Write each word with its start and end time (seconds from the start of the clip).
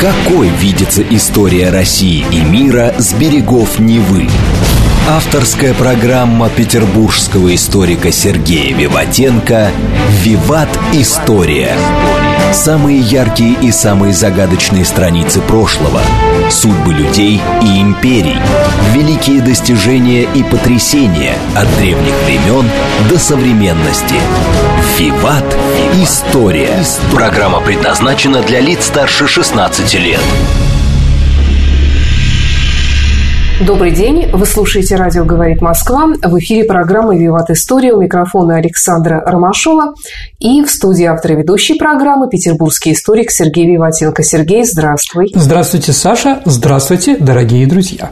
Какой 0.00 0.50
видится 0.50 1.02
история 1.02 1.70
России 1.70 2.26
и 2.30 2.42
мира 2.42 2.94
с 2.98 3.14
берегов 3.14 3.78
Невы? 3.78 4.28
Авторская 5.08 5.72
программа 5.72 6.50
петербургского 6.50 7.54
историка 7.54 8.12
Сергея 8.12 8.76
Виватенко 8.76 9.70
«Виват. 10.22 10.68
История». 10.92 11.74
Самые 12.52 12.98
яркие 12.98 13.54
и 13.62 13.72
самые 13.72 14.12
загадочные 14.12 14.84
страницы 14.84 15.40
прошлого, 15.40 16.02
судьбы 16.50 16.92
людей 16.92 17.40
и 17.62 17.80
империй, 17.80 18.38
великие 18.92 19.40
достижения 19.40 20.22
и 20.22 20.42
потрясения 20.42 21.36
от 21.54 21.66
древних 21.78 22.14
времен 22.24 22.68
до 23.08 23.18
современности. 23.18 24.16
«Виват. 24.98 25.56
История». 25.94 26.82
Программа 27.12 27.60
предназначена 27.60 28.42
для 28.42 28.60
лиц 28.60 28.86
старше 28.86 29.26
16 29.26 29.94
лет. 29.94 30.20
Добрый 33.64 33.90
день. 33.90 34.28
Вы 34.32 34.44
слушаете 34.44 34.96
«Радио 34.96 35.24
говорит 35.24 35.62
Москва». 35.62 36.08
В 36.22 36.38
эфире 36.38 36.64
программы 36.64 37.16
«Виват 37.16 37.48
История». 37.48 37.94
У 37.94 38.02
микрофона 38.02 38.56
Александра 38.56 39.22
Ромашова. 39.24 39.94
И 40.38 40.62
в 40.62 40.70
студии 40.70 41.04
автор 41.04 41.32
и 41.32 41.36
ведущей 41.36 41.78
программы 41.78 42.28
петербургский 42.28 42.92
историк 42.92 43.30
Сергей 43.30 43.66
Виватенко. 43.66 44.22
Сергей, 44.22 44.62
здравствуй. 44.64 45.32
Здравствуйте, 45.34 45.92
Саша. 45.92 46.42
Здравствуйте, 46.44 47.16
дорогие 47.16 47.66
друзья. 47.66 48.10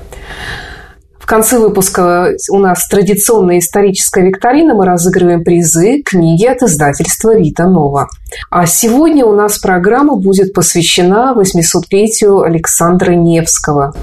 В 1.25 1.27
конце 1.27 1.59
выпуска 1.59 2.35
у 2.51 2.59
нас 2.59 2.87
традиционная 2.87 3.61
историческая 3.61 4.27
викторина. 4.27 4.75
Мы 4.75 4.85
разыгрываем 4.85 5.43
призы, 5.43 6.03
книги 6.03 6.45
от 6.45 6.63
издательства 6.63 7.35
«Рита 7.35 7.65
Нова». 7.65 8.11
А 8.51 8.67
сегодня 8.67 9.25
у 9.25 9.33
нас 9.33 9.59
программа 9.59 10.17
будет 10.17 10.53
посвящена 10.53 11.35
800-летию 11.35 12.43
Александра 12.43 13.13
Невского. 13.13 13.95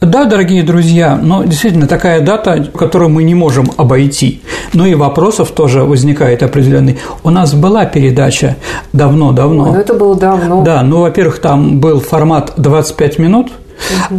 Да, 0.00 0.26
дорогие 0.26 0.62
друзья, 0.62 1.18
но 1.20 1.42
действительно 1.42 1.88
такая 1.88 2.20
дата, 2.20 2.70
которую 2.72 3.08
мы 3.08 3.24
не 3.24 3.34
можем 3.34 3.72
обойти. 3.76 4.40
Но 4.72 4.86
и 4.86 4.94
вопросов 4.94 5.50
тоже 5.50 5.82
возникает 5.82 6.44
определенный. 6.44 7.00
У 7.24 7.30
нас 7.30 7.54
была 7.54 7.86
передача 7.86 8.54
давно-давно. 8.92 9.72
Ну, 9.72 9.74
это 9.74 9.94
было 9.94 10.14
давно. 10.14 10.62
Да, 10.62 10.84
ну, 10.84 11.00
во-первых, 11.00 11.40
там 11.40 11.80
был 11.80 11.98
формат 11.98 12.52
25 12.56 13.18
минут– 13.18 13.50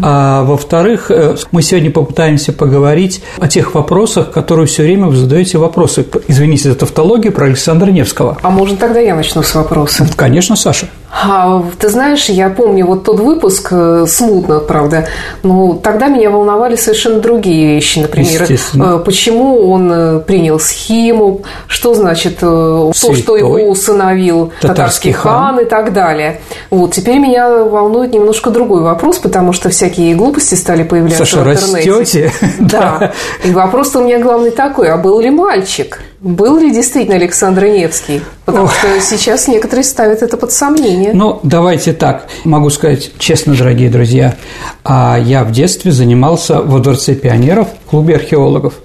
а 0.02 0.44
во-вторых, 0.44 1.12
э, 1.12 1.36
мы 1.52 1.62
сегодня 1.62 1.92
попытаемся 1.92 2.54
поговорить 2.54 3.22
о 3.38 3.48
тех 3.48 3.74
вопросах, 3.74 4.32
которые 4.32 4.68
все 4.68 4.84
время 4.84 5.08
вы 5.08 5.16
задаете 5.16 5.58
вопросы. 5.58 6.06
Извините 6.28 6.70
за 6.70 6.76
тавтологию 6.76 7.32
про 7.32 7.46
Александра 7.46 7.92
Невского. 7.92 8.38
А 8.42 8.50
можно 8.50 8.78
тогда 8.78 9.00
я 9.00 9.16
начну 9.16 9.44
с 9.44 9.56
вопроса? 9.56 10.08
Конечно, 10.16 10.56
Саша. 10.56 10.88
А, 11.12 11.64
ты 11.80 11.90
знаешь, 11.90 12.26
я 12.26 12.50
помню 12.50 12.86
вот 12.86 13.04
тот 13.04 13.20
выпуск, 13.20 13.70
э, 13.72 14.06
смутно, 14.08 14.60
правда, 14.60 15.08
но 15.42 15.74
тогда 15.74 16.08
меня 16.08 16.30
волновали 16.30 16.76
совершенно 16.76 17.20
другие 17.20 17.76
вещи. 17.76 18.00
Например, 18.00 18.48
э, 18.48 19.00
почему 19.04 19.72
он 19.72 20.22
принял 20.22 20.60
схему, 20.60 21.42
что 21.68 21.96
значит 21.96 22.40
Святой, 22.40 22.94
то, 22.94 23.16
что 23.16 23.38
его 23.38 23.56
усыновил 23.70 24.52
татарский, 24.62 24.68
татарский 24.68 25.12
хан, 25.12 25.56
хан 25.56 25.60
и 25.62 25.66
так 25.66 25.94
далее. 25.94 26.42
Вот, 26.70 26.94
теперь 26.94 27.18
меня 27.18 27.50
волнует 27.50 28.14
немножко 28.14 28.52
другой 28.52 28.84
вопрос, 28.84 29.18
потому 29.18 29.49
потому 29.50 29.54
что 29.62 29.70
всякие 29.70 30.14
глупости 30.14 30.54
стали 30.54 30.84
появляться 30.84 31.26
Саша, 31.26 31.44
в 31.44 31.52
интернете. 31.52 31.92
растете. 31.92 32.32
Да. 32.60 33.14
И 33.44 33.50
вопрос 33.50 33.96
у 33.96 34.04
меня 34.04 34.20
главный 34.20 34.52
такой, 34.52 34.90
а 34.90 34.98
был 34.98 35.20
ли 35.20 35.32
мальчик? 35.32 36.02
Был 36.20 36.60
ли 36.60 36.72
действительно 36.72 37.16
Александр 37.16 37.66
Невский? 37.66 38.22
Потому 38.46 38.66
Ох. 38.66 38.74
что 38.76 39.02
сейчас 39.02 39.48
некоторые 39.48 39.84
ставят 39.84 40.22
это 40.22 40.38
под 40.38 40.52
сомнение. 40.52 41.14
Ну, 41.14 41.40
давайте 41.42 41.94
так. 41.94 42.28
Могу 42.44 42.70
сказать 42.70 43.12
честно, 43.18 43.56
дорогие 43.56 43.90
друзья, 43.90 44.36
а 44.84 45.18
я 45.18 45.44
в 45.44 45.52
детстве 45.52 45.92
занимался 45.92 46.62
во 46.62 46.78
Дворце 46.78 47.16
пионеров 47.16 47.70
в 47.86 47.90
клубе 47.90 48.18
археологов. 48.18 48.76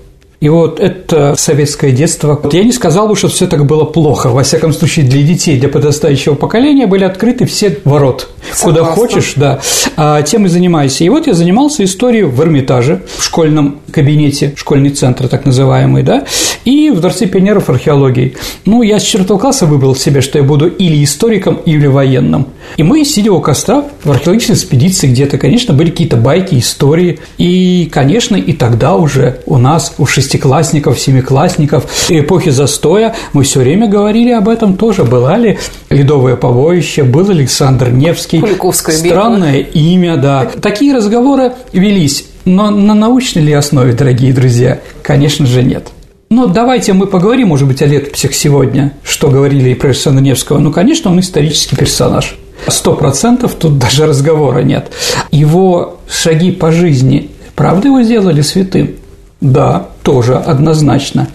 И 0.44 0.48
вот 0.50 0.78
это 0.78 1.36
советское 1.38 1.90
детство. 1.90 2.38
Вот 2.42 2.52
я 2.52 2.64
не 2.64 2.72
сказал 2.72 3.08
бы, 3.08 3.16
что 3.16 3.28
все 3.28 3.46
так 3.46 3.64
было 3.64 3.84
плохо. 3.84 4.28
Во 4.28 4.42
всяком 4.42 4.74
случае, 4.74 5.06
для 5.06 5.22
детей, 5.22 5.58
для 5.58 5.70
подрастающего 5.70 6.34
поколения 6.34 6.86
были 6.86 7.05
открыты 7.05 7.46
все 7.46 7.78
ворот. 7.84 8.28
Согласна. 8.52 8.83
Куда 8.83 8.94
хочешь, 8.94 9.33
да. 9.36 9.60
А 9.96 10.20
тем 10.20 10.44
и 10.44 10.50
занимайся. 10.50 11.02
И 11.02 11.08
вот 11.08 11.27
я 11.27 11.33
занимался 11.33 11.83
историей 11.83 12.24
в 12.24 12.38
Эрмитаже, 12.42 13.00
в 13.16 13.24
школьном 13.24 13.80
кабинете, 13.90 14.52
школьный 14.54 14.90
центр 14.90 15.28
так 15.28 15.46
называемый, 15.46 16.02
да, 16.02 16.27
и 16.66 16.90
в 16.90 17.00
Дворце 17.00 17.27
пионеров 17.27 17.70
археологии. 17.70 18.36
Ну, 18.66 18.83
я 18.83 18.98
с 18.98 19.02
четвертого 19.02 19.38
класса 19.38 19.64
выбрал 19.64 19.96
себе, 19.96 20.20
что 20.20 20.38
я 20.38 20.44
буду 20.44 20.66
или 20.66 21.02
историком, 21.02 21.54
или 21.64 21.86
военным. 21.86 22.48
И 22.77 22.83
мы, 22.83 23.04
сидя 23.06 23.33
у 23.33 23.40
костра 23.40 23.84
в 24.02 24.10
археологической 24.10 24.56
экспедиции 24.56 25.06
где-то, 25.06 25.38
конечно, 25.38 25.72
были 25.72 25.90
какие-то 25.90 26.16
байки, 26.16 26.58
истории. 26.58 27.20
И, 27.38 27.88
конечно, 27.90 28.36
и 28.36 28.52
тогда 28.52 28.96
уже 28.96 29.40
у 29.46 29.56
нас, 29.56 29.94
у 29.96 30.04
шестиклассников, 30.34 30.98
семиклассников 30.98 31.86
эпохи 32.08 32.50
застоя 32.50 33.14
мы 33.33 33.45
все 33.45 33.61
время 33.61 33.86
говорили 33.86 34.30
об 34.33 34.48
этом 34.48 34.77
тоже. 34.77 35.05
Была 35.05 35.36
ли 35.36 35.58
ледовое 35.90 36.34
побоище, 36.34 37.05
был 37.05 37.30
Александр 37.30 37.90
Невский. 37.90 38.42
Странное 38.72 39.58
имя, 39.58 40.17
да. 40.17 40.46
Такие 40.61 40.95
разговоры 40.95 41.52
велись. 41.72 42.27
Но 42.45 42.70
на 42.70 42.95
научной 42.95 43.42
ли 43.42 43.52
основе, 43.52 43.92
дорогие 43.92 44.33
друзья? 44.33 44.80
Конечно 45.02 45.46
же, 45.46 45.62
нет. 45.62 45.89
Но 46.30 46.46
давайте 46.46 46.92
мы 46.95 47.06
поговорим, 47.06 47.48
может 47.48 47.68
быть, 47.68 47.80
о 47.80 47.86
летописях 47.86 48.34
сегодня, 48.34 48.92
что 49.05 49.30
говорили 49.30 49.70
и 49.70 49.74
про 49.74 49.89
Александра 49.89 50.20
Невского. 50.20 50.58
Ну, 50.58 50.72
конечно, 50.72 51.11
он 51.11 51.20
исторический 51.20 51.77
персонаж. 51.77 52.36
Сто 52.66 52.95
процентов 52.95 53.55
тут 53.55 53.78
даже 53.78 54.06
разговора 54.06 54.61
нет. 54.61 54.90
Его 55.30 56.01
шаги 56.08 56.51
по 56.51 56.72
жизни, 56.72 57.30
правда 57.55 57.89
его 57.89 58.02
сделали 58.02 58.40
святым? 58.42 58.96
Да, 59.44 59.88
тоже 60.02 60.36
однозначно. 60.36 61.28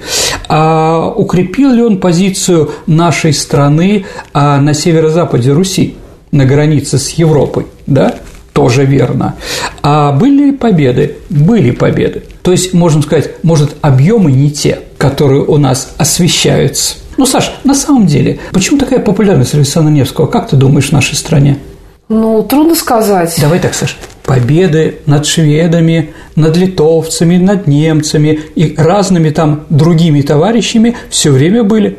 А 0.47 1.13
укрепил 1.15 1.69
ли 1.69 1.83
он 1.83 1.99
позицию 1.99 2.71
нашей 2.87 3.33
страны 3.33 4.05
а, 4.33 4.59
на 4.59 4.73
северо-западе 4.73 5.53
Руси, 5.53 5.93
на 6.31 6.45
границе 6.45 6.97
с 6.97 7.11
Европой? 7.11 7.67
Да, 7.85 8.15
тоже 8.51 8.83
верно. 8.83 9.35
А 9.83 10.11
были 10.11 10.45
ли 10.45 10.51
победы? 10.53 11.17
Были 11.29 11.69
победы. 11.69 12.23
То 12.41 12.51
есть, 12.51 12.73
можно 12.73 13.03
сказать, 13.03 13.29
может, 13.43 13.75
объемы 13.81 14.31
не 14.31 14.49
те, 14.49 14.79
которые 14.97 15.43
у 15.43 15.57
нас 15.57 15.93
освещаются. 15.99 16.95
Ну, 17.15 17.27
Саш, 17.27 17.59
на 17.63 17.75
самом 17.75 18.07
деле, 18.07 18.39
почему 18.53 18.79
такая 18.79 19.01
популярность 19.01 19.53
Александра 19.53 19.91
Невского? 19.91 20.25
Как 20.25 20.49
ты 20.49 20.55
думаешь 20.55 20.89
в 20.89 20.93
нашей 20.93 21.13
стране? 21.13 21.59
Ну, 22.07 22.41
трудно 22.41 22.73
сказать. 22.73 23.35
Давай 23.39 23.59
так, 23.59 23.75
Саш. 23.75 23.95
Победы 24.29 24.99
над 25.07 25.25
шведами, 25.25 26.11
над 26.35 26.55
литовцами, 26.55 27.37
над 27.37 27.65
немцами 27.65 28.39
и 28.53 28.75
разными 28.77 29.31
там 29.31 29.65
другими 29.71 30.21
товарищами 30.21 30.95
все 31.09 31.31
время 31.31 31.63
были. 31.63 31.97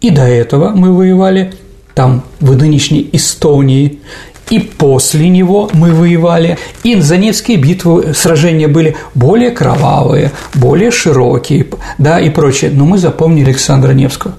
И 0.00 0.08
до 0.08 0.22
этого 0.22 0.70
мы 0.70 0.90
воевали 0.94 1.52
там, 1.94 2.22
в 2.40 2.56
нынешней 2.56 3.10
Эстонии, 3.12 3.98
и 4.48 4.58
после 4.58 5.28
него 5.28 5.68
мы 5.74 5.92
воевали. 5.92 6.56
И 6.82 6.98
за 6.98 7.18
Невские 7.18 7.58
битвы, 7.58 8.14
сражения 8.14 8.68
были 8.68 8.96
более 9.14 9.50
кровавые, 9.50 10.32
более 10.54 10.90
широкие, 10.90 11.66
да, 11.98 12.18
и 12.18 12.30
прочее. 12.30 12.70
Но 12.72 12.86
мы 12.86 12.96
запомнили 12.96 13.50
Александра 13.50 13.92
Невского. 13.92 14.34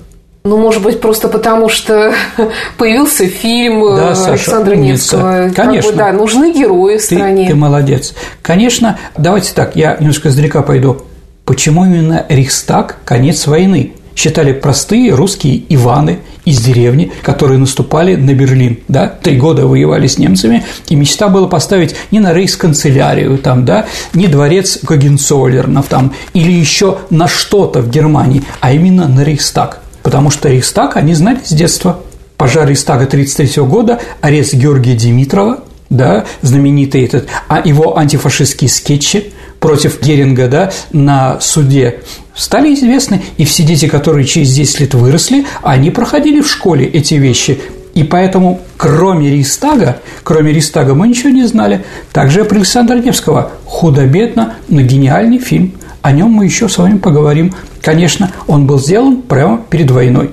Ну, 0.47 0.58
может 0.58 0.81
быть, 0.81 1.02
просто 1.02 1.28
потому, 1.28 1.69
что 1.69 2.13
появился 2.78 3.28
фильм 3.28 3.96
да, 3.96 4.16
Саша, 4.16 4.31
Александра 4.31 4.75
умница. 4.75 5.18
Невского. 5.18 5.52
Конечно. 5.56 5.81
Как 5.81 5.84
бы, 5.84 5.97
да, 5.97 6.12
нужны 6.13 6.53
герои 6.53 6.97
в 6.97 7.02
стране. 7.02 7.47
Ты, 7.50 7.56
молодец. 7.56 8.13
Конечно, 8.41 8.97
давайте 9.18 9.53
так, 9.53 9.75
я 9.75 9.97
немножко 10.00 10.30
издалека 10.30 10.62
пойду. 10.62 11.02
Почему 11.46 11.86
именно 11.86 12.25
Рейхстаг– 12.30 12.97
конец 13.06 13.47
войны? 13.47 13.94
считали 14.18 14.52
простые 14.52 15.13
русские 15.13 15.62
Иваны 15.69 16.19
из 16.44 16.59
деревни, 16.59 17.12
которые 17.22 17.59
наступали 17.59 18.16
на 18.16 18.34
Берлин, 18.34 18.80
да, 18.88 19.07
три 19.07 19.38
года 19.38 19.68
воевали 19.68 20.07
с 20.07 20.18
немцами, 20.18 20.66
и 20.89 20.95
мечта 20.95 21.30
была 21.30 21.48
поставить 21.48 21.95
не 22.10 22.19
на 22.19 22.33
рейхсканцелярию, 22.33 23.38
там, 23.38 23.63
да, 23.63 23.86
не 24.13 24.27
дворец 24.27 24.80
Гогенцоллернов, 24.81 25.86
там, 25.88 26.13
или 26.33 26.51
еще 26.51 26.98
на 27.12 27.27
что-то 27.27 27.81
в 27.81 27.92
Германии, 27.92 28.42
а 28.60 28.74
именно 28.74 29.07
на 29.07 29.24
Рейхстаг, 29.24 29.81
потому 30.07 30.30
что 30.30 30.48
Рейхстаг 30.48 30.95
они 30.95 31.13
знали 31.13 31.39
с 31.44 31.51
детства. 31.51 32.00
Пожар 32.38 32.65
Рейхстага 32.65 33.04
1933 33.04 33.62
года, 33.63 34.00
арест 34.21 34.54
Георгия 34.54 34.95
Димитрова, 34.95 35.65
да, 35.89 36.24
знаменитый 36.42 37.04
этот, 37.04 37.27
а 37.50 37.59
его 37.59 37.98
антифашистские 37.98 38.69
скетчи 38.69 39.33
против 39.59 40.01
Геринга, 40.01 40.48
да, 40.48 40.71
на 40.94 41.42
суде 41.42 42.04
стали 42.33 42.74
известны, 42.74 43.21
и 43.36 43.44
все 43.44 43.63
дети, 43.63 43.89
которые 43.89 44.25
через 44.25 44.54
10 44.54 44.80
лет 44.80 44.94
выросли, 44.94 45.45
они 45.62 45.92
проходили 45.92 46.39
в 46.39 46.50
школе 46.50 46.86
эти 46.86 47.15
вещи. 47.15 47.59
И 47.94 48.04
поэтому, 48.04 48.62
кроме 48.77 49.30
Ристага, 49.30 50.00
кроме 50.24 50.54
Ристага, 50.54 50.95
мы 50.95 51.09
ничего 51.09 51.31
не 51.31 51.45
знали. 51.48 51.83
Также 52.13 52.45
про 52.45 52.56
Александра 52.56 52.95
Невского. 52.95 53.51
Худо-бедно, 53.65 54.54
но 54.69 54.80
гениальный 54.83 55.39
фильм. 55.39 55.74
О 56.01 56.13
нем 56.13 56.30
мы 56.30 56.45
еще 56.45 56.69
с 56.69 56.77
вами 56.77 56.98
поговорим. 56.98 57.54
Конечно, 57.81 58.31
он 58.47 58.65
был 58.65 58.79
сделан 58.79 59.21
прямо 59.21 59.62
перед 59.69 59.91
войной. 59.91 60.31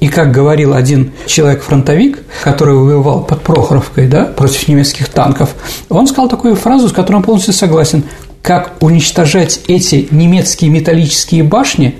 И 0.00 0.08
как 0.08 0.32
говорил 0.32 0.74
один 0.74 1.12
человек-фронтовик, 1.26 2.22
который 2.42 2.74
воевал 2.74 3.24
под 3.24 3.42
Прохоровкой, 3.42 4.06
да, 4.06 4.24
против 4.24 4.68
немецких 4.68 5.08
танков, 5.08 5.54
он 5.88 6.06
сказал 6.06 6.28
такую 6.28 6.56
фразу, 6.56 6.88
с 6.88 6.92
которой 6.92 7.16
он 7.16 7.22
полностью 7.22 7.54
согласен. 7.54 8.04
Как 8.42 8.74
уничтожать 8.80 9.60
эти 9.66 10.06
немецкие 10.10 10.70
металлические 10.70 11.42
башни, 11.42 11.96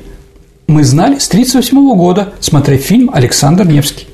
мы 0.67 0.85
знали 0.85 1.19
с 1.19 1.29
1938 1.29 1.97
года, 1.97 2.32
смотря 2.40 2.76
фильм 2.76 3.11
«Александр 3.12 3.67
Невский». 3.67 4.06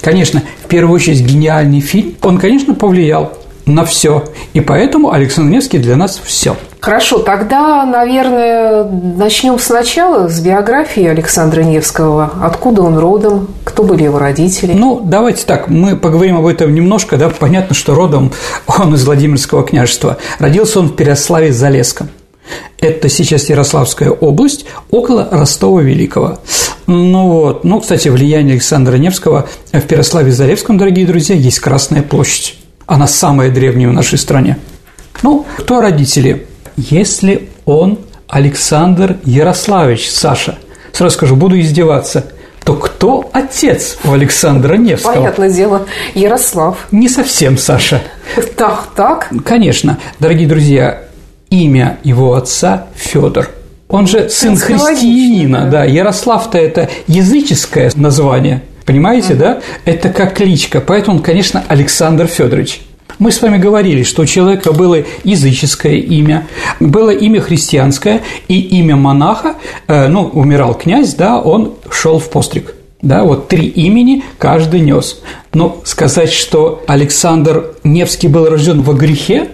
Конечно, 0.00 0.42
в 0.64 0.68
первую 0.68 0.94
очередь 0.94 1.22
гениальный 1.22 1.80
фильм. 1.80 2.14
Он, 2.22 2.38
конечно, 2.38 2.74
повлиял 2.74 3.32
на 3.66 3.84
все. 3.84 4.24
И 4.54 4.60
поэтому 4.60 5.12
Александр 5.12 5.52
Невский 5.52 5.78
для 5.78 5.96
нас 5.96 6.20
все. 6.22 6.56
Хорошо, 6.80 7.18
тогда, 7.18 7.84
наверное, 7.84 8.84
начнем 8.84 9.58
сначала 9.58 10.28
с 10.28 10.40
биографии 10.40 11.04
Александра 11.04 11.62
Невского. 11.62 12.30
Откуда 12.42 12.82
он 12.82 12.96
родом, 12.96 13.48
кто 13.64 13.82
были 13.82 14.04
его 14.04 14.20
родители? 14.20 14.72
Ну, 14.72 15.00
давайте 15.04 15.44
так, 15.44 15.68
мы 15.68 15.96
поговорим 15.96 16.36
об 16.36 16.46
этом 16.46 16.72
немножко. 16.72 17.16
Да? 17.16 17.28
Понятно, 17.28 17.74
что 17.74 17.94
родом 17.96 18.32
он 18.68 18.94
из 18.94 19.04
Владимирского 19.04 19.64
княжества. 19.64 20.18
Родился 20.38 20.78
он 20.78 20.88
в 20.88 20.94
Переславе-Залесском. 20.94 22.06
Это 22.78 23.08
сейчас 23.08 23.48
Ярославская 23.48 24.10
область, 24.10 24.66
около 24.92 25.26
Ростова-Великого. 25.28 26.38
Ну 26.86 27.28
вот, 27.28 27.64
ну, 27.64 27.80
кстати, 27.80 28.06
влияние 28.06 28.52
Александра 28.52 28.96
Невского 28.96 29.48
в 29.72 29.78
Переславе-Заревском, 29.78 30.78
дорогие 30.78 31.04
друзья, 31.04 31.34
есть 31.34 31.58
Красная 31.58 32.02
площадь. 32.02 32.56
Она 32.86 33.06
самая 33.06 33.50
древняя 33.50 33.88
в 33.88 33.92
нашей 33.92 34.18
стране. 34.18 34.58
Ну, 35.22 35.44
кто 35.58 35.80
родители? 35.80 36.46
Если 36.76 37.48
он 37.64 37.98
Александр 38.28 39.18
Ярославич, 39.24 40.10
Саша, 40.10 40.58
сразу 40.92 41.14
скажу, 41.14 41.36
буду 41.36 41.58
издеваться, 41.58 42.26
то 42.64 42.74
кто 42.74 43.30
отец 43.32 43.96
у 44.04 44.12
Александра 44.12 44.76
Невского? 44.76 45.14
Понятное 45.14 45.50
дело, 45.50 45.86
Ярослав. 46.14 46.88
Не 46.90 47.08
совсем, 47.08 47.58
Саша. 47.58 48.02
Так, 48.56 48.88
так? 48.94 49.30
Конечно. 49.44 49.98
Дорогие 50.18 50.48
друзья, 50.48 51.02
имя 51.50 51.98
его 52.02 52.34
отца 52.34 52.86
Федор. 52.94 53.50
Он 53.88 54.06
же 54.06 54.28
сын 54.28 54.56
христианина, 54.56 55.64
да. 55.64 55.70
да. 55.70 55.84
Ярослав-то 55.84 56.58
это 56.58 56.90
языческое 57.06 57.92
название, 57.94 58.62
понимаете, 58.86 59.34
да? 59.34 59.60
Это 59.84 60.08
как 60.08 60.34
кличка, 60.34 60.80
поэтому 60.80 61.18
он, 61.18 61.22
конечно, 61.22 61.64
Александр 61.68 62.26
Федорович. 62.26 62.80
Мы 63.18 63.32
с 63.32 63.40
вами 63.40 63.56
говорили, 63.56 64.02
что 64.02 64.22
у 64.22 64.26
человека 64.26 64.72
было 64.72 65.02
языческое 65.24 65.94
имя, 65.94 66.46
было 66.80 67.10
имя 67.10 67.40
христианское 67.40 68.22
и 68.46 68.60
имя 68.60 68.96
монаха, 68.96 69.56
э, 69.88 70.08
ну, 70.08 70.26
умирал 70.26 70.74
князь, 70.74 71.14
да, 71.14 71.40
он 71.40 71.74
шел 71.90 72.18
в 72.18 72.28
постриг. 72.28 72.74
Да, 73.00 73.24
вот 73.24 73.48
три 73.48 73.66
имени 73.66 74.24
каждый 74.38 74.80
нес. 74.80 75.20
Но 75.54 75.80
сказать, 75.84 76.32
что 76.32 76.82
Александр 76.86 77.74
Невский 77.84 78.28
был 78.28 78.48
рожден 78.48 78.82
во 78.82 78.94
грехе, 78.94 79.50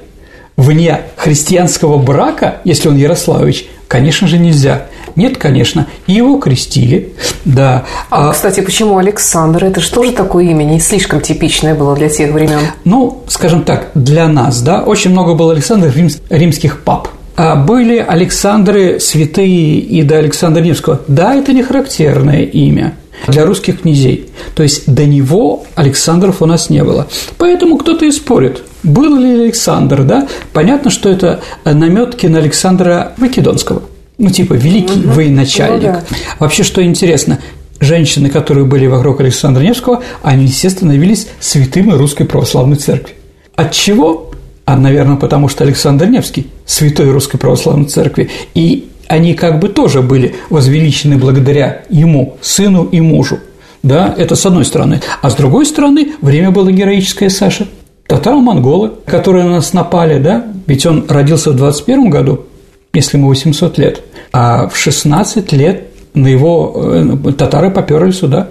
вне 0.57 1.03
христианского 1.17 1.99
брака, 1.99 2.61
если 2.65 2.89
он 2.89 2.97
Ярославович, 2.97 3.67
конечно 3.89 4.27
же, 4.27 4.39
нельзя. 4.39 4.87
Нет, 5.17 5.39
конечно, 5.39 5.87
его 6.07 6.39
крестили, 6.39 7.13
да. 7.45 7.85
А, 8.11 8.31
а, 8.31 8.33
кстати, 8.33 8.61
почему 8.61 8.99
Александр? 8.99 9.65
Это 9.65 9.81
что 9.81 10.05
же 10.05 10.13
такое 10.13 10.45
имя? 10.45 10.65
Не 10.65 10.81
слишком 10.81 11.21
типичное 11.21 11.75
было 11.75 11.95
для 11.95 12.09
тех 12.09 12.33
времен. 12.33 12.61
Ну, 12.85 13.23
скажем 13.29 13.65
так, 13.65 13.91
для 13.95 14.29
нас, 14.29 14.63
да, 14.63 14.83
очень 14.83 15.11
много 15.11 15.35
было 15.35 15.53
Александров 15.53 15.95
римских 16.31 16.83
пап. 16.83 17.09
А 17.35 17.57
были 17.57 17.97
Александры 17.97 19.01
святые 19.01 19.79
и 19.79 20.03
до 20.03 20.19
Александра 20.19 20.61
Невского. 20.61 21.01
Да, 21.09 21.35
это 21.35 21.53
не 21.53 21.63
характерное 21.63 22.43
имя 22.43 22.95
для 23.27 23.47
русских 23.47 23.83
князей. 23.83 24.31
То 24.55 24.63
есть 24.63 24.93
до 24.93 25.07
него 25.07 25.65
Александров 25.75 26.43
у 26.43 26.47
нас 26.47 26.71
не 26.71 26.85
было. 26.85 27.07
Поэтому 27.39 27.79
кто-то 27.79 28.05
и 28.05 28.11
спорит, 28.11 28.63
был 28.83 29.17
ли 29.17 29.45
Александр, 29.45 30.03
да? 30.03 30.29
Понятно, 30.53 30.91
что 30.91 31.09
это 31.09 31.41
наметки 31.65 32.27
на 32.27 32.39
Александра 32.39 33.13
Македонского. 33.17 33.83
Ну, 34.23 34.31
типа, 34.31 34.55
великий 34.55 35.01
угу. 35.01 35.15
военачальник. 35.15 35.83
Ну, 35.83 35.93
да. 35.95 36.05
Вообще, 36.39 36.63
что 36.63 36.81
интересно, 36.81 37.41
женщины, 37.81 38.31
которые 38.31 38.65
были 38.65 38.87
вокруг 38.87 39.21
Александра 39.21 39.61
Невского, 39.61 40.01
они 40.23 40.47
все 40.47 40.71
становились 40.71 41.27
святыми 41.41 41.91
Русской 41.91 42.25
Православной 42.25 42.77
Церкви. 42.77 43.15
От 43.57 43.73
чего? 43.73 44.31
А, 44.65 44.77
наверное, 44.77 45.17
потому 45.17 45.49
что 45.49 45.65
Александр 45.65 46.07
Невский– 46.07 46.47
святой 46.67 47.11
Русской 47.11 47.37
Православной 47.37 47.87
Церкви. 47.87 48.31
И 48.55 48.91
они 49.09 49.35
как 49.35 49.59
бы 49.59 49.69
тоже 49.69 50.03
были 50.03 50.37
возвеличены 50.51 51.19
благодаря 51.19 51.83
ему, 51.91 52.37
сыну 52.41 52.85
и 52.85 53.01
мужу. 53.01 53.41
Да, 53.83 54.15
это 54.17 54.37
с 54.37 54.47
одной 54.47 54.65
стороны. 54.65 55.01
А 55.21 55.31
с 55.31 55.35
другой 55.35 55.67
стороны, 55.67 56.13
время 56.21 56.53
было 56.53 56.71
героическое, 56.71 57.29
Саша. 57.29 57.67
Татаро-монголы, 58.07 58.93
которые 59.05 59.45
на 59.47 59.57
нас 59.57 59.73
напали, 59.73 60.21
да, 60.21 60.47
ведь 60.69 60.87
он 60.87 61.07
родился 61.09 61.51
в 61.51 61.57
21 61.57 62.09
году, 62.09 62.45
если 62.93 63.17
ему 63.17 63.29
800 63.29 63.79
лет, 63.79 64.03
а 64.33 64.69
в 64.69 64.77
16 64.77 65.53
лет 65.53 65.89
на 66.15 66.27
его 66.27 66.73
э, 66.77 67.33
татары 67.33 67.71
поперли 67.71 68.11
сюда. 68.11 68.49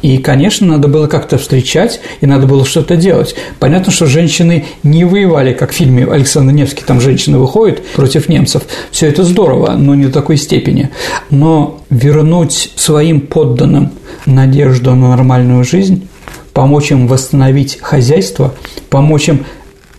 И, 0.00 0.18
конечно, 0.18 0.66
надо 0.66 0.88
было 0.88 1.06
как-то 1.06 1.36
встречать, 1.36 2.00
и 2.20 2.26
надо 2.26 2.46
было 2.46 2.64
что-то 2.64 2.96
делать. 2.96 3.34
Понятно, 3.58 3.92
что 3.92 4.06
женщины 4.06 4.64
не 4.82 5.04
воевали, 5.04 5.52
как 5.52 5.72
в 5.72 5.74
фильме 5.74 6.04
Александр 6.04 6.52
Невский, 6.52 6.84
там 6.84 7.00
женщина 7.00 7.38
выходит 7.38 7.84
против 7.88 8.28
немцев. 8.28 8.62
Все 8.90 9.08
это 9.08 9.24
здорово, 9.24 9.72
но 9.72 9.94
не 9.94 10.06
до 10.06 10.12
такой 10.12 10.38
степени. 10.38 10.90
Но 11.30 11.80
вернуть 11.90 12.72
своим 12.76 13.20
подданным 13.20 13.92
надежду 14.24 14.94
на 14.94 15.10
нормальную 15.10 15.64
жизнь, 15.64 16.08
помочь 16.54 16.90
им 16.90 17.06
восстановить 17.06 17.78
хозяйство, 17.80 18.54
помочь 18.88 19.28
им 19.28 19.44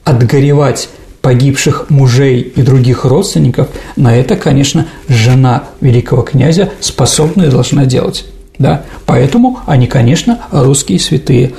отгоревать 0.03 0.89
погибших 1.23 1.89
мужей 1.89 2.41
и 2.41 2.61
других 2.61 3.05
родственников, 3.05 3.69
на 3.95 4.15
это, 4.15 4.35
конечно, 4.35 4.87
жена 5.07 5.63
великого 5.79 6.21
князя 6.21 6.69
способна 6.81 7.43
и 7.43 7.49
должна 7.49 7.85
делать. 7.85 8.25
Да? 8.59 8.83
Поэтому 9.05 9.59
они, 9.65 9.87
конечно, 9.87 10.41
русские 10.51 10.99
святые. 10.99 11.53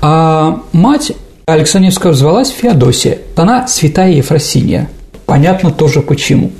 А 0.00 0.62
мать 0.72 1.12
Александревского 1.44 2.14
звалась 2.14 2.48
Феодосия. 2.48 3.18
Она 3.36 3.68
святая 3.68 4.10
Ефросиния. 4.12 4.90
Понятно 5.26 5.70
тоже 5.70 6.00
почему. 6.00 6.50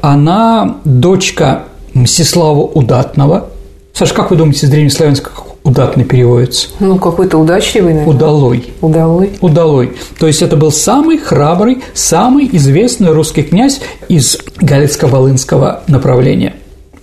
Она 0.00 0.78
дочка 0.84 1.66
Мстислава 1.94 2.62
Удатного. 2.62 3.48
Саша, 3.94 4.12
как 4.12 4.32
вы 4.32 4.36
думаете, 4.36 4.66
с 4.66 4.70
древнеславянского 4.70 5.51
удатно 5.64 6.04
переводится. 6.04 6.68
Ну, 6.80 6.98
какой-то 6.98 7.38
удачливый, 7.38 7.94
наверное. 7.94 8.14
Удалой. 8.14 8.64
Удалой. 8.80 9.30
Удалой. 9.40 9.92
То 10.18 10.26
есть 10.26 10.42
это 10.42 10.56
был 10.56 10.72
самый 10.72 11.18
храбрый, 11.18 11.78
самый 11.94 12.48
известный 12.52 13.12
русский 13.12 13.42
князь 13.42 13.80
из 14.08 14.38
Галицко-Волынского 14.60 15.80
направления. 15.86 16.54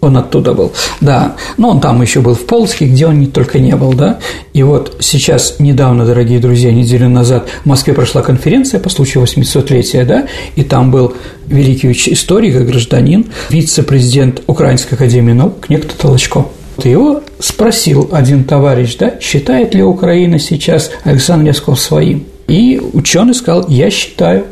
Он 0.01 0.15
оттуда 0.15 0.53
был, 0.53 0.71
да. 1.01 1.35
Но 1.57 1.71
он 1.71 1.81
там 1.81 2.01
еще 2.01 2.21
был 2.21 2.33
в 2.33 2.45
Полске, 2.45 2.85
где 2.85 3.05
он 3.05 3.19
не 3.19 3.27
только 3.27 3.59
не 3.59 3.75
был, 3.75 3.91
да. 3.91 4.19
И 4.53 4.63
вот 4.63 4.95
сейчас, 5.01 5.55
недавно, 5.59 6.05
дорогие 6.05 6.39
друзья, 6.39 6.71
неделю 6.71 7.09
назад 7.09 7.49
в 7.63 7.65
Москве 7.65 7.93
прошла 7.93 8.21
конференция 8.21 8.79
по 8.79 8.89
случаю 8.89 9.25
800-летия, 9.25 10.05
да, 10.05 10.27
и 10.55 10.63
там 10.63 10.89
был 10.89 11.15
великий 11.47 11.91
историк 11.91 12.55
и 12.55 12.59
гражданин, 12.59 13.25
вице-президент 13.49 14.41
Украинской 14.47 14.93
академии 14.93 15.33
наук, 15.33 15.69
некто 15.69 15.97
Толочко. 15.97 16.45
Его 16.85 17.21
спросил 17.39 18.09
один 18.11 18.43
товарищ, 18.43 18.97
да, 18.97 19.19
считает 19.19 19.73
ли 19.73 19.83
Украина 19.83 20.39
сейчас 20.39 20.91
Александра 21.03 21.45
Невского 21.45 21.75
своим. 21.75 22.25
И 22.47 22.81
ученый 22.93 23.33
сказал, 23.33 23.65
я 23.67 23.89
считаю, 23.89 24.45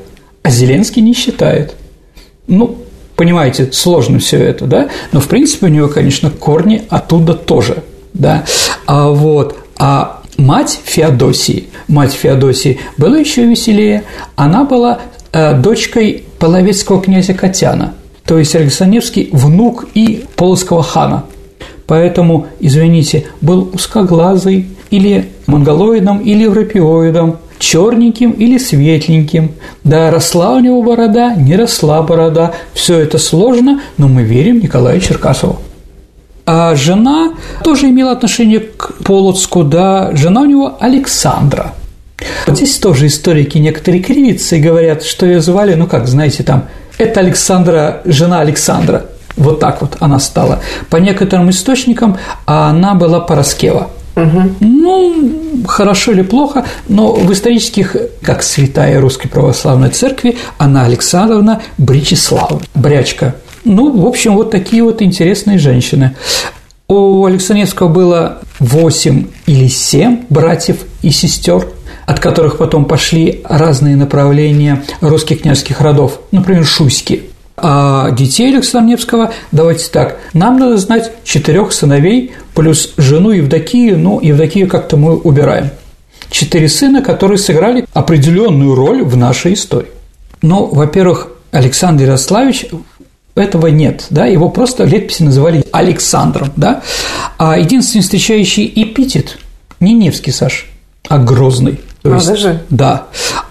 а 0.43 0.49
Зеленский 0.49 1.01
не 1.01 1.13
считает. 1.13 1.75
Ну, 2.47 2.77
понимаете, 3.15 3.71
сложно 3.71 4.19
все 4.19 4.37
это, 4.37 4.65
да, 4.65 4.89
но 5.11 5.19
в 5.19 5.27
принципе 5.27 5.65
у 5.65 5.69
него, 5.69 5.87
конечно, 5.87 6.29
корни 6.29 6.83
оттуда 6.89 7.33
тоже, 7.33 7.83
да, 8.13 8.45
а 8.85 9.09
вот, 9.09 9.57
а 9.77 10.21
мать 10.37 10.79
Феодосии, 10.85 11.67
мать 11.87 12.13
Феодосии 12.13 12.79
была 12.97 13.17
еще 13.17 13.45
веселее, 13.45 14.03
она 14.35 14.63
была 14.63 14.99
э, 15.33 15.59
дочкой 15.59 16.23
половецкого 16.39 17.01
князя 17.01 17.33
Катяна, 17.33 17.95
то 18.23 18.37
есть 18.37 18.55
Александр 18.55 18.95
Невский 18.95 19.29
внук 19.33 19.85
и 19.93 20.23
полоцкого 20.35 20.83
хана– 20.83 21.25
Поэтому, 21.87 22.47
извините, 22.59 23.27
был 23.39 23.71
узкоглазый 23.73 24.67
или 24.89 25.29
монголоидом, 25.47 26.19
или 26.19 26.43
европеоидом, 26.43 27.37
черненьким 27.59 28.31
или 28.31 28.57
светленьким. 28.57 29.53
Да, 29.85 30.11
росла 30.11 30.53
у 30.55 30.59
него 30.59 30.83
борода, 30.83 31.33
не 31.35 31.55
росла 31.55 32.03
борода. 32.03 32.51
Все 32.73 32.99
это 32.99 33.17
сложно, 33.17 33.81
но 33.97 34.09
мы 34.09 34.23
верим 34.23 34.59
Николаю 34.59 34.99
Черкасову. 34.99 35.59
А 36.45 36.75
жена 36.75 37.33
тоже 37.63 37.89
имела 37.89 38.11
отношение 38.11 38.59
к 38.59 39.03
Полоцку, 39.03 39.63
да, 39.63 40.11
жена 40.13 40.41
у 40.41 40.45
него 40.45 40.77
Александра. 40.79 41.73
Вот 42.45 42.57
здесь 42.57 42.77
тоже 42.77 43.07
историки 43.07 43.57
некоторые 43.57 44.01
кривятся 44.01 44.55
и 44.55 44.61
говорят, 44.61 45.03
что 45.03 45.25
ее 45.25 45.39
звали, 45.39 45.75
ну 45.75 45.87
как, 45.87 46.07
знаете, 46.07 46.43
там, 46.43 46.65
это 46.97 47.19
Александра, 47.19 48.01
жена 48.05 48.41
Александра– 48.41 49.05
вот 49.37 49.59
так 49.59 49.81
вот 49.81 49.97
она 49.99 50.19
стала. 50.19 50.59
По 50.89 50.97
некоторым 50.97 51.49
источникам 51.49 52.17
она 52.45 52.93
была 52.95 53.19
Пороскева. 53.19 53.89
Угу. 54.15 54.55
Ну, 54.61 55.63
хорошо 55.67 56.11
или 56.11 56.23
плохо, 56.23 56.65
но 56.89 57.13
в 57.13 57.31
исторических, 57.31 57.95
как 58.23 58.41
святая 58.41 58.99
Русской 58.99 59.27
Православной 59.27 59.89
Церкви, 59.89 60.37
Анна 60.57 60.85
Александровна 60.85 61.61
Бричеслава, 61.77 62.59
брячка. 62.73 63.35
Ну, 63.63 63.95
в 63.95 64.07
общем, 64.07 64.35
вот 64.35 64.49
такие 64.49 64.83
вот 64.83 65.01
интересные 65.01 65.59
женщины. 65.59 66.15
У 66.87 67.25
Александревского 67.25 67.89
было 67.89 68.39
8 68.59 69.27
или 69.45 69.67
7 69.67 70.25
братьев 70.29 70.77
и 71.01 71.11
сестер, 71.11 71.67
от 72.07 72.19
которых 72.19 72.57
потом 72.57 72.85
пошли 72.85 73.41
разные 73.43 73.95
направления 73.95 74.83
русских 75.01 75.41
княжеских 75.41 75.81
родов, 75.81 76.21
например, 76.31 76.65
шуйские. 76.65 77.23
А 77.59 78.11
детей 78.11 78.53
Александра 78.53 78.91
Невского, 78.91 79.33
давайте 79.51 79.89
так, 79.89 80.19
нам 80.33 80.59
надо 80.59 80.77
знать 80.77 81.11
четырех 81.23 81.73
сыновей 81.73 82.33
плюс 82.53 82.93
жену 82.97 83.31
Евдокию, 83.31 83.97
ну, 83.97 84.19
Евдокию 84.21 84.67
как-то 84.67 84.95
мы 84.95 85.17
убираем. 85.17 85.71
Четыре 86.29 86.69
сына, 86.69 87.01
которые 87.01 87.39
сыграли 87.39 87.85
определенную 87.93 88.75
роль 88.75 89.03
в 89.03 89.17
нашей 89.17 89.53
истории. 89.53 89.89
Ну, 90.43 90.67
во-первых, 90.67 91.29
Александр 91.49 92.03
Ярославич 92.03 92.67
этого 93.33 93.67
нет, 93.67 94.05
да, 94.11 94.27
его 94.27 94.49
просто 94.49 94.85
в 94.85 94.89
летописи 94.89 95.23
называли 95.23 95.65
Александром, 95.71 96.51
да, 96.55 96.83
а 97.39 97.57
единственный 97.57 98.01
встречающий 98.01 98.71
эпитет 98.75 99.39
не 99.79 99.93
Невский, 99.93 100.31
Саш, 100.31 100.67
а 101.09 101.17
Грозный. 101.17 101.79
То 102.03 102.13
есть, 102.13 102.37
же? 102.37 102.63
Да, 102.69 103.07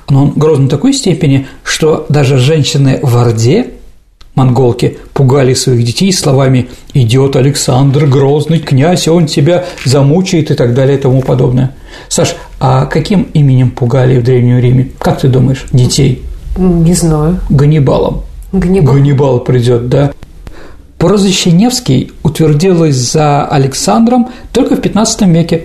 но 0.08 0.24
он 0.24 0.30
грозный 0.36 0.66
в 0.66 0.70
такой 0.70 0.92
степени, 0.92 1.48
что 1.64 2.06
даже 2.08 2.38
женщины 2.38 3.00
в 3.02 3.16
Орде 3.18 3.72
монголки 4.36 4.98
пугали 5.12 5.54
своих 5.54 5.84
детей 5.84 6.12
словами 6.12 6.68
«идет 6.94 7.34
Александр, 7.34 8.06
грозный 8.06 8.60
князь, 8.60 9.08
он 9.08 9.26
тебя 9.26 9.64
замучает» 9.84 10.52
и 10.52 10.54
так 10.54 10.74
далее 10.74 10.98
и 10.98 11.00
тому 11.00 11.22
подобное. 11.22 11.74
Саш, 12.08 12.36
а 12.60 12.86
каким 12.86 13.22
именем 13.34 13.70
пугали 13.70 14.18
в 14.18 14.22
Древнем 14.22 14.60
Риме? 14.60 14.90
Как 14.98 15.20
ты 15.20 15.28
думаешь, 15.28 15.64
детей? 15.72 16.22
Не 16.56 16.94
знаю. 16.94 17.40
Ганнибалом. 17.50 18.22
Ганнибал. 18.52 18.94
Ганнибал 18.94 19.40
придет, 19.40 19.88
да. 19.88 20.12
Прозвище 20.98 21.52
Невский 21.52 22.12
утвердилось 22.22 22.96
за 22.96 23.44
Александром 23.44 24.28
только 24.52 24.76
в 24.76 24.80
15 24.80 25.22
веке. 25.28 25.64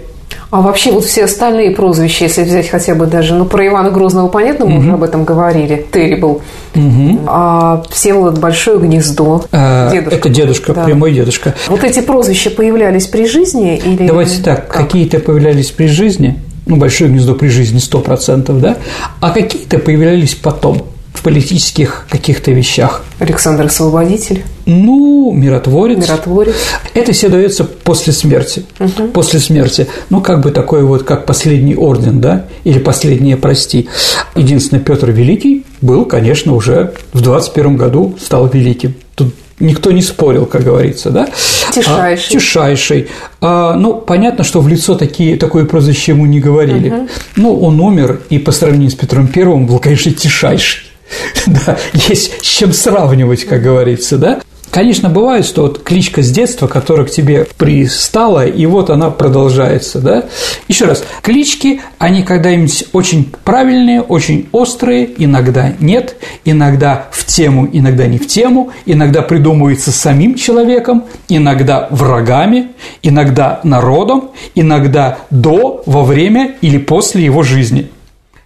А 0.51 0.59
вообще 0.59 0.91
вот 0.91 1.05
все 1.05 1.23
остальные 1.23 1.71
прозвища, 1.71 2.25
если 2.25 2.43
взять 2.43 2.69
хотя 2.69 2.93
бы 2.93 3.05
даже, 3.05 3.35
ну, 3.35 3.45
про 3.45 3.65
Ивана 3.65 3.89
Грозного 3.89 4.27
понятно, 4.27 4.65
мы 4.65 4.73
угу. 4.73 4.81
уже 4.81 4.91
об 4.91 5.03
этом 5.03 5.23
говорили, 5.23 5.85
Террибл. 5.91 6.41
Угу. 6.75 7.19
А 7.27 7.83
Всеволод 7.89 8.37
Большое 8.37 8.77
Гнездо, 8.77 9.45
а, 9.53 9.89
дедушка. 9.89 10.15
Это 10.17 10.29
дедушка, 10.29 10.73
да. 10.73 10.83
прямой 10.83 11.13
дедушка. 11.13 11.55
Вот 11.69 11.85
эти 11.85 12.01
прозвища 12.01 12.49
появлялись 12.49 13.07
при 13.07 13.25
жизни 13.27 13.77
или... 13.77 14.05
Давайте 14.05 14.43
так, 14.43 14.67
как? 14.67 14.87
какие-то 14.87 15.19
появлялись 15.19 15.71
при 15.71 15.87
жизни, 15.87 16.37
ну, 16.65 16.75
Большое 16.75 17.09
Гнездо 17.09 17.33
при 17.35 17.47
жизни 17.47 17.79
100%, 17.79 18.59
да, 18.59 18.77
а 19.21 19.31
какие-то 19.31 19.79
появлялись 19.79 20.35
потом 20.35 20.83
в 21.21 21.23
политических 21.23 22.07
каких-то 22.09 22.49
вещах. 22.49 23.03
Александр 23.19 23.65
Освободитель. 23.65 24.43
Ну, 24.65 25.31
миротворец. 25.31 25.99
Миротворец. 25.99 26.55
Это 26.95 27.11
все 27.11 27.29
дается 27.29 27.63
после 27.63 28.11
смерти. 28.11 28.65
Угу. 28.79 29.09
После 29.13 29.39
смерти. 29.39 29.85
Ну, 30.09 30.21
как 30.21 30.41
бы 30.41 30.49
такой 30.49 30.83
вот, 30.83 31.03
как 31.03 31.27
последний 31.27 31.75
орден, 31.75 32.21
да, 32.21 32.47
или 32.63 32.79
последнее 32.79 33.37
прости. 33.37 33.87
Единственное, 34.35 34.83
Петр 34.83 35.11
Великий 35.11 35.63
был, 35.81 36.05
конечно, 36.05 36.55
уже 36.55 36.93
в 37.13 37.21
21 37.21 37.77
году 37.77 38.15
стал 38.19 38.47
великим. 38.47 38.95
Тут 39.13 39.35
никто 39.59 39.91
не 39.91 40.01
спорил, 40.01 40.47
как 40.47 40.63
говорится, 40.63 41.11
да? 41.11 41.29
Тишайший. 41.71 42.25
А, 42.25 42.31
тишайший. 42.31 43.07
А, 43.41 43.75
ну, 43.75 43.93
понятно, 43.93 44.43
что 44.43 44.59
в 44.59 44.67
лицо 44.67 44.95
такие, 44.95 45.37
такое 45.37 45.65
прозвище 45.65 46.13
ему 46.13 46.25
не 46.25 46.39
говорили. 46.39 46.89
Угу. 46.89 47.07
Ну, 47.35 47.59
он 47.61 47.79
умер, 47.79 48.21
и 48.31 48.39
по 48.39 48.51
сравнению 48.51 48.89
с 48.89 48.95
Петром 48.95 49.27
Первым 49.27 49.67
был, 49.67 49.77
конечно, 49.77 50.11
тишайший. 50.11 50.90
да, 51.47 51.77
есть 51.93 52.43
с 52.43 52.45
чем 52.45 52.73
сравнивать, 52.73 53.45
как 53.45 53.61
говорится, 53.61 54.17
да. 54.17 54.41
Конечно, 54.71 55.09
бывает, 55.09 55.45
что 55.45 55.63
вот 55.63 55.83
кличка 55.83 56.21
с 56.21 56.31
детства, 56.31 56.65
которая 56.65 57.05
к 57.05 57.11
тебе 57.11 57.45
пристала, 57.57 58.45
и 58.45 58.65
вот 58.65 58.89
она 58.89 59.09
продолжается, 59.09 59.99
да? 59.99 60.23
Еще 60.69 60.85
раз, 60.85 61.03
клички, 61.21 61.81
они 61.97 62.23
когда-нибудь 62.23 62.85
очень 62.93 63.33
правильные, 63.43 64.01
очень 64.01 64.47
острые, 64.53 65.09
иногда 65.17 65.73
нет, 65.81 66.15
иногда 66.45 67.07
в 67.11 67.25
тему, 67.25 67.67
иногда 67.69 68.07
не 68.07 68.17
в 68.17 68.27
тему, 68.27 68.71
иногда 68.85 69.21
придумывается 69.21 69.91
самим 69.91 70.35
человеком, 70.35 71.03
иногда 71.27 71.87
врагами, 71.91 72.69
иногда 73.03 73.59
народом, 73.63 74.31
иногда 74.55 75.19
до, 75.29 75.83
во 75.85 76.03
время 76.03 76.55
или 76.61 76.77
после 76.77 77.25
его 77.25 77.43
жизни– 77.43 77.91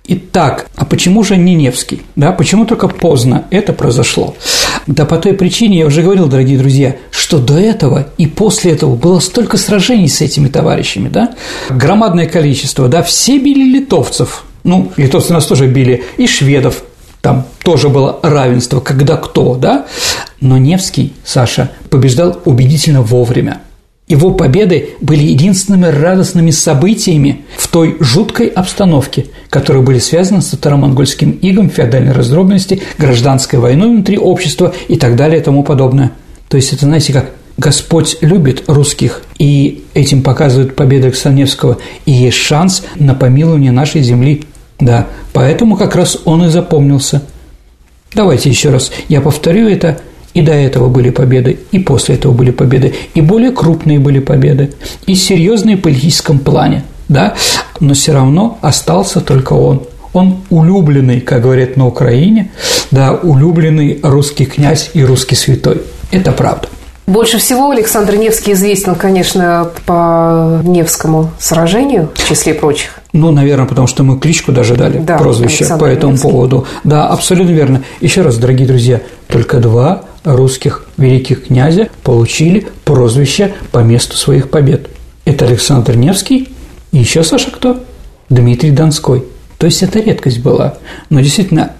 Итак, 0.07 0.67
а 0.75 0.85
почему 0.85 1.23
же 1.23 1.35
не 1.35 1.55
Невский? 1.55 2.03
Да, 2.15 2.31
почему 2.31 2.65
только 2.65 2.87
поздно 2.87 3.45
это 3.49 3.73
произошло? 3.73 4.35
Да 4.85 5.05
по 5.05 5.17
той 5.17 5.33
причине, 5.33 5.79
я 5.79 5.87
уже 5.87 6.03
говорил, 6.03 6.27
дорогие 6.27 6.59
друзья, 6.59 6.95
что 7.09 7.39
до 7.39 7.57
этого 7.57 8.07
и 8.19 8.27
после 8.27 8.73
этого 8.73 8.95
было 8.95 9.19
столько 9.19 9.57
сражений 9.57 10.07
с 10.07 10.21
этими 10.21 10.47
товарищами, 10.47 11.09
да? 11.09 11.33
Громадное 11.69 12.27
количество, 12.27 12.87
да, 12.87 13.01
все 13.01 13.39
били 13.39 13.79
литовцев, 13.79 14.43
ну, 14.63 14.91
литовцы 14.95 15.33
нас 15.33 15.47
тоже 15.47 15.67
били, 15.67 16.03
и 16.17 16.27
шведов, 16.27 16.83
там 17.21 17.47
тоже 17.63 17.89
было 17.89 18.19
равенство, 18.21 18.81
когда 18.81 19.17
кто, 19.17 19.55
да? 19.55 19.87
Но 20.39 20.59
Невский, 20.59 21.13
Саша, 21.23 21.71
побеждал 21.89 22.39
убедительно 22.45 23.01
вовремя. 23.01 23.61
Его 24.07 24.31
победы 24.31 24.89
были 25.01 25.23
единственными 25.23 25.87
радостными 25.87 26.51
событиями 26.51 27.43
в 27.57 27.67
той 27.67 27.97
жуткой 27.99 28.47
обстановке, 28.47 29.25
которые 29.49 29.81
были 29.81 29.97
связаны 29.97 30.43
с 30.43 30.49
татаро-монгольским 30.49 31.31
игом, 31.41 31.71
феодальной 31.71 32.11
раздробности, 32.11 32.83
гражданской 32.99 33.57
войной 33.57 33.89
внутри 33.89 34.19
общества 34.19 34.75
и 34.87 34.95
так 34.95 35.15
далее 35.15 35.41
и 35.41 35.43
тому 35.43 35.63
подобное. 35.63 36.11
То 36.49 36.57
есть 36.57 36.71
это, 36.71 36.85
знаете, 36.85 37.13
как 37.13 37.31
Господь 37.57 38.17
любит 38.21 38.65
русских, 38.67 39.23
и 39.39 39.83
этим 39.95 40.21
показывает 40.21 40.75
победа 40.75 41.07
Александра 41.07 41.47
и 42.05 42.11
есть 42.11 42.37
шанс 42.37 42.83
на 42.95 43.15
помилование 43.15 43.71
нашей 43.71 44.03
земли. 44.03 44.43
Да, 44.79 45.07
поэтому 45.33 45.77
как 45.77 45.95
раз 45.95 46.19
он 46.25 46.45
и 46.45 46.49
запомнился. 46.49 47.23
Давайте 48.13 48.49
еще 48.49 48.69
раз 48.69 48.91
я 49.07 49.19
повторю 49.19 49.67
это– 49.67 49.99
и 50.35 50.41
до 50.41 50.51
этого 50.51 50.89
были 50.89 51.09
победы, 51.09 51.59
и 51.71 51.79
после 51.79 52.15
этого 52.15 52.33
были 52.33 52.51
победы, 52.51 52.93
и 53.15 53.21
более 53.21 53.51
крупные 53.51 53.99
были 53.99 54.19
победы, 54.19 54.73
и 55.07 55.15
серьезные 55.15 55.77
в 55.77 55.81
политическом 55.81 56.39
плане, 56.39 56.83
да, 57.07 57.35
но 57.79 57.95
все 57.95 58.13
равно 58.13 58.59
остался 58.61 59.21
только 59.21 59.53
он. 59.53 59.83
Он 60.13 60.37
улюбленный, 60.49 61.19
как 61.21 61.41
говорят 61.41 61.75
на 61.77 61.87
Украине, 61.87 62.51
да, 62.91 63.13
улюбленный 63.13 63.99
русский 64.03 64.45
князь 64.45 64.91
и 64.93 65.03
русский 65.03 65.35
святой. 65.35 65.81
Это 66.11 66.31
правда. 66.31 66.67
Больше 67.07 67.37
всего 67.37 67.69
Александр 67.69 68.15
Невский 68.15 68.53
известен, 68.53 68.95
конечно, 68.95 69.69
по 69.85 70.61
Невскому 70.63 71.31
сражению, 71.37 72.09
в 72.15 72.27
числе 72.27 72.53
прочих. 72.53 72.99
Ну, 73.13 73.31
наверное, 73.31 73.67
потому 73.67 73.87
что 73.87 74.03
мы 74.03 74.19
кличку 74.19 74.51
даже 74.51 74.75
дали, 74.75 74.97
да, 74.97 75.17
прозвище 75.17 75.59
Александр 75.59 75.85
по 75.85 75.87
этому 75.87 76.13
Невский. 76.13 76.29
поводу. 76.29 76.67
Да, 76.83 77.07
абсолютно 77.07 77.51
верно. 77.51 77.83
Еще 78.01 78.21
раз, 78.21 78.37
дорогие 78.37 78.67
друзья, 78.67 79.01
только 79.27 79.59
два 79.59 80.03
русских 80.25 80.85
великих 80.97 81.45
князя 81.45 81.89
получили 82.03 82.67
прозвище 82.83 83.53
по 83.71 83.79
месту 83.79 84.17
своих 84.17 84.49
побед. 84.49 84.89
Это 85.23 85.45
Александр 85.45 85.95
Невский 85.95 86.49
и 86.91 86.97
еще, 86.97 87.23
Саша, 87.23 87.51
кто? 87.51 87.83
Дмитрий 88.29 88.71
Донской. 88.71 89.23
То 89.57 89.67
есть 89.67 89.83
это 89.83 89.99
редкость 89.99 90.39
была. 90.39 90.77
Но 91.09 91.19
действительно, 91.19 91.73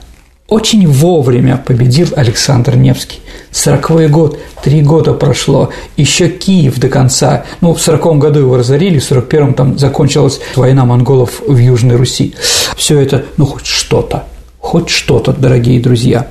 очень 0.47 0.87
вовремя 0.87 1.57
победил 1.57 2.09
Александр 2.15 2.75
Невский. 2.75 3.19
Сороковой 3.49 4.07
год, 4.09 4.39
три 4.63 4.81
года 4.81 5.13
прошло, 5.13 5.71
еще 5.97 6.29
Киев 6.29 6.77
до 6.79 6.87
конца. 6.89 7.45
Ну, 7.61 7.73
в 7.73 7.81
сороковом 7.81 8.19
году 8.19 8.41
его 8.41 8.57
разорили, 8.57 8.99
в 8.99 9.03
сорок 9.03 9.27
первом 9.27 9.53
там 9.53 9.79
закончилась 9.79 10.39
война 10.55 10.85
монголов 10.85 11.41
в 11.47 11.57
Южной 11.57 11.95
Руси. 11.95 12.35
Все 12.75 12.99
это, 12.99 13.25
ну, 13.37 13.45
хоть 13.45 13.65
что-то, 13.65 14.25
хоть 14.59 14.89
что-то, 14.89 15.33
дорогие 15.33 15.79
друзья. 15.79 16.27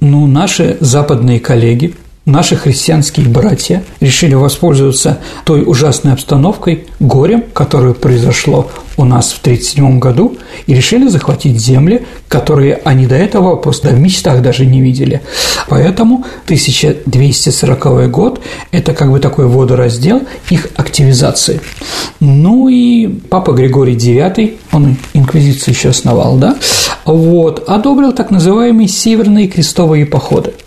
Ну, 0.00 0.26
наши 0.26 0.76
западные 0.80 1.40
коллеги, 1.40 1.94
наши 2.26 2.56
христианские 2.56 3.28
братья 3.28 3.84
решили 4.00 4.34
воспользоваться 4.34 5.20
той 5.44 5.62
ужасной 5.64 6.12
обстановкой, 6.12 6.86
горем, 6.98 7.44
которое 7.52 7.94
произошло 7.94 8.68
у 8.96 9.04
нас 9.04 9.32
в 9.32 9.40
1937 9.40 9.98
году, 10.00 10.36
и 10.66 10.74
решили 10.74 11.06
захватить 11.06 11.60
земли, 11.60 12.04
которые 12.28 12.80
они 12.84 13.06
до 13.06 13.14
этого 13.14 13.56
просто 13.56 13.90
в 13.90 14.00
мечтах 14.00 14.42
даже 14.42 14.66
не 14.66 14.80
видели. 14.80 15.22
Поэтому 15.68 16.24
1240 16.44 18.10
год– 18.10 18.40
это 18.72 18.92
как 18.92 19.12
бы 19.12 19.20
такой 19.20 19.46
водораздел 19.46 20.22
их 20.50 20.68
активизации. 20.76 21.60
Ну 22.20 22.68
и 22.68 23.06
Папа 23.06 23.52
Григорий 23.52 23.94
IX, 23.94 24.56
он 24.72 24.96
инквизицию 25.12 25.74
еще 25.74 25.90
основал, 25.90 26.38
да, 26.38 26.56
вот, 27.04 27.68
одобрил 27.68 28.12
так 28.12 28.30
называемые 28.30 28.88
северные 28.88 29.46
крестовые 29.46 30.06
походы– 30.06 30.52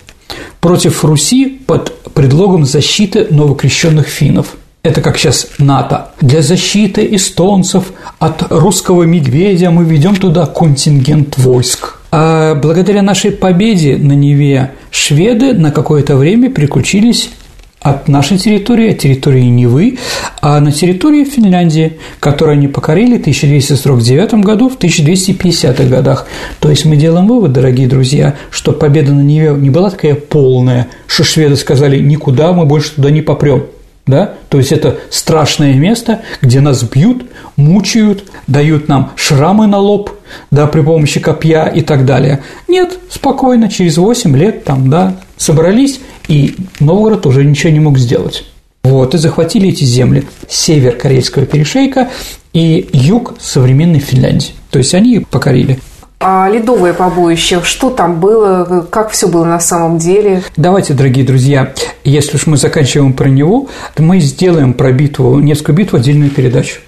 против 0.60 1.04
Руси 1.04 1.60
под 1.66 2.12
предлогом 2.14 2.64
защиты 2.64 3.26
новокрещенных 3.30 4.06
финнов. 4.06 4.56
это 4.82 5.02
как 5.02 5.18
сейчас 5.18 5.48
НАТО. 5.58 6.10
Для 6.20 6.40
защиты 6.42 7.06
эстонцев 7.14 7.92
от 8.18 8.50
русского 8.50 9.02
медведя 9.02 9.70
мы 9.70 9.84
ведем 9.84 10.16
туда 10.16 10.46
контингент 10.46 11.36
войск. 11.38 11.96
А 12.12 12.54
благодаря 12.54 13.02
нашей 13.02 13.30
победе 13.30 13.96
на 13.96 14.12
Неве 14.12 14.72
шведы 14.90 15.52
на 15.52 15.70
какое-то 15.70 16.16
время 16.16 16.50
приключились 16.50 17.30
от 17.80 18.08
нашей 18.08 18.38
территории, 18.38 18.92
от 18.92 18.98
территории 18.98 19.44
Невы, 19.44 19.98
а 20.42 20.60
на 20.60 20.70
территории 20.70 21.24
Финляндии, 21.24 21.98
которую 22.20 22.54
они 22.54 22.68
покорили 22.68 23.16
в 23.16 23.20
1249 23.20 24.34
году, 24.34 24.68
в 24.68 24.76
1250-х 24.76 25.84
годах. 25.84 26.26
То 26.60 26.68
есть 26.68 26.84
мы 26.84 26.96
делаем 26.96 27.26
вывод, 27.26 27.52
дорогие 27.52 27.88
друзья, 27.88 28.36
что 28.50 28.72
победа 28.72 29.12
на 29.12 29.22
Неве 29.22 29.54
не 29.54 29.70
была 29.70 29.90
такая 29.90 30.14
полная, 30.14 30.88
что 31.06 31.24
шведы 31.24 31.56
сказали, 31.56 31.98
никуда 31.98 32.52
мы 32.52 32.66
больше 32.66 32.94
туда 32.96 33.10
не 33.10 33.22
попрем 33.22 33.64
да? 34.10 34.34
То 34.48 34.58
есть 34.58 34.72
это 34.72 34.98
страшное 35.10 35.74
место, 35.74 36.22
где 36.42 36.60
нас 36.60 36.82
бьют, 36.82 37.24
мучают, 37.56 38.24
дают 38.46 38.88
нам 38.88 39.12
шрамы 39.16 39.66
на 39.66 39.78
лоб, 39.78 40.10
да, 40.50 40.66
при 40.66 40.82
помощи 40.82 41.20
копья 41.20 41.66
и 41.66 41.80
так 41.80 42.04
далее. 42.04 42.42
Нет, 42.68 42.98
спокойно, 43.10 43.68
через 43.68 43.96
8 43.96 44.36
лет 44.36 44.64
там, 44.64 44.90
да, 44.90 45.16
собрались, 45.36 46.00
и 46.28 46.56
Новгород 46.80 47.26
уже 47.26 47.44
ничего 47.44 47.72
не 47.72 47.80
мог 47.80 47.98
сделать. 47.98 48.44
Вот, 48.82 49.14
и 49.14 49.18
захватили 49.18 49.68
эти 49.68 49.84
земли, 49.84 50.24
север 50.48 50.96
Карельского 50.96 51.44
перешейка 51.44 52.08
и 52.52 52.88
юг 52.92 53.34
современной 53.38 54.00
Финляндии. 54.00 54.52
То 54.70 54.78
есть 54.78 54.94
они 54.94 55.20
покорили. 55.20 55.78
А 56.22 56.50
ледовое 56.50 56.92
побоище, 56.92 57.62
что 57.64 57.88
там 57.88 58.20
было, 58.20 58.86
как 58.90 59.08
все 59.08 59.26
было 59.26 59.46
на 59.46 59.58
самом 59.58 59.96
деле? 59.96 60.42
Давайте, 60.54 60.92
дорогие 60.92 61.24
друзья, 61.24 61.72
если 62.04 62.36
уж 62.36 62.46
мы 62.46 62.58
заканчиваем 62.58 63.14
про 63.14 63.30
него, 63.30 63.68
то 63.94 64.02
мы 64.02 64.20
сделаем 64.20 64.74
про 64.74 64.92
битву, 64.92 65.38
Невскую 65.38 65.74
битву 65.74 65.96
отдельную 65.96 66.30
передачу. 66.30 66.80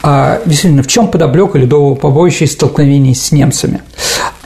А, 0.00 0.40
действительно, 0.46 0.84
в 0.84 0.86
чем 0.86 1.08
подоблека 1.08 1.58
ледового 1.58 1.96
побоища 1.96 2.44
и 2.44 2.46
столкновений 2.46 3.16
с 3.16 3.32
немцами? 3.32 3.82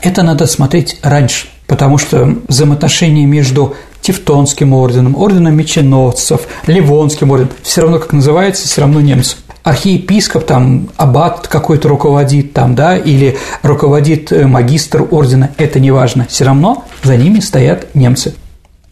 Это 0.01 0.23
надо 0.23 0.47
смотреть 0.47 0.97
раньше, 1.03 1.45
потому 1.67 1.99
что 1.99 2.35
взаимоотношения 2.47 3.27
между 3.27 3.75
Тевтонским 4.01 4.73
орденом, 4.73 5.15
орденом 5.15 5.55
меченосцев, 5.55 6.41
Ливонским 6.65 7.29
орденом, 7.29 7.51
все 7.61 7.81
равно, 7.81 7.99
как 7.99 8.13
называется, 8.13 8.67
все 8.67 8.81
равно 8.81 8.99
немцы 8.99 9.37
архиепископ, 9.63 10.45
там, 10.45 10.89
аббат 10.97 11.47
какой-то 11.47 11.87
руководит, 11.87 12.53
там, 12.53 12.75
да, 12.75 12.97
или 12.97 13.37
руководит 13.61 14.31
э, 14.31 14.45
магистр 14.45 15.07
ордена, 15.09 15.51
это 15.57 15.79
не 15.79 15.91
важно. 15.91 16.27
Все 16.29 16.45
равно 16.45 16.85
за 17.03 17.15
ними 17.15 17.39
стоят 17.39 17.95
немцы. 17.95 18.35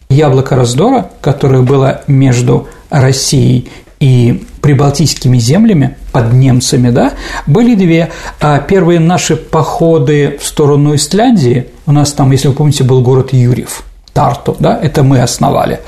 Яблоко 0.08 0.56
раздора, 0.56 1.10
которое 1.20 1.62
было 1.62 2.02
между 2.06 2.68
Россией 2.90 3.70
и 4.00 4.44
прибалтийскими 4.60 5.38
землями 5.38 5.96
под 6.10 6.32
немцами, 6.32 6.90
да, 6.90 7.12
были 7.46 7.74
две. 7.74 8.10
А 8.40 8.58
первые 8.58 9.00
наши 9.00 9.36
походы 9.36 10.38
в 10.40 10.46
сторону 10.46 10.94
Исляндии, 10.94 11.68
у 11.86 11.92
нас 11.92 12.12
там, 12.12 12.30
если 12.32 12.48
вы 12.48 12.54
помните, 12.54 12.84
был 12.84 13.02
город 13.02 13.32
Юрьев, 13.32 13.84
Тарту, 14.12 14.56
да, 14.58 14.78
это 14.80 15.02
мы 15.02 15.20
основали. 15.20 15.80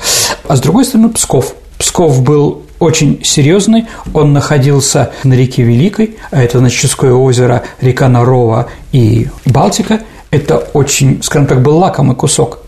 А 0.47 0.55
с 0.55 0.61
другой 0.61 0.85
стороны 0.85 1.09
Псков. 1.09 1.55
Псков 1.77 2.21
был 2.21 2.64
очень 2.79 3.23
серьезный. 3.23 3.85
Он 4.13 4.33
находился 4.33 5.11
на 5.23 5.33
реке 5.33 5.63
Великой, 5.63 6.17
а 6.31 6.41
это 6.41 6.59
значит 6.59 6.79
Ческое 6.79 7.13
озеро, 7.13 7.63
река 7.81 8.07
Нарова 8.09 8.69
и 8.91 9.27
Балтика. 9.45 10.01
Это 10.31 10.57
очень, 10.57 11.23
скажем 11.23 11.47
так, 11.47 11.61
был 11.61 11.77
лакомый 11.77 12.15
кусок. 12.15 12.59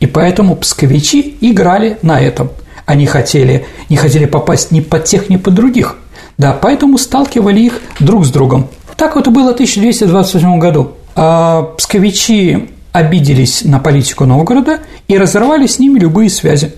И 0.00 0.06
поэтому 0.06 0.56
псковичи 0.56 1.36
играли 1.40 1.98
на 2.02 2.20
этом. 2.20 2.50
Они 2.84 3.06
хотели, 3.06 3.66
не 3.88 3.96
хотели 3.96 4.26
попасть 4.26 4.70
ни 4.70 4.80
под 4.80 5.04
тех, 5.04 5.28
ни 5.28 5.36
под 5.36 5.54
других. 5.54 5.96
Да, 6.38 6.52
поэтому 6.52 6.98
сталкивали 6.98 7.60
их 7.60 7.80
друг 7.98 8.24
с 8.26 8.30
другом. 8.30 8.68
Так 8.96 9.16
вот 9.16 9.26
и 9.26 9.30
было 9.30 9.50
в 9.50 9.54
1228 9.54 10.58
году. 10.58 10.92
А 11.16 11.62
псковичи 11.76 12.68
обиделись 12.92 13.64
на 13.64 13.78
политику 13.78 14.24
Новгорода 14.24 14.80
и 15.08 15.18
разорвали 15.18 15.66
с 15.66 15.78
ними 15.78 15.98
любые 15.98 16.30
связи 16.30 16.72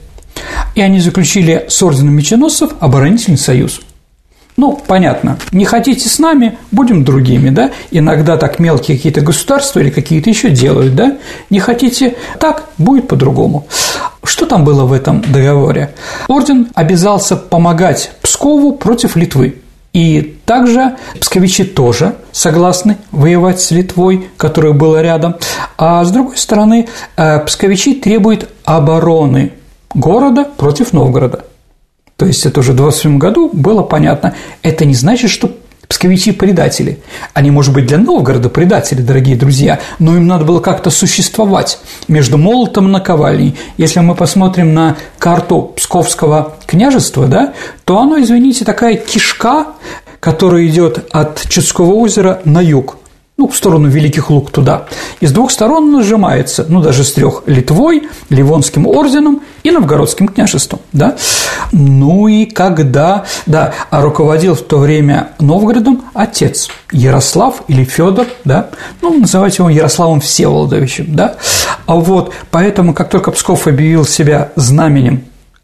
и 0.75 0.81
они 0.81 1.01
заключили 1.01 1.67
с 1.69 1.83
орденом 1.83 2.15
меченосцев 2.15 2.73
оборонительный 2.81 3.39
союз. 3.39 3.81
Ну, 4.59 4.77
понятно, 4.89 5.39
не 5.53 5.65
хотите 5.65 6.09
с 6.09 6.19
нами, 6.19 6.59
будем 6.73 7.05
другими, 7.05 7.51
да? 7.51 7.71
Иногда 7.93 8.37
так 8.37 8.59
мелкие 8.59 8.97
какие-то 8.97 9.21
государства 9.21 9.79
или 9.79 9.89
какие-то 9.89 10.31
еще 10.31 10.51
делают, 10.51 10.97
да? 10.97 11.19
Не 11.49 11.61
хотите 11.61 12.17
так, 12.41 12.65
будет 12.77 13.07
по-другому. 13.07 13.69
Что 14.25 14.47
там 14.47 14.65
было 14.65 14.85
в 14.85 14.93
этом 14.93 15.23
договоре? 15.23 15.95
Орден 16.27 16.69
обязался 16.75 17.37
помогать 17.37 18.11
Пскову 18.21 18.73
против 18.73 19.15
Литвы. 19.15 19.63
И 19.93 20.39
также 20.45 20.97
псковичи 21.21 21.65
тоже 21.65 22.17
согласны 22.33 22.99
воевать 23.11 23.61
с 23.61 23.71
Литвой, 23.71 24.29
которая 24.37 24.73
была 24.73 25.03
рядом. 25.03 25.37
А 25.77 26.05
с 26.05 26.11
другой 26.11 26.37
стороны, 26.37 26.89
э, 27.17 27.39
псковичи 27.47 27.95
требуют 27.95 28.49
обороны 28.65 29.53
города 29.95 30.45
против 30.45 30.93
Новгорода. 30.93 31.45
То 32.17 32.27
есть 32.27 32.45
это 32.47 32.61
уже 32.61 32.73
в 32.73 32.77
27 32.77 33.19
году 33.19 33.49
было 33.53 33.83
понятно. 33.83 34.35
Это 34.63 34.85
не 34.85 34.95
значит, 34.95 35.31
что 35.31 35.51
псковичи– 35.87 36.33
предатели. 36.33 37.01
Они, 37.33 37.51
может 37.51 37.73
быть, 37.73 37.87
для 37.87 37.99
Новгорода 37.99 38.49
предатели, 38.49 39.01
дорогие 39.01 39.37
друзья, 39.37 39.81
но 39.99 40.17
им 40.17 40.27
надо 40.27 40.45
было 40.45 40.61
как-то 40.61 40.91
существовать 40.91 41.79
между 42.09 42.37
молотом 42.37 42.89
и 42.89 42.91
наковальней. 42.91 43.57
Если 43.77 44.01
мы 44.01 44.15
посмотрим 44.15 44.75
на 44.75 44.97
карту 45.19 45.73
Псковского 45.77 46.57
княжества, 46.67 47.27
да, 47.27 47.55
то 47.85 47.99
оно, 47.99 48.21
извините, 48.21 48.65
такая 48.65 48.97
кишка, 48.97 49.69
которая 50.21 50.67
идет 50.67 51.07
от 51.13 51.49
Чудского 51.49 51.95
озера 51.95 52.43
на 52.45 52.61
юг 52.61 52.97
ну, 53.39 53.47
в 53.47 53.57
сторону 53.57 53.89
Великих 53.89 54.31
Луг 54.31 54.51
туда. 54.51 54.87
И 55.21 55.27
с 55.27 55.33
двух 55.33 55.53
сторон 55.53 55.93
нажимается, 55.93 56.67
ну, 56.69 56.83
даже 56.83 57.05
с 57.05 57.13
трех– 57.13 57.45
Литвой, 57.47 58.09
Ливонским 58.31 58.85
орденом 58.85 59.43
и 59.63 59.71
Новгородским 59.71 60.27
княжеством, 60.27 60.81
да. 60.93 61.17
Ну 61.71 62.27
и 62.27 62.47
когда, 62.47 63.27
да, 63.47 63.75
руководил 63.93 64.57
в 64.57 64.63
то 64.63 64.79
время 64.79 65.29
Новгородом 65.39 66.03
отец 66.15 66.69
Ярослав 66.91 67.63
или 67.69 67.85
Федор, 67.85 68.27
да, 68.45 68.71
ну, 69.01 69.21
называть 69.21 69.57
его 69.59 69.71
Ярославом 69.71 70.21
Всеволодовичем, 70.21 71.15
да. 71.15 71.37
А 71.87 71.95
вот 71.95 72.35
поэтому, 72.51 72.93
как 72.93 73.09
только 73.09 73.31
Псков 73.31 73.69
объявил 73.69 74.05
себя 74.05 74.51
знаменем 74.57 75.23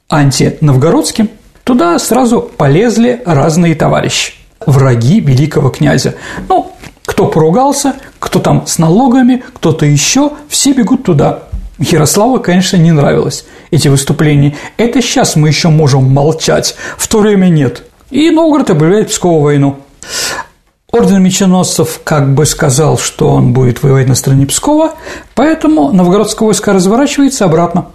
антиновгородским, 0.09 1.29
туда 1.65 1.99
сразу 1.99 2.41
полезли 2.41 3.21
разные 3.27 3.75
товарищи 3.75 4.35
враги 4.67 5.21
великого 5.21 5.71
князя. 5.71 6.15
Ну, 6.49 6.73
кто 7.07 7.27
поругался, 7.27 7.97
кто 8.19 8.38
там 8.40 8.67
с 8.67 8.79
налогами, 8.79 9.45
кто-то 9.55 9.87
еще, 9.87 10.33
все 10.49 10.73
бегут 10.73 11.05
туда. 11.05 11.45
Ярославу, 11.79 12.40
конечно, 12.40 12.77
не 12.77 12.93
нравилось 12.93 13.45
эти 13.71 13.88
выступления. 13.88 14.57
Это 14.77 15.03
сейчас 15.03 15.37
мы 15.37 15.49
еще 15.49 15.69
можем 15.69 16.12
молчать, 16.12 16.77
в 16.97 17.09
то 17.09 17.21
время 17.21 17.49
нет. 17.49 17.85
И 18.11 18.31
Новгород 18.31 18.71
объявляет 18.71 19.09
Пскову 19.09 19.40
войну. 19.40 19.77
Орден 20.93 21.23
меченосцев 21.23 22.01
как 22.05 22.35
бы 22.35 22.47
сказал, 22.47 22.97
что 22.99 23.29
он 23.29 23.53
будет 23.53 23.83
воевать 23.83 24.07
на 24.07 24.14
стороне 24.14 24.47
Пскова, 24.47 24.93
поэтому 25.35 25.90
новгородское 25.90 26.47
войско 26.47 26.73
разворачивается 26.73 27.45
обратно. 27.47 27.87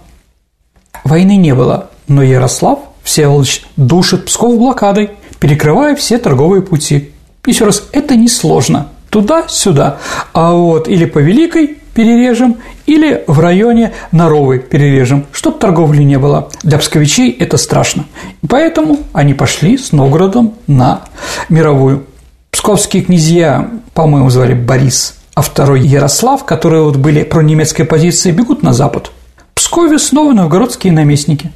Войны 1.02 1.36
не 1.36 1.54
было, 1.54 1.88
но 2.08 2.22
Ярослав 2.22 2.80
Всеволодович 3.02 3.64
душит 3.76 4.26
Псков 4.26 4.58
блокадой, 4.58 5.12
перекрывая 5.38 5.96
все 5.96 6.18
торговые 6.18 6.60
пути. 6.60 7.12
Еще 7.46 7.64
раз, 7.64 7.84
это 7.92 8.16
несложно– 8.16 8.88
туда-сюда, 9.10 9.98
а 10.32 10.52
вот 10.52 10.88
или 10.88 11.04
по 11.04 11.18
Великой 11.18 11.78
перережем, 11.94 12.56
или 12.86 13.24
в 13.26 13.40
районе 13.40 13.92
Наровой 14.12 14.58
перережем, 14.58 15.26
чтобы 15.32 15.58
торговли 15.58 16.02
не 16.02 16.18
было. 16.18 16.48
Для 16.62 16.78
псковичей 16.78 17.30
это 17.30 17.56
страшно. 17.56 18.06
И 18.42 18.46
поэтому 18.46 19.00
они 19.12 19.34
пошли 19.34 19.76
с 19.76 19.92
Новгородом 19.92 20.54
на 20.66 21.02
мировую. 21.48 22.06
Псковские 22.50 23.02
князья, 23.02 23.70
по-моему, 23.94 24.30
звали 24.30 24.54
Борис, 24.54 25.16
а 25.34 25.42
второй 25.42 25.80
Ярослав, 25.80 26.44
которые 26.44 26.82
вот 26.82 26.96
были 26.96 27.22
про 27.22 27.42
немецкой 27.42 27.84
позиции, 27.84 28.30
бегут 28.30 28.62
на 28.62 28.72
запад. 28.72 29.10
В 29.36 29.54
Пскове 29.54 29.98
снова 29.98 30.32
новгородские 30.32 30.92
наместники. 30.92 31.52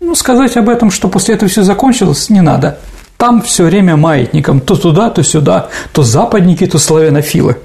Ну, 0.00 0.14
сказать 0.14 0.56
об 0.56 0.68
этом, 0.68 0.90
что 0.90 1.08
после 1.08 1.34
этого 1.34 1.48
все 1.50 1.62
закончилось, 1.62 2.28
не 2.28 2.40
надо. 2.40 2.78
Там 3.22 3.40
все 3.40 3.62
время 3.66 3.96
маятником, 3.96 4.58
то 4.58 4.74
туда, 4.74 5.08
то 5.08 5.22
сюда, 5.22 5.68
то 5.92 6.02
западники, 6.02 6.66
то 6.66 6.80
славянофилы. 6.80 7.56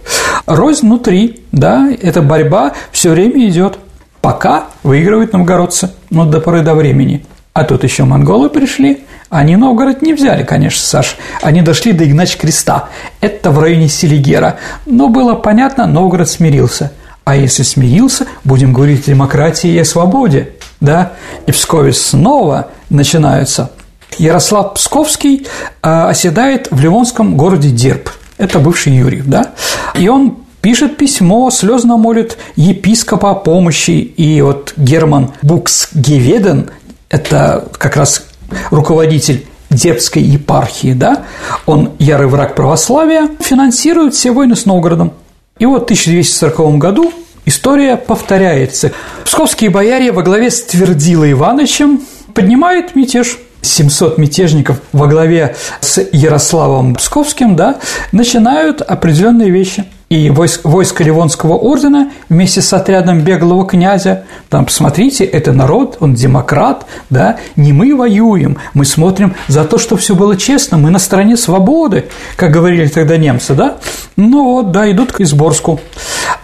Рознь 0.46 0.86
внутри, 0.86 1.42
да, 1.52 1.90
эта 2.00 2.22
борьба 2.22 2.74
все 2.92 3.10
время 3.10 3.50
идет, 3.50 3.80
пока 4.22 4.66
выигрывают 4.84 5.34
новгородцы, 5.34 5.90
но 6.12 6.26
до 6.26 6.42
поры 6.42 6.62
до 6.62 6.76
времени. 6.76 7.26
А 7.54 7.64
тут 7.64 7.84
еще 7.84 8.04
монголы 8.04 8.52
пришли, 8.52 9.06
они 9.32 9.56
Новгород 9.56 10.04
не 10.04 10.14
взяли, 10.14 10.44
конечно, 10.44 10.80
Саш. 10.80 11.18
Они 11.42 11.64
дошли 11.64 11.92
до 11.92 12.06
Игнач 12.06 12.38
Креста. 12.38 12.90
Это 13.20 13.50
в 13.50 13.58
районе 13.58 13.90
Селигера. 13.90 14.58
Но 14.86 15.10
было 15.10 15.34
понятно, 15.34 15.88
Новгород 15.88 16.30
смирился. 16.30 16.92
А 17.24 17.36
если 17.36 17.64
смирился, 17.64 18.28
будем 18.44 18.74
говорить 18.74 19.08
о 19.08 19.10
демократии 19.10 19.72
и 19.72 19.80
о 19.80 19.86
свободе. 19.86 20.50
Да? 20.82 21.14
И 21.48 21.52
в 21.52 21.56
Пскове 21.56 21.94
снова 21.94 22.68
начинаются 22.92 23.72
Ярослав 24.18 24.74
Псковский 24.76 25.48
а, 25.82 26.10
оседает 26.10 26.70
в 26.72 26.80
ливонском 26.80 27.38
городе 27.38 27.70
Дерб. 27.70 28.10
Это 28.38 28.60
бывший 28.60 28.94
Юрьев, 28.94 29.26
да? 29.28 29.54
И 29.96 30.08
он 30.08 30.38
пишет 30.62 30.98
письмо, 30.98 31.50
слезно 31.52 31.98
молит 31.98 32.38
епископа 32.56 33.32
о 33.32 33.36
помощи, 33.36 33.92
и 33.92 34.42
вот 34.42 34.74
Герман 34.78 35.32
Буксгеведен, 35.42 36.72
это 37.10 37.68
как 37.78 37.96
раз 37.96 38.26
руководитель 38.70 39.46
Дербской 39.70 40.22
епархии, 40.22 40.94
да, 40.94 41.24
он 41.66 41.92
ярый 42.00 42.28
враг 42.28 42.56
православия, 42.56 43.30
финансирует 43.40 44.14
все 44.14 44.32
войны 44.32 44.56
с 44.56 44.66
Новгородом. 44.66 45.14
И 45.60 45.66
вот 45.66 45.82
в 45.82 45.84
1240 45.86 46.78
году 46.78 47.14
история 47.46 47.98
повторяется. 47.98 48.92
Псковские 49.26 49.70
бояре 49.70 50.12
во 50.12 50.22
главе 50.22 50.52
с 50.52 50.64
Твердилой 50.64 51.32
Ивановичем 51.32 52.02
поднимают 52.34 52.96
мятеж. 52.96 53.40
700 53.68 54.18
мятежников 54.18 54.82
во 54.92 55.08
главе 55.08 55.56
с 55.82 56.02
Ярославом 56.12 56.96
Псковским 56.96 57.56
да, 57.56 57.78
начинают 58.12 58.82
определенные 58.82 59.52
вещи– 59.52 59.86
и 60.10 60.30
войск, 60.30 60.62
войско 60.64 61.04
Ливонского 61.04 61.56
ордена 61.56 62.12
вместе 62.30 62.62
с 62.62 62.72
отрядом 62.72 63.22
беглого 63.22 63.68
князя, 63.68 64.24
там, 64.50 64.66
посмотрите, 64.66 65.26
это 65.26 65.52
народ, 65.52 65.98
он 66.00 66.14
демократ, 66.14 66.86
да, 67.10 67.38
не 67.58 67.74
мы 67.74 67.94
воюем, 67.96 68.58
мы 68.74 68.86
смотрим 68.86 69.36
за 69.50 69.66
то, 69.66 69.78
что 69.78 69.98
все 69.98 70.16
было 70.16 70.38
честно, 70.38 70.78
мы 70.78 70.92
на 70.92 71.00
стороне 71.00 71.36
свободы, 71.36 72.06
как 72.38 72.52
говорили 72.52 72.88
тогда 72.88 73.18
немцы, 73.18 73.54
да, 73.54 73.78
ну 74.16 74.46
вот, 74.46 74.72
да, 74.72 74.90
идут 74.90 75.12
к 75.12 75.20
Изборску. 75.22 75.82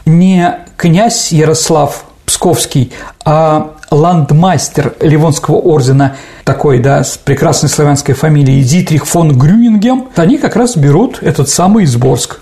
Не 0.05 0.59
князь 0.75 1.31
Ярослав 1.31 2.03
Псковский, 2.25 2.91
а 3.23 3.71
ландмастер 3.93 4.95
Ливонского 4.99 5.55
ордена, 5.55 6.15
такой, 6.43 6.79
да, 6.79 7.03
с 7.03 7.17
прекрасной 7.17 7.69
славянской 7.69 8.15
фамилией 8.15 8.63
Дитрих 8.63 9.05
фон 9.05 9.37
Грюнингем, 9.37 10.09
они 10.15 10.37
как 10.37 10.55
раз 10.55 10.75
берут 10.75 11.19
этот 11.21 11.49
самый 11.49 11.85
Изборск. 11.85 12.39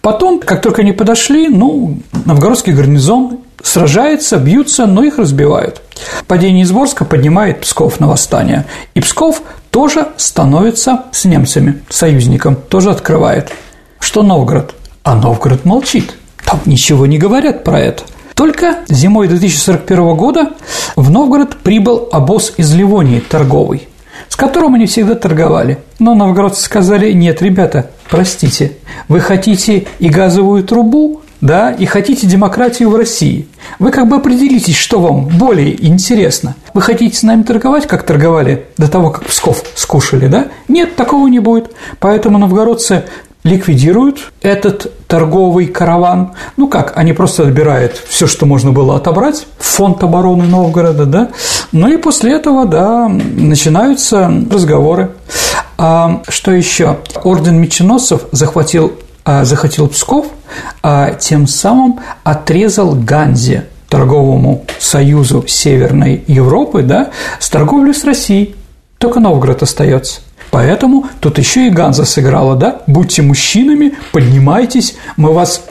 Потом, 0.00 0.40
как 0.40 0.62
только 0.62 0.82
они 0.82 0.92
подошли, 0.92 1.48
ну, 1.48 1.98
новгородский 2.24 2.72
гарнизон 2.72 3.40
сражается, 3.62 4.36
бьются, 4.38 4.86
но 4.86 5.02
их 5.04 5.18
разбивают. 5.18 5.80
Падение 6.26 6.64
Изборска 6.64 7.04
поднимает 7.04 7.60
Псков 7.60 8.00
на 8.00 8.08
восстание. 8.08 8.66
И 8.94 9.00
Псков 9.00 9.42
тоже 9.70 10.08
становится 10.16 11.04
с 11.12 11.24
немцами, 11.24 11.82
союзником, 11.88 12.56
тоже 12.56 12.90
открывает. 12.90 13.52
Что 14.00 14.22
Новгород? 14.22 14.74
А 15.02 15.14
Новгород 15.14 15.64
молчит. 15.64 16.14
Там 16.44 16.60
ничего 16.66 17.06
не 17.06 17.18
говорят 17.18 17.64
про 17.64 17.80
это. 17.80 18.04
Только 18.34 18.78
зимой 18.88 19.28
2041 19.28 20.16
года 20.16 20.50
в 20.96 21.10
Новгород 21.10 21.56
прибыл 21.58 22.08
обоз 22.10 22.52
из 22.56 22.74
Ливонии 22.74 23.20
торговый, 23.20 23.88
с 24.28 24.36
которым 24.36 24.74
они 24.74 24.86
всегда 24.86 25.14
торговали. 25.14 25.78
Но 26.00 26.14
новгородцы 26.14 26.62
сказали, 26.62 27.12
нет, 27.12 27.42
ребята, 27.42 27.90
простите, 28.10 28.72
вы 29.08 29.20
хотите 29.20 29.86
и 30.00 30.08
газовую 30.08 30.64
трубу, 30.64 31.22
да, 31.40 31.70
и 31.72 31.84
хотите 31.84 32.26
демократию 32.26 32.90
в 32.90 32.96
России. 32.96 33.46
Вы 33.78 33.90
как 33.90 34.08
бы 34.08 34.16
определитесь, 34.16 34.76
что 34.76 34.98
вам 34.98 35.26
более 35.26 35.86
интересно. 35.86 36.56
Вы 36.72 36.80
хотите 36.80 37.16
с 37.16 37.22
нами 37.22 37.42
торговать, 37.42 37.86
как 37.86 38.02
торговали 38.02 38.66
до 38.78 38.90
того, 38.90 39.10
как 39.10 39.26
Псков 39.26 39.62
скушали, 39.74 40.26
да? 40.26 40.48
Нет, 40.68 40.96
такого 40.96 41.28
не 41.28 41.40
будет. 41.40 41.70
Поэтому 42.00 42.38
новгородцы 42.38 43.04
ликвидируют 43.44 44.32
этот 44.40 45.06
торговый 45.06 45.66
караван. 45.66 46.32
Ну 46.56 46.66
как, 46.66 46.94
они 46.96 47.12
просто 47.12 47.44
отбирают 47.44 48.02
все, 48.08 48.26
что 48.26 48.46
можно 48.46 48.72
было 48.72 48.96
отобрать, 48.96 49.46
фонд 49.58 50.02
обороны 50.02 50.44
Новгорода, 50.44 51.04
да. 51.04 51.28
Ну 51.70 51.88
и 51.88 51.98
после 51.98 52.34
этого, 52.34 52.64
да, 52.64 53.06
начинаются 53.08 54.32
разговоры. 54.50 55.12
А 55.76 56.22
что 56.28 56.52
еще? 56.52 56.98
Орден 57.22 57.60
меченосцев 57.60 58.22
захватил, 58.32 58.92
а, 59.24 59.44
захватил 59.44 59.88
Псков, 59.88 60.26
а 60.82 61.12
тем 61.12 61.46
самым 61.46 62.00
отрезал 62.22 62.94
Ганзе, 62.94 63.66
торговому 63.88 64.64
союзу 64.78 65.44
Северной 65.46 66.24
Европы, 66.26 66.82
да, 66.82 67.10
с 67.38 67.50
торговлей 67.50 67.94
с 67.94 68.04
Россией. 68.04 68.56
Только 68.98 69.20
Новгород 69.20 69.62
остается. 69.62 70.20
Поэтому 70.50 71.06
тут 71.20 71.38
еще 71.38 71.66
и 71.66 71.70
Ганза 71.70 72.04
сыграла, 72.04 72.56
да? 72.56 72.82
Будьте 72.86 73.22
мужчинами, 73.22 73.94
поднимайтесь, 74.12 74.96
мы 75.16 75.32
вас 75.32 75.64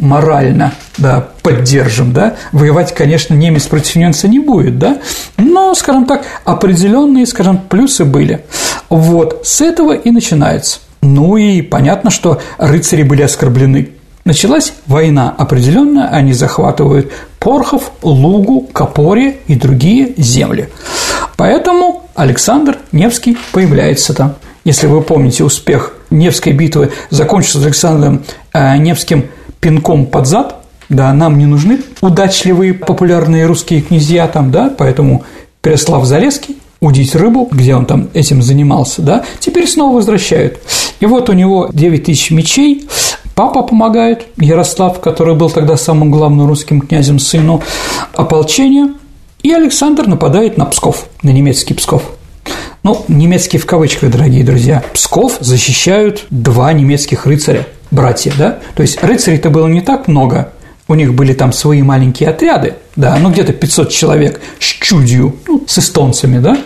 морально, 0.00 0.72
да, 0.98 1.28
поддержим, 1.42 2.12
да, 2.12 2.36
воевать, 2.52 2.94
конечно, 2.94 3.34
немец 3.34 3.66
против 3.66 3.96
немца 3.96 4.28
не 4.28 4.38
будет, 4.38 4.78
да, 4.78 4.98
но, 5.36 5.74
скажем 5.74 6.06
так, 6.06 6.24
определенные, 6.44 7.26
скажем, 7.26 7.58
плюсы 7.58 8.04
были. 8.04 8.44
Вот, 8.88 9.42
с 9.44 9.60
этого 9.60 9.92
и 9.92 10.10
начинается. 10.10 10.80
Ну 11.02 11.36
и 11.36 11.62
понятно, 11.62 12.10
что 12.10 12.40
рыцари 12.58 13.02
были 13.02 13.22
оскорблены. 13.22 13.90
Началась 14.24 14.74
война 14.86 15.34
определенно, 15.36 16.08
они 16.08 16.34
захватывают 16.34 17.10
Порхов, 17.38 17.90
Лугу, 18.02 18.68
Копоре 18.72 19.38
и 19.46 19.54
другие 19.54 20.12
земли. 20.18 20.68
Поэтому 21.36 21.99
Александр 22.14 22.78
Невский 22.92 23.36
появляется 23.52 24.14
там. 24.14 24.34
Если 24.64 24.86
вы 24.86 25.00
помните, 25.00 25.44
успех 25.44 25.94
Невской 26.10 26.52
битвы 26.52 26.92
закончился 27.10 27.60
с 27.60 27.64
Александром 27.64 28.22
э, 28.52 28.76
Невским 28.76 29.26
пинком 29.60 30.06
под 30.06 30.26
зад, 30.26 30.56
да, 30.88 31.12
нам 31.12 31.38
не 31.38 31.46
нужны 31.46 31.80
удачливые 32.00 32.74
популярные 32.74 33.46
русские 33.46 33.80
князья 33.80 34.26
там, 34.26 34.50
да, 34.50 34.72
поэтому 34.76 35.24
Переслав 35.62 36.04
Залеский 36.04 36.58
удить 36.80 37.14
рыбу, 37.14 37.48
где 37.50 37.74
он 37.74 37.86
там 37.86 38.08
этим 38.14 38.42
занимался, 38.42 39.02
да, 39.02 39.24
теперь 39.38 39.68
снова 39.68 39.96
возвращают. 39.96 40.58
И 40.98 41.06
вот 41.06 41.28
у 41.28 41.32
него 41.32 41.68
9 41.72 42.04
тысяч 42.04 42.30
мечей, 42.30 42.88
папа 43.34 43.62
помогает, 43.62 44.26
Ярослав, 44.36 45.00
который 45.00 45.34
был 45.34 45.50
тогда 45.50 45.76
самым 45.76 46.10
главным 46.10 46.46
русским 46.46 46.80
князем 46.80 47.18
сыну 47.18 47.62
ополчения, 48.14 48.94
и 49.42 49.52
Александр 49.52 50.06
нападает 50.06 50.56
на 50.56 50.66
Псков, 50.66 51.06
на 51.22 51.30
немецкий 51.30 51.74
Псков. 51.74 52.02
Ну, 52.82 53.04
немецкий 53.08 53.58
в 53.58 53.66
кавычках, 53.66 54.10
дорогие 54.10 54.42
друзья. 54.42 54.82
Псков 54.94 55.36
защищают 55.40 56.26
два 56.30 56.72
немецких 56.72 57.26
рыцаря, 57.26 57.66
братья, 57.90 58.32
да? 58.38 58.58
То 58.74 58.82
есть 58.82 59.02
рыцарей-то 59.02 59.50
было 59.50 59.66
не 59.66 59.82
так 59.82 60.08
много, 60.08 60.52
у 60.88 60.94
них 60.94 61.14
были 61.14 61.34
там 61.34 61.52
свои 61.52 61.82
маленькие 61.82 62.30
отряды, 62.30 62.74
да, 62.96 63.16
ну 63.16 63.30
где-то 63.30 63.52
500 63.52 63.90
человек 63.90 64.40
с 64.58 64.64
чудью, 64.64 65.36
ну, 65.46 65.62
с 65.66 65.78
эстонцами, 65.78 66.38
да, 66.40 66.58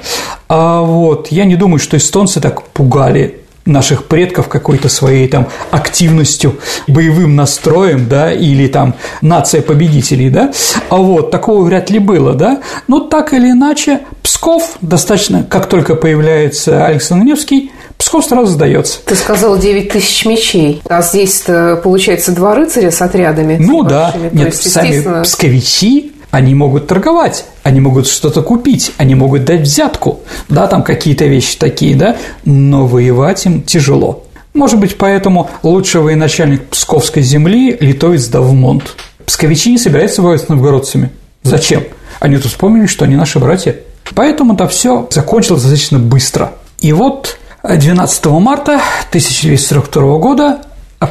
а 0.48 0.80
вот 0.80 1.28
я 1.28 1.44
не 1.44 1.56
думаю, 1.56 1.78
что 1.78 1.96
эстонцы 1.96 2.40
так 2.40 2.62
пугали 2.68 3.42
наших 3.66 4.04
предков 4.06 4.48
какой-то 4.48 4.88
своей 4.88 5.28
там 5.28 5.48
активностью, 5.70 6.58
боевым 6.86 7.34
настроем, 7.36 8.08
да, 8.08 8.32
или 8.32 8.66
там 8.66 8.94
нация 9.22 9.62
победителей, 9.62 10.30
да, 10.30 10.52
а 10.90 10.96
вот 10.96 11.30
такого 11.30 11.64
вряд 11.64 11.90
ли 11.90 11.98
было, 11.98 12.34
да, 12.34 12.60
но 12.88 13.00
так 13.00 13.32
или 13.32 13.50
иначе 13.50 14.00
Псков 14.22 14.76
достаточно, 14.80 15.44
как 15.44 15.66
только 15.66 15.94
появляется 15.94 16.84
Александр 16.86 17.24
Невский, 17.24 17.72
Псков 17.96 18.26
сразу 18.26 18.52
сдается. 18.52 18.98
Ты 19.06 19.14
сказал 19.14 19.56
9 19.56 19.92
тысяч 19.92 20.26
мечей, 20.26 20.82
а 20.88 21.00
здесь 21.00 21.44
получается 21.82 22.32
два 22.32 22.54
рыцаря 22.54 22.90
с 22.90 23.00
отрядами. 23.00 23.56
Ну 23.58 23.82
да, 23.82 24.12
нет, 24.32 24.46
есть, 24.46 24.70
сами 24.70 24.88
естественно... 24.88 25.22
псковичи 25.22 26.12
они 26.30 26.54
могут 26.54 26.88
торговать, 26.88 27.44
они 27.64 27.80
могут 27.80 28.06
что-то 28.06 28.42
купить, 28.42 28.92
они 28.98 29.16
могут 29.16 29.44
дать 29.44 29.62
взятку, 29.62 30.20
да, 30.48 30.68
там 30.68 30.84
какие-то 30.84 31.24
вещи 31.24 31.56
такие, 31.58 31.96
да, 31.96 32.16
но 32.44 32.86
воевать 32.86 33.44
им 33.46 33.62
тяжело. 33.62 34.24
Может 34.52 34.78
быть, 34.78 34.96
поэтому 34.96 35.50
лучший 35.64 36.00
военачальник 36.02 36.68
Псковской 36.68 37.22
земли– 37.22 37.76
литовец 37.80 38.26
Давмонт. 38.26 38.94
Псковичи 39.26 39.70
не 39.70 39.78
собираются 39.78 40.22
воевать 40.22 40.42
с 40.42 40.48
новгородцами. 40.48 41.10
Зачем? 41.42 41.84
Они 42.20 42.36
тут 42.36 42.52
вспомнили, 42.52 42.86
что 42.86 43.06
они 43.06 43.16
наши 43.16 43.40
братья. 43.40 43.74
Поэтому 44.14 44.54
это 44.54 44.68
все 44.68 45.08
закончилось 45.10 45.62
достаточно 45.62 45.98
быстро. 45.98 46.52
И 46.80 46.92
вот 46.92 47.38
12 47.64 48.26
марта 48.26 48.80
1242 49.08 50.18
года 50.18 50.60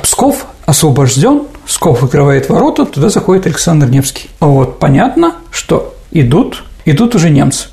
Псков 0.04 0.46
освобожден, 0.66 1.44
Сков 1.66 2.02
выкрывает 2.02 2.50
ворота, 2.50 2.86
туда 2.86 3.10
заходит 3.10 3.48
Александр 3.48 3.90
Невский. 3.90 4.30
Вот 4.40 4.80
понятно, 4.80 5.36
что 5.52 5.93
идут, 6.14 6.64
идут 6.86 7.16
уже 7.16 7.30
немцы. 7.30 7.68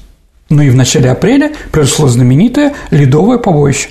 Ну 0.48 0.62
и 0.62 0.70
в 0.70 0.74
начале 0.74 1.10
апреля 1.10 1.52
произошло 1.70 2.08
знаменитое 2.08 2.74
ледовое 2.90 3.38
побоище. 3.38 3.90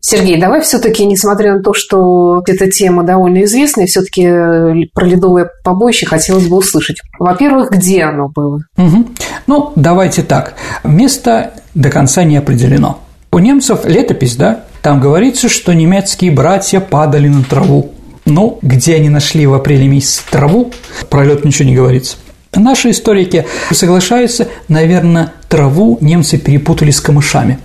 Сергей, 0.00 0.40
давай 0.40 0.60
все-таки, 0.60 1.04
несмотря 1.04 1.54
на 1.54 1.62
то, 1.62 1.74
что 1.74 2.42
эта 2.46 2.70
тема 2.70 3.02
довольно 3.02 3.42
известная, 3.42 3.86
все-таки 3.86 4.22
э, 4.22 4.74
про 4.94 5.04
ледовое 5.04 5.50
побоище 5.64 6.06
хотелось 6.06 6.46
бы 6.46 6.58
услышать. 6.58 6.98
Во-первых, 7.18 7.70
где 7.72 8.04
оно 8.04 8.28
было? 8.28 8.60
Угу. 8.76 9.06
Ну, 9.48 9.72
давайте 9.74 10.22
так. 10.22 10.54
Место 10.84 11.54
до 11.74 11.90
конца 11.90 12.22
не 12.22 12.36
определено. 12.36 13.00
У 13.32 13.38
немцев 13.40 13.84
летопись, 13.84 14.36
да, 14.36 14.66
там 14.80 15.00
говорится, 15.00 15.48
что 15.48 15.74
немецкие 15.74 16.30
братья 16.30 16.78
падали 16.78 17.26
на 17.26 17.42
траву. 17.42 17.92
Ну, 18.24 18.60
где 18.62 18.94
они 18.94 19.08
нашли 19.08 19.46
в 19.46 19.54
апреле 19.54 19.88
месяце 19.88 20.22
траву, 20.30 20.72
про 21.10 21.24
лед 21.24 21.44
ничего 21.44 21.68
не 21.68 21.74
говорится. 21.74 22.16
Наши 22.54 22.90
историки 22.90 23.46
соглашаются, 23.70 24.48
наверное, 24.68 25.32
траву 25.48 25.98
немцы 26.00 26.38
перепутали 26.38 26.90
с 26.90 27.00
камышами. 27.00 27.58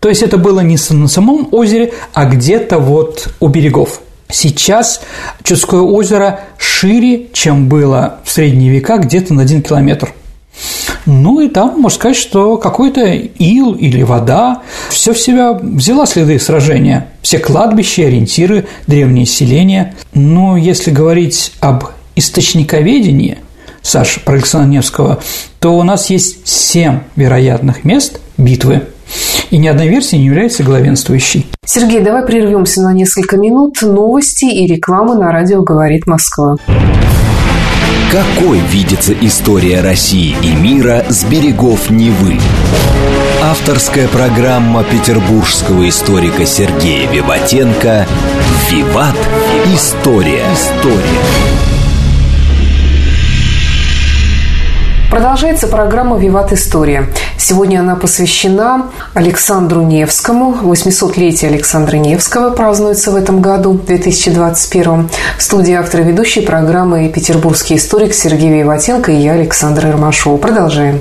То 0.00 0.08
есть 0.08 0.22
это 0.22 0.38
было 0.38 0.60
не 0.60 0.78
на 0.90 1.08
самом 1.08 1.48
озере, 1.52 1.92
а 2.14 2.24
где-то 2.24 2.78
вот 2.78 3.28
у 3.38 3.48
берегов. 3.48 4.00
Сейчас 4.30 5.02
Чудское 5.42 5.80
озеро 5.80 6.40
шире, 6.56 7.28
чем 7.32 7.68
было 7.68 8.20
в 8.24 8.30
средние 8.30 8.70
века, 8.70 8.98
где-то 8.98 9.34
на 9.34 9.42
один 9.42 9.60
километр. 9.60 10.14
Ну 11.06 11.40
и 11.40 11.48
там, 11.48 11.80
можно 11.80 11.96
сказать, 11.96 12.16
что 12.16 12.56
какой-то 12.56 13.06
ил 13.12 13.72
или 13.72 14.02
вода 14.02 14.62
все 14.90 15.12
в 15.12 15.18
себя 15.18 15.52
взяла 15.52 16.06
следы 16.06 16.38
сражения. 16.38 17.08
Все 17.22 17.38
кладбища, 17.38 18.02
ориентиры, 18.02 18.66
древние 18.86 19.26
селения. 19.26 19.94
Но 20.14 20.56
если 20.56 20.90
говорить 20.90 21.52
об 21.60 21.84
источниковедении, 22.16 23.38
Саша, 23.82 24.20
про 24.20 24.34
Александра 24.34 24.68
Невского, 24.68 25.20
то 25.58 25.76
у 25.76 25.82
нас 25.82 26.10
есть 26.10 26.46
семь 26.46 27.00
вероятных 27.16 27.84
мест 27.84 28.20
битвы– 28.36 28.84
и 29.50 29.58
ни 29.58 29.66
одна 29.66 29.86
версия 29.86 30.18
не 30.18 30.26
является 30.26 30.62
главенствующей. 30.62 31.46
Сергей, 31.64 32.00
давай 32.00 32.24
прервемся 32.24 32.82
на 32.82 32.92
несколько 32.92 33.36
минут. 33.36 33.82
Новости 33.82 34.44
и 34.44 34.66
реклама 34.66 35.14
на 35.14 35.32
радио 35.32 35.62
«Говорит 35.62 36.06
Москва». 36.06 36.56
Какой 38.10 38.58
видится 38.58 39.12
история 39.20 39.82
России 39.82 40.34
и 40.42 40.52
мира 40.52 41.04
с 41.08 41.24
берегов 41.24 41.90
Невы? 41.90 42.40
Авторская 43.40 44.08
программа 44.08 44.82
петербургского 44.82 45.88
историка 45.88 46.44
Сергея 46.44 47.08
Виватенко 47.08 48.06
«Виват. 48.68 49.16
История». 49.72 50.44
История. 50.52 51.79
Продолжается 55.10 55.66
программа 55.66 56.16
«Виват 56.18 56.52
История». 56.52 57.08
Сегодня 57.36 57.80
она 57.80 57.96
посвящена 57.96 58.86
Александру 59.12 59.82
Невскому. 59.82 60.54
800-летие 60.62 61.48
Александра 61.48 61.96
Невского 61.96 62.50
празднуется 62.50 63.10
в 63.10 63.16
этом 63.16 63.40
году, 63.42 63.74
2021. 63.74 65.08
В 65.36 65.42
студии 65.42 65.74
автора 65.74 66.02
ведущей 66.02 66.42
программы 66.42 67.10
«Петербургский 67.12 67.74
историк» 67.76 68.14
Сергей 68.14 68.60
Виватенко 68.60 69.10
и 69.10 69.16
я, 69.16 69.32
Александра 69.32 69.90
Ромашова. 69.90 70.36
Продолжаем. 70.36 71.00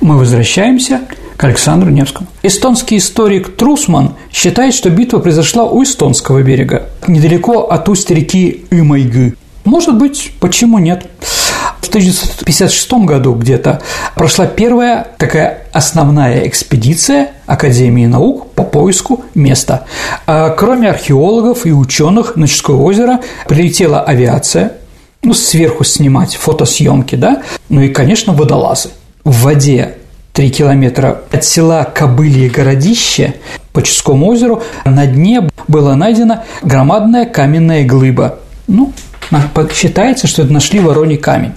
Мы 0.00 0.16
возвращаемся 0.18 1.00
к 1.36 1.42
Александру 1.42 1.90
Невскому. 1.90 2.28
Эстонский 2.44 2.98
историк 2.98 3.56
Трусман 3.56 4.14
считает, 4.32 4.72
что 4.72 4.88
битва 4.88 5.18
произошла 5.18 5.64
у 5.64 5.82
эстонского 5.82 6.42
берега, 6.42 6.90
недалеко 7.08 7.62
от 7.62 7.88
устья 7.88 8.14
реки 8.14 8.66
Имайгы. 8.70 9.34
Может 9.64 9.98
быть, 9.98 10.32
почему 10.38 10.78
нет? 10.78 11.06
В 11.88 11.90
1956 11.90 12.92
году 13.06 13.32
где-то 13.32 13.80
прошла 14.14 14.44
первая 14.44 15.06
такая 15.16 15.60
основная 15.72 16.46
экспедиция 16.46 17.30
Академии 17.46 18.04
наук 18.04 18.52
по 18.52 18.62
поиску 18.62 19.24
места. 19.34 19.86
А 20.26 20.50
кроме 20.50 20.90
археологов 20.90 21.64
и 21.64 21.72
ученых 21.72 22.36
на 22.36 22.46
Чудское 22.46 22.76
озеро 22.76 23.20
прилетела 23.46 24.02
авиация, 24.02 24.72
ну, 25.22 25.32
сверху 25.32 25.82
снимать 25.82 26.36
фотосъемки, 26.36 27.14
да, 27.14 27.40
ну 27.70 27.80
и, 27.80 27.88
конечно, 27.88 28.34
водолазы. 28.34 28.90
В 29.24 29.44
воде 29.44 29.94
3 30.34 30.50
километра 30.50 31.22
от 31.32 31.42
села 31.42 31.84
Кобылье 31.84 32.50
городище 32.50 33.36
по 33.72 33.80
Чудскому 33.80 34.26
озеру 34.26 34.62
на 34.84 35.06
дне 35.06 35.48
была 35.68 35.96
найдена 35.96 36.44
громадная 36.60 37.24
каменная 37.24 37.86
глыба. 37.86 38.40
Ну, 38.66 38.92
считается, 39.72 40.26
что 40.26 40.42
это 40.42 40.52
нашли 40.52 40.80
вороний 40.80 41.16
камень. 41.16 41.54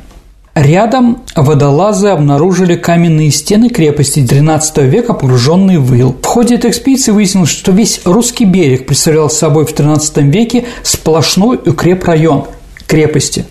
Рядом 0.53 1.21
водолазы 1.33 2.09
обнаружили 2.09 2.75
каменные 2.75 3.31
стены 3.31 3.69
крепости 3.69 4.19
XIII 4.19 4.85
века, 4.85 5.13
погруженные 5.13 5.79
в 5.79 5.93
ил. 5.93 6.13
В 6.21 6.25
ходе 6.25 6.55
этой 6.55 6.71
экспедиции 6.71 7.13
выяснилось, 7.13 7.49
что 7.49 7.71
весь 7.71 8.01
русский 8.03 8.43
берег 8.43 8.85
представлял 8.85 9.29
собой 9.29 9.65
в 9.65 9.73
XIII 9.73 10.29
веке 10.29 10.65
сплошной 10.83 11.57
укрепрайон 11.65 12.47
крепости, 12.85 13.45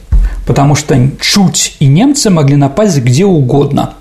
потому 0.47 0.75
что 0.75 0.95
чуть 1.19 1.77
и 1.81 1.87
немцы 1.87 2.29
могли 2.29 2.57
напасть 2.57 2.99
где 2.99 3.25
угодно. 3.25 3.95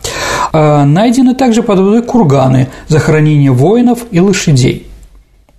А 0.51 0.83
найдены 0.83 1.35
также 1.35 1.63
под 1.63 1.79
водой 1.79 2.03
курганы, 2.03 2.67
захоронения 2.89 3.51
воинов 3.51 3.99
и 4.11 4.19
лошадей. 4.19 4.87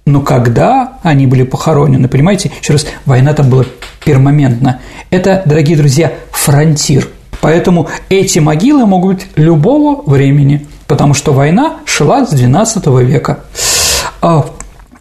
Но 0.04 0.20
когда 0.20 0.98
они 1.02 1.26
были 1.26 1.44
похоронены, 1.44 2.06
понимаете, 2.06 2.50
еще 2.60 2.74
раз, 2.74 2.86
война 3.06 3.32
там 3.32 3.48
была 3.48 3.64
пермоментна. 4.04 4.80
Это, 5.08 5.42
дорогие 5.46 5.78
друзья, 5.78 6.12
фронтир– 6.32 7.08
Поэтому 7.40 7.88
эти 8.08 8.38
могилы 8.38 8.86
могут 8.86 9.16
быть 9.16 9.26
любого 9.36 10.02
времени, 10.08 10.66
потому 10.86 11.14
что 11.14 11.32
война 11.32 11.76
шла 11.84 12.26
с 12.26 12.32
XII 12.32 13.04
века. 13.04 13.40
А 14.20 14.46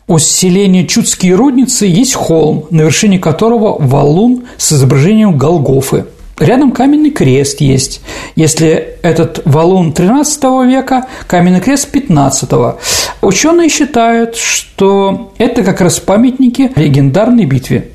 у 0.08 0.18
селения 0.18 0.88
Чудские 0.88 1.36
рудницы 1.36 1.86
есть 1.86 2.16
холм, 2.16 2.66
на 2.72 2.82
вершине 2.82 3.20
которого 3.20 3.78
валун 3.80 4.46
с 4.58 4.74
изображением 4.74 5.38
Голгофы. 5.38 6.06
Рядом 6.40 6.72
каменный 6.72 7.12
крест 7.12 7.60
есть. 7.60 8.02
Если 8.36 8.98
этот 9.04 9.42
валун 9.46 9.92
XIII 9.92 10.66
века, 10.66 11.06
каменный 11.28 11.60
крест 11.60 11.94
XV. 11.94 12.78
Ученые 13.22 13.70
считают, 13.70 14.38
что 14.38 15.34
это 15.38 15.64
как 15.64 15.82
раз 15.82 16.00
памятники 16.00 16.72
легендарной 16.76 17.46
битве. 17.46 17.90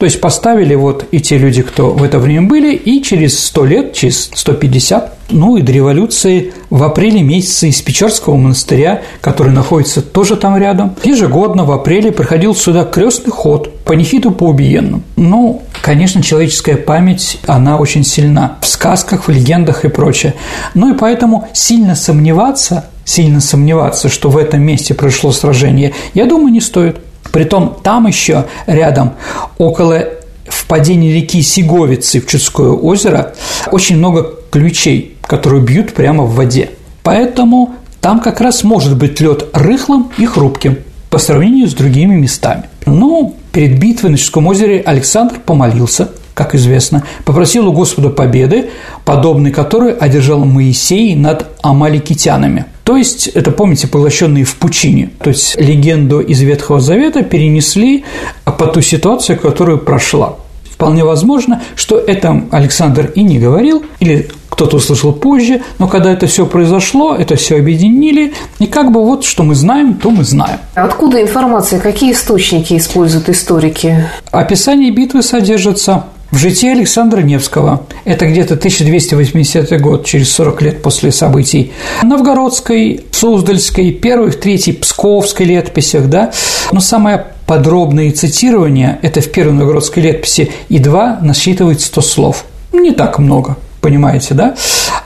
То 0.00 0.06
есть 0.06 0.18
поставили 0.18 0.74
вот 0.74 1.04
и 1.10 1.20
те 1.20 1.36
люди, 1.36 1.60
кто 1.60 1.90
в 1.90 2.02
это 2.02 2.18
время 2.18 2.48
были, 2.48 2.74
и 2.74 3.02
через 3.02 3.38
100 3.38 3.64
лет, 3.66 3.92
через 3.92 4.30
150, 4.32 5.18
ну 5.28 5.58
и 5.58 5.62
до 5.62 5.72
революции 5.72 6.54
в 6.70 6.82
апреле 6.82 7.20
месяце 7.20 7.68
из 7.68 7.82
Печорского 7.82 8.36
монастыря, 8.36 9.02
который 9.20 9.52
находится 9.52 10.00
тоже 10.00 10.36
там 10.36 10.56
рядом, 10.56 10.96
ежегодно 11.04 11.66
в 11.66 11.70
апреле 11.70 12.12
приходил 12.12 12.54
сюда 12.54 12.84
крестный 12.84 13.30
ход 13.30 13.78
по 13.84 13.92
нефиту 13.92 14.30
по 14.30 14.44
убиенным. 14.44 15.02
Ну, 15.16 15.60
конечно, 15.82 16.22
человеческая 16.22 16.76
память, 16.76 17.38
она 17.46 17.76
очень 17.76 18.02
сильна 18.02 18.56
в 18.62 18.66
сказках, 18.66 19.28
в 19.28 19.30
легендах 19.30 19.84
и 19.84 19.88
прочее. 19.88 20.32
Ну 20.72 20.94
и 20.94 20.96
поэтому 20.96 21.46
сильно 21.52 21.94
сомневаться, 21.94 22.86
сильно 23.04 23.42
сомневаться, 23.42 24.08
что 24.08 24.30
в 24.30 24.38
этом 24.38 24.62
месте 24.62 24.94
произошло 24.94 25.30
сражение, 25.30 25.92
я 26.14 26.24
думаю, 26.24 26.54
не 26.54 26.62
стоит. 26.62 26.96
Притом 27.32 27.76
там 27.82 28.06
еще 28.06 28.46
рядом, 28.66 29.14
около 29.58 30.04
впадения 30.46 31.14
реки 31.14 31.42
Сиговицы 31.42 32.20
в 32.20 32.26
Чудское 32.26 32.70
озеро, 32.70 33.34
очень 33.70 33.96
много 33.96 34.34
ключей, 34.50 35.16
которые 35.22 35.62
бьют 35.62 35.94
прямо 35.94 36.24
в 36.24 36.34
воде. 36.34 36.70
Поэтому 37.02 37.74
там 38.00 38.20
как 38.20 38.40
раз 38.40 38.64
может 38.64 38.96
быть 38.96 39.20
лед 39.20 39.48
рыхлым 39.52 40.10
и 40.18 40.26
хрупким 40.26 40.78
по 41.08 41.18
сравнению 41.18 41.68
с 41.68 41.74
другими 41.74 42.14
местами. 42.14 42.64
Ну, 42.86 43.36
перед 43.52 43.78
битвой 43.78 44.10
на 44.10 44.18
Чудском 44.18 44.46
озере 44.46 44.82
Александр 44.84 45.36
помолился, 45.44 46.10
как 46.34 46.54
известно, 46.54 47.04
попросил 47.24 47.68
у 47.68 47.72
Господа 47.72 48.10
победы, 48.10 48.70
подобной 49.04 49.50
которой 49.50 49.92
одержал 49.92 50.44
Моисей 50.44 51.14
над 51.14 51.46
амаликитянами– 51.62 52.66
то 52.90 52.96
есть, 52.96 53.28
это, 53.28 53.52
помните, 53.52 53.86
поглощенные 53.86 54.44
в 54.44 54.56
пучине. 54.56 55.10
То 55.22 55.30
есть, 55.30 55.54
легенду 55.60 56.18
из 56.18 56.40
Ветхого 56.40 56.80
Завета 56.80 57.22
перенесли 57.22 58.02
по 58.44 58.66
ту 58.66 58.80
ситуацию, 58.80 59.38
которую 59.38 59.78
прошла. 59.78 60.34
Вполне 60.68 61.04
возможно, 61.04 61.62
что 61.76 61.98
это 61.98 62.42
Александр 62.50 63.12
и 63.14 63.22
не 63.22 63.38
говорил, 63.38 63.84
или 64.00 64.28
кто-то 64.48 64.78
услышал 64.78 65.12
позже, 65.12 65.62
но 65.78 65.86
когда 65.86 66.12
это 66.12 66.26
все 66.26 66.46
произошло, 66.46 67.14
это 67.14 67.36
все 67.36 67.58
объединили, 67.58 68.34
и 68.58 68.66
как 68.66 68.90
бы 68.90 69.04
вот 69.04 69.24
что 69.24 69.44
мы 69.44 69.54
знаем, 69.54 69.94
то 69.94 70.10
мы 70.10 70.24
знаем. 70.24 70.58
Откуда 70.74 71.22
информация, 71.22 71.78
какие 71.78 72.10
источники 72.10 72.76
используют 72.76 73.28
историки? 73.28 74.04
Описание 74.32 74.90
битвы 74.90 75.22
содержится 75.22 76.06
в 76.30 76.36
житии 76.36 76.70
Александра 76.70 77.20
Невского, 77.22 77.86
это 78.04 78.26
где-то 78.26 78.54
1280 78.54 79.80
год, 79.80 80.04
через 80.04 80.32
40 80.32 80.62
лет 80.62 80.82
после 80.82 81.12
событий, 81.12 81.72
Новгородской, 82.02 83.04
Суздальской, 83.10 83.92
первой, 83.92 84.32
третьей, 84.32 84.74
Псковской 84.74 85.46
летописях, 85.46 86.08
да, 86.08 86.32
но 86.72 86.80
самое 86.80 87.26
подробное 87.46 88.12
цитирование– 88.12 88.98
это 89.02 89.20
в 89.20 89.30
первой 89.30 89.54
новгородской 89.54 90.02
летописи, 90.02 90.50
и 90.68 90.78
два 90.78 91.18
насчитывает 91.20 91.80
100 91.80 92.00
слов. 92.00 92.44
Не 92.72 92.92
так 92.92 93.18
много– 93.18 93.56
понимаете, 93.80 94.34
да? 94.34 94.54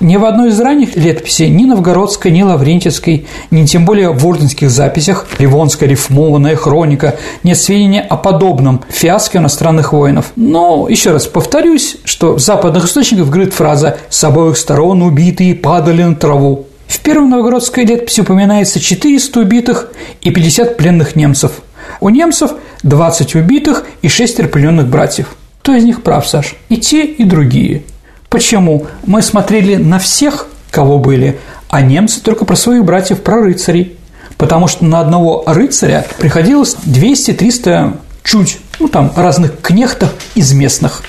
Ни 0.01 0.17
в 0.17 0.25
одной 0.25 0.51
из 0.51 0.61
ранних 0.61 0.97
летописей, 0.97 1.49
ни 1.49 1.65
новгородской, 1.65 2.31
ни 2.31 2.43
лаврентьевской, 2.43 3.27
ни 3.51 3.65
тем 3.65 3.85
более 3.85 4.11
в 4.11 4.27
орденских 4.27 4.71
записях, 4.71 5.27
ливонская 5.39 5.89
рифмованная 5.89 6.57
хроника, 6.57 7.17
нет 7.43 7.57
сведения 7.59 8.03
о 8.03 8.17
подобном 8.17 8.83
фиаске 8.89 9.39
иностранных 9.39 9.93
воинов. 9.93 10.33
Но, 10.37 10.89
еще 10.89 11.13
раз 11.13 11.27
повторюсь, 11.27 11.97
что 12.05 12.35
в 12.35 12.41
западных 12.41 12.85
источниках 12.85 13.29
говорит 13.29 13.55
фраза 13.55 13.99
«с 14.09 14.23
обоих 14.25 14.57
сторон 14.57 15.03
убитые 15.03 15.55
падали 15.55 16.03
на 16.03 16.17
траву». 16.17 16.67
В 16.87 17.01
первой 17.01 17.29
новгородской 17.29 17.85
летописи 17.85 18.21
упоминается 18.21 18.81
400 18.81 19.41
убитых 19.41 19.89
и 20.21 20.31
50 20.31 20.77
пленных 20.77 21.17
немцев. 21.17 21.53
У 22.01 22.09
немцев 22.09 22.53
20 22.83 23.35
убитых 23.37 23.85
и 24.03 24.09
6 24.09 24.51
плененных 24.51 24.89
братьев. 24.89 25.37
Кто 25.63 25.75
из 25.75 25.85
них 25.85 26.03
прав, 26.03 26.29
Саш? 26.29 26.57
И 26.69 26.77
те, 26.77 27.05
и 27.05 27.25
другие– 27.25 27.85
Почему? 28.35 28.89
Мы 29.07 29.23
смотрели 29.23 29.77
на 29.77 30.01
всех, 30.01 30.49
кого 30.73 30.99
были, 30.99 31.39
а 31.69 31.81
немцы 31.83 32.21
только 32.21 32.45
про 32.45 32.57
своих 32.57 32.85
братьев, 32.85 33.23
про 33.23 33.41
рыцарей. 33.41 33.97
потому 34.37 34.67
что 34.67 34.85
на 34.85 34.99
одного 34.99 35.45
рыцаря 35.47 36.05
приходилось 36.19 36.75
200-300 36.85 37.97
чуть, 38.25 38.59
ну 38.81 38.89
там, 38.89 39.13
разных 39.15 39.61
кнехтов 39.61 40.13
из 40.35 40.53
местных. 40.53 41.05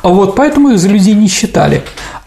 А 0.00 0.08
вот 0.08 0.34
поэтому 0.34 0.70
их 0.70 0.78
за 0.78 0.88
людей 0.88 1.12
не 1.12 1.28
считали. 1.28 1.82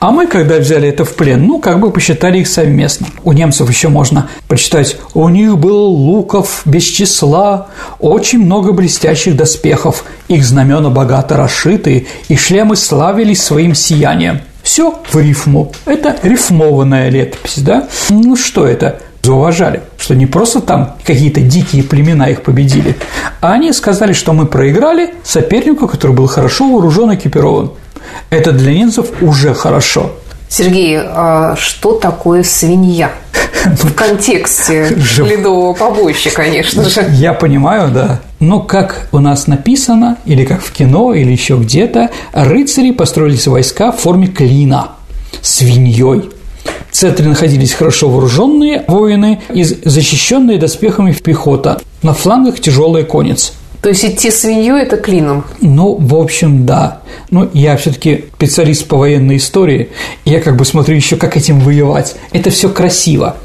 А 0.05 0.11
мы, 0.11 0.27
когда 0.27 0.57
взяли 0.57 0.87
это 0.87 1.03
в 1.03 1.15
плен, 1.15 1.47
ну, 1.47 1.59
как 1.59 1.79
бы 1.79 1.89
посчитали 1.89 2.37
их 2.37 2.47
совместно. 2.47 3.07
У 3.23 3.31
немцев 3.31 3.67
еще 3.67 3.87
можно 3.87 4.29
почитать, 4.47 4.97
у 5.15 5.27
них 5.29 5.57
было 5.57 5.87
луков 5.87 6.61
без 6.65 6.83
числа, 6.83 7.69
очень 7.97 8.45
много 8.45 8.71
блестящих 8.71 9.35
доспехов, 9.35 10.05
их 10.27 10.45
знамена 10.45 10.91
богато 10.91 11.37
расшитые, 11.37 12.05
и 12.27 12.35
шлемы 12.35 12.75
славились 12.75 13.41
своим 13.41 13.73
сиянием. 13.73 14.41
Все 14.61 14.93
в 15.09 15.19
рифму. 15.19 15.71
Это 15.87 16.15
рифмованная 16.21 17.09
летопись, 17.09 17.63
да? 17.63 17.87
Ну, 18.11 18.35
что 18.35 18.67
это? 18.67 18.99
зауважали, 19.23 19.81
что 19.97 20.13
не 20.13 20.27
просто 20.27 20.61
там 20.61 20.97
какие-то 21.03 21.41
дикие 21.41 21.81
племена 21.81 22.29
их 22.29 22.43
победили, 22.43 22.95
а 23.41 23.53
они 23.53 23.73
сказали, 23.73 24.13
что 24.13 24.33
мы 24.33 24.45
проиграли 24.45 25.15
сопернику, 25.23 25.87
который 25.87 26.15
был 26.15 26.27
хорошо 26.27 26.71
вооружен 26.71 27.09
и 27.09 27.15
экипирован. 27.15 27.71
Это 28.29 28.51
для 28.51 28.73
немцев 28.73 29.07
уже 29.21 29.53
хорошо. 29.53 30.11
Сергей, 30.49 30.97
а 30.99 31.55
что 31.57 31.93
такое 31.93 32.43
свинья? 32.43 33.11
В 33.65 33.93
контексте 33.93 34.95
ледового 35.17 35.73
побоища, 35.73 36.29
конечно 36.29 36.87
же. 36.87 37.05
Я 37.13 37.33
понимаю, 37.33 37.91
да. 37.91 38.21
Но 38.39 38.61
как 38.61 39.07
у 39.11 39.19
нас 39.19 39.47
написано, 39.47 40.17
или 40.25 40.45
как 40.45 40.61
в 40.61 40.71
кино, 40.71 41.13
или 41.13 41.31
еще 41.31 41.55
где-то, 41.57 42.11
рыцари 42.33 42.91
построились 42.91 43.47
войска 43.47 43.91
в 43.91 43.99
форме 43.99 44.27
клина 44.27 44.91
свиньей. 45.41 46.29
В 46.91 46.95
центре 46.95 47.27
находились 47.27 47.73
хорошо 47.73 48.09
вооруженные 48.09 48.85
воины 48.87 49.41
и 49.49 49.63
защищенные 49.63 50.57
доспехами 50.57 51.11
пехота. 51.11 51.81
На 52.01 52.13
флангах 52.13 52.59
тяжелая 52.59 53.03
конница. 53.03 53.53
То 53.85 53.89
есть 53.89 54.03
идти 54.03 54.31
свиньей– 54.31 54.81
это 54.81 54.97
клином? 54.97 55.45
Ну, 55.61 55.95
в 55.99 56.15
общем, 56.15 56.65
да. 56.65 57.03
Ну, 57.29 57.47
я 57.53 57.77
все-таки 57.77 58.25
специалист 58.33 58.87
по 58.87 58.97
военной 58.97 59.37
истории, 59.37 59.89
и 60.25 60.31
я 60.31 60.41
как 60.41 60.55
бы 60.55 60.65
смотрю 60.65 60.95
еще, 60.95 61.17
как 61.17 61.37
этим 61.37 61.59
воевать. 61.59 62.15
Это 62.31 62.49
все 62.49 62.69
красиво. 62.69 63.37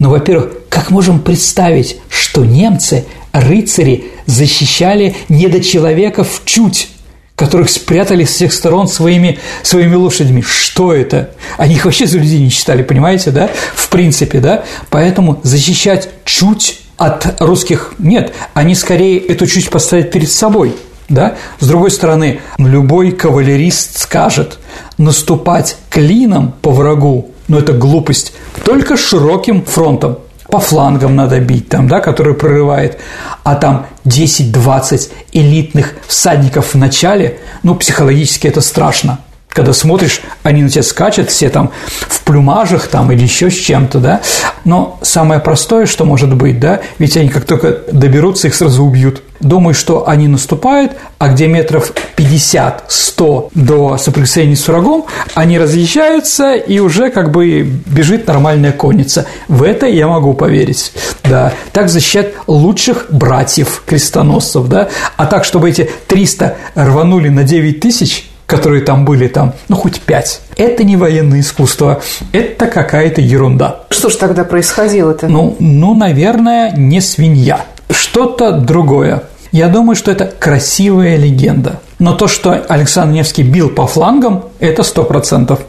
Но, 0.00 0.10
во-первых, 0.10 0.50
как 0.68 0.90
можем 0.90 1.20
представить, 1.20 1.98
что 2.08 2.44
немцы, 2.44 3.04
рыцари, 3.30 4.06
защищали 4.26 5.14
недочеловеков 5.28 6.42
чуть 6.44 6.88
которых 7.36 7.68
спрятали 7.68 8.24
с 8.24 8.30
всех 8.30 8.52
сторон 8.52 8.88
своими, 8.88 9.38
своими 9.62 9.94
лошадьми. 9.94 10.42
Что 10.42 10.92
это? 10.92 11.30
Они 11.56 11.74
их 11.74 11.84
вообще 11.84 12.06
за 12.06 12.18
людей 12.18 12.40
не 12.40 12.48
считали, 12.48 12.82
понимаете, 12.82 13.32
да? 13.32 13.48
В 13.74 13.88
принципе, 13.90 14.38
да? 14.40 14.64
Поэтому 14.90 15.40
защищать 15.42 16.08
чуть 16.24 16.83
от 16.96 17.40
русских 17.40 17.94
нет, 17.98 18.32
они 18.54 18.74
скорее 18.74 19.18
эту 19.18 19.46
чуть 19.46 19.70
поставят 19.70 20.10
перед 20.10 20.30
собой. 20.30 20.74
Да? 21.08 21.36
С 21.60 21.66
другой 21.66 21.90
стороны, 21.90 22.40
любой 22.58 23.12
кавалерист 23.12 23.98
скажет, 23.98 24.58
наступать 24.96 25.76
клином 25.90 26.54
по 26.62 26.70
врагу, 26.70 27.30
ну 27.46 27.58
это 27.58 27.72
глупость, 27.72 28.32
только 28.64 28.96
широким 28.96 29.64
фронтом 29.64 30.18
по 30.48 30.60
флангам 30.60 31.16
надо 31.16 31.40
бить, 31.40 31.68
там, 31.68 31.88
да, 31.88 32.00
который 32.00 32.34
прорывает, 32.34 32.98
а 33.42 33.54
там 33.56 33.86
10-20 34.04 35.10
элитных 35.32 35.94
всадников 36.06 36.74
в 36.74 36.78
начале, 36.78 37.38
ну, 37.62 37.74
психологически 37.74 38.46
это 38.46 38.60
страшно 38.60 39.18
когда 39.54 39.72
смотришь, 39.72 40.20
они 40.42 40.62
на 40.62 40.68
тебя 40.68 40.82
скачут, 40.82 41.30
все 41.30 41.48
там 41.48 41.70
в 41.86 42.22
плюмажах 42.22 42.88
там 42.88 43.10
или 43.12 43.22
еще 43.22 43.50
с 43.50 43.54
чем-то, 43.54 44.00
да. 44.00 44.20
Но 44.64 44.98
самое 45.00 45.40
простое, 45.40 45.86
что 45.86 46.04
может 46.04 46.34
быть, 46.34 46.58
да, 46.58 46.80
ведь 46.98 47.16
они 47.16 47.28
как 47.28 47.44
только 47.44 47.78
доберутся, 47.90 48.48
их 48.48 48.54
сразу 48.54 48.82
убьют. 48.82 49.22
Думаю, 49.38 49.74
что 49.74 50.08
они 50.08 50.26
наступают, 50.26 50.92
а 51.18 51.28
где 51.28 51.46
метров 51.46 51.92
50-100 52.16 53.50
до 53.54 53.96
соприкосновения 53.96 54.56
с 54.56 54.66
врагом, 54.66 55.06
они 55.34 55.58
разъезжаются, 55.58 56.54
и 56.54 56.80
уже 56.80 57.10
как 57.10 57.30
бы 57.30 57.62
бежит 57.62 58.26
нормальная 58.26 58.72
конница. 58.72 59.26
В 59.46 59.62
это 59.62 59.86
я 59.86 60.08
могу 60.08 60.34
поверить, 60.34 60.92
да. 61.22 61.52
Так 61.72 61.90
защищать 61.90 62.32
лучших 62.48 63.06
братьев 63.10 63.82
крестоносцев, 63.86 64.66
да. 64.66 64.88
А 65.16 65.26
так, 65.26 65.44
чтобы 65.44 65.70
эти 65.70 65.88
300 66.08 66.56
рванули 66.74 67.28
на 67.28 67.44
9 67.44 67.78
тысяч– 67.78 68.30
которые 68.46 68.82
там 68.82 69.04
были, 69.04 69.28
там, 69.28 69.54
ну, 69.68 69.76
хоть 69.76 70.00
пять. 70.00 70.40
Это 70.56 70.84
не 70.84 70.96
военное 70.96 71.40
искусство, 71.40 72.02
это 72.32 72.66
какая-то 72.66 73.20
ерунда. 73.20 73.84
Что 73.90 74.10
ж 74.10 74.16
тогда 74.16 74.44
происходило-то? 74.44 75.28
Ну, 75.28 75.56
ну, 75.58 75.94
наверное, 75.94 76.72
не 76.76 77.00
свинья. 77.00 77.64
Что-то 77.90 78.52
другое. 78.52 79.24
Я 79.52 79.68
думаю, 79.68 79.94
что 79.96 80.10
это 80.10 80.26
красивая 80.26 81.16
легенда. 81.16 81.80
Но 81.98 82.14
то, 82.14 82.26
что 82.26 82.64
Александр 82.68 83.14
Невский 83.14 83.44
бил 83.44 83.70
по 83.70 83.86
флангам, 83.86 84.46
это 84.58 84.82
сто 84.82 85.04
процентов. 85.04 85.60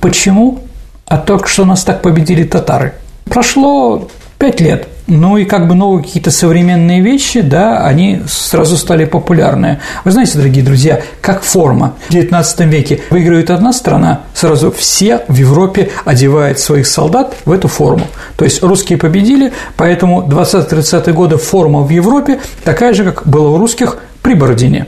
Почему? 0.00 0.60
А 1.06 1.16
только 1.18 1.48
что 1.48 1.64
нас 1.64 1.84
так 1.84 2.02
победили 2.02 2.44
татары. 2.44 2.94
Прошло 3.24 4.08
пять 4.38 4.60
лет– 4.60 4.88
ну 5.06 5.36
и 5.36 5.44
как 5.44 5.68
бы 5.68 5.74
новые 5.74 6.02
какие-то 6.02 6.30
современные 6.30 7.00
вещи, 7.00 7.42
да, 7.42 7.84
они 7.84 8.22
сразу 8.26 8.76
стали 8.76 9.04
популярны. 9.04 9.80
Вы 10.04 10.12
знаете, 10.12 10.38
дорогие 10.38 10.64
друзья, 10.64 11.02
как 11.20 11.42
форма. 11.42 11.94
В 12.08 12.12
XIX 12.12 12.66
веке 12.66 13.02
выигрывает 13.10 13.50
одна 13.50 13.72
страна, 13.72 14.22
сразу 14.34 14.70
все 14.70 15.24
в 15.28 15.34
Европе 15.34 15.90
одевают 16.04 16.58
своих 16.58 16.86
солдат 16.86 17.34
в 17.44 17.52
эту 17.52 17.68
форму. 17.68 18.06
То 18.36 18.44
есть 18.44 18.62
русские 18.62 18.98
победили, 18.98 19.52
поэтому 19.76 20.26
20-30-е 20.26 21.12
годы 21.12 21.36
форма 21.36 21.82
в 21.82 21.90
Европе 21.90 22.40
такая 22.64 22.94
же, 22.94 23.04
как 23.04 23.26
была 23.26 23.50
у 23.50 23.58
русских 23.58 23.98
при 24.22 24.34
Бородине. 24.34 24.86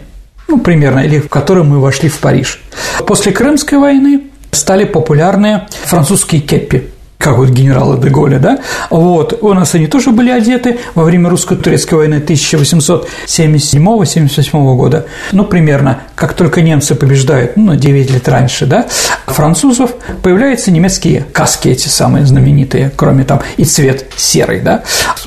Ну, 0.49 0.59
примерно, 0.59 1.01
или 1.01 1.19
в 1.19 1.29
котором 1.29 1.71
мы 1.71 1.81
вошли 1.81 2.09
в 2.09 2.19
Париж. 2.21 2.63
После 3.07 3.33
Крымской 3.33 3.79
войны 3.79 4.23
стали 4.51 4.85
популярны 4.85 5.67
французские 5.85 6.41
кеппи 6.41 6.91
как 7.19 7.37
вот 7.39 7.51
генерала 7.51 7.99
Деголя, 7.99 8.39
да, 8.39 8.59
вот, 8.91 9.43
у 9.43 9.53
нас 9.55 9.75
они 9.75 9.87
тоже 9.87 10.11
были 10.11 10.31
одеты 10.31 10.79
во 10.95 11.05
время 11.05 11.31
русско-турецкой 11.31 11.95
войны 11.95 12.23
1877-78 12.27 14.77
года, 14.77 15.07
ну, 15.33 15.45
примерно, 15.45 16.01
как 16.15 16.35
только 16.35 16.61
немцы 16.63 16.95
побеждают, 16.95 17.57
ну, 17.57 17.65
на 17.67 17.77
9 17.77 18.13
лет 18.13 18.29
раньше, 18.29 18.67
да, 18.67 18.87
французов, 19.27 19.91
появляются 20.23 20.71
немецкие 20.71 21.27
каски 21.33 21.69
эти 21.69 21.89
самые 21.89 22.27
знаменитые, 22.27 22.93
кроме 22.95 23.25
там 23.25 23.41
и 23.57 23.65
цвет 23.65 24.07
серый, 24.17 24.61
да, 24.61 24.85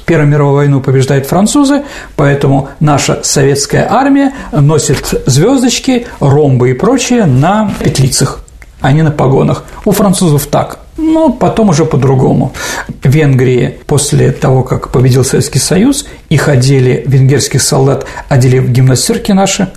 Первую 0.10 0.28
мировую 0.28 0.56
войну 0.56 0.82
побеждают 0.82 1.28
французы, 1.28 1.84
поэтому 2.15 2.69
наша 2.80 3.19
советская 3.21 3.88
армия 3.88 4.34
носит 4.52 5.13
звездочки, 5.28 6.08
ромбы 6.19 6.71
и 6.71 6.73
прочее 6.73 7.28
на 7.28 7.71
петлицах, 7.80 8.39
а 8.81 8.91
не 8.91 9.03
на 9.03 9.11
погонах. 9.11 9.63
У 9.85 9.91
французов 9.91 10.45
так– 10.47 10.79
но 10.99 11.31
потом 11.31 11.69
уже 11.69 11.85
по-другому. 11.85 12.53
В 12.87 13.09
Венгрии 13.09 13.77
после 13.87 14.31
того, 14.31 14.63
как 14.63 14.89
победил 14.89 15.23
Советский 15.23 15.59
Союз, 15.59 16.05
их 16.29 16.47
одели, 16.47 17.03
венгерских 17.07 17.61
солдат 17.61 18.05
одели 18.27 18.59
в 18.59 18.69
гимнастерки 18.69 19.31
наши, 19.31 19.71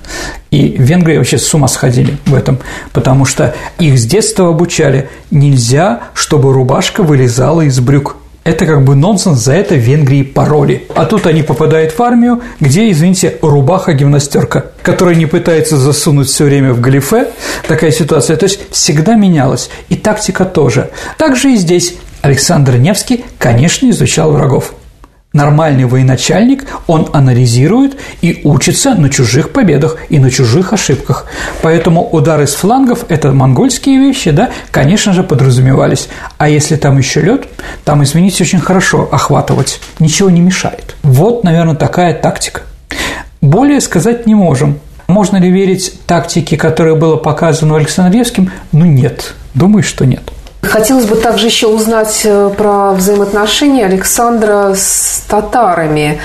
и 0.50 0.76
в 0.76 0.82
Венгрии 0.82 1.16
вообще 1.16 1.38
с 1.38 1.54
ума 1.54 1.68
сходили 1.68 2.18
в 2.26 2.34
этом, 2.34 2.58
потому 2.92 3.24
что 3.24 3.54
их 3.78 3.98
с 3.98 4.04
детства 4.04 4.48
обучали, 4.48 5.08
нельзя, 5.30 6.00
чтобы 6.14 6.52
рубашка 6.52 7.02
вылезала 7.02 7.62
из 7.62 7.78
брюк 7.80 8.16
это 8.44 8.66
как 8.66 8.84
бы 8.84 8.94
нонсенс, 8.94 9.38
за 9.38 9.54
это 9.54 9.76
Венгрии 9.76 10.22
пароли. 10.22 10.86
А 10.94 11.04
тут 11.04 11.26
они 11.26 11.42
попадают 11.42 11.96
в 11.96 12.02
армию, 12.02 12.42
где, 12.60 12.90
извините, 12.90 13.38
рубаха-гимнастерка, 13.40 14.66
которая 14.82 15.14
не 15.14 15.26
пытается 15.26 15.76
засунуть 15.76 16.28
все 16.28 16.44
время 16.44 16.72
в 16.72 16.80
галифе. 16.80 17.28
Такая 17.68 17.92
ситуация. 17.92 18.36
То 18.36 18.44
есть 18.44 18.60
всегда 18.70 19.14
менялась. 19.14 19.70
И 19.88 19.96
тактика 19.96 20.44
тоже. 20.44 20.90
Также 21.18 21.52
и 21.52 21.56
здесь 21.56 21.94
Александр 22.20 22.76
Невский, 22.76 23.24
конечно, 23.38 23.88
изучал 23.90 24.32
врагов. 24.32 24.74
Нормальный 25.32 25.86
военачальник, 25.86 26.66
он 26.86 27.08
анализирует 27.14 27.96
и 28.20 28.42
учится 28.44 28.94
на 28.94 29.08
чужих 29.08 29.50
победах 29.50 29.96
и 30.10 30.18
на 30.18 30.30
чужих 30.30 30.74
ошибках. 30.74 31.26
Поэтому 31.62 32.06
удары 32.06 32.46
с 32.46 32.54
флангов– 32.54 33.06
это 33.08 33.32
монгольские 33.32 33.98
вещи, 33.98 34.30
да, 34.30 34.50
конечно 34.70 35.14
же, 35.14 35.22
подразумевались. 35.22 36.08
А 36.36 36.50
если 36.50 36.76
там 36.76 36.98
еще 36.98 37.22
лед, 37.22 37.48
там, 37.84 38.04
извините, 38.04 38.44
очень 38.44 38.60
хорошо 38.60 39.08
охватывать, 39.10 39.80
ничего 39.98 40.28
не 40.28 40.42
мешает. 40.42 40.96
Вот, 41.02 41.44
наверное, 41.44 41.76
такая 41.76 42.12
тактика. 42.12 42.62
Более 43.40 43.80
сказать 43.80 44.26
не 44.26 44.34
можем. 44.34 44.80
Можно 45.08 45.38
ли 45.38 45.50
верить 45.50 45.98
тактике, 46.06 46.58
которая 46.58 46.94
была 46.94 47.16
показана 47.16 47.76
Александревским? 47.76 48.50
Ну, 48.70 48.84
нет. 48.84 49.34
Думаю, 49.54 49.82
что 49.82 50.04
нет. 50.04 50.22
Хотелось 50.62 51.06
бы 51.06 51.16
также 51.16 51.46
еще 51.46 51.66
узнать 51.66 52.22
э, 52.24 52.50
про 52.56 52.92
взаимоотношения 52.92 53.84
Александра 53.84 54.74
с 54.74 55.24
татарами. 55.28 56.20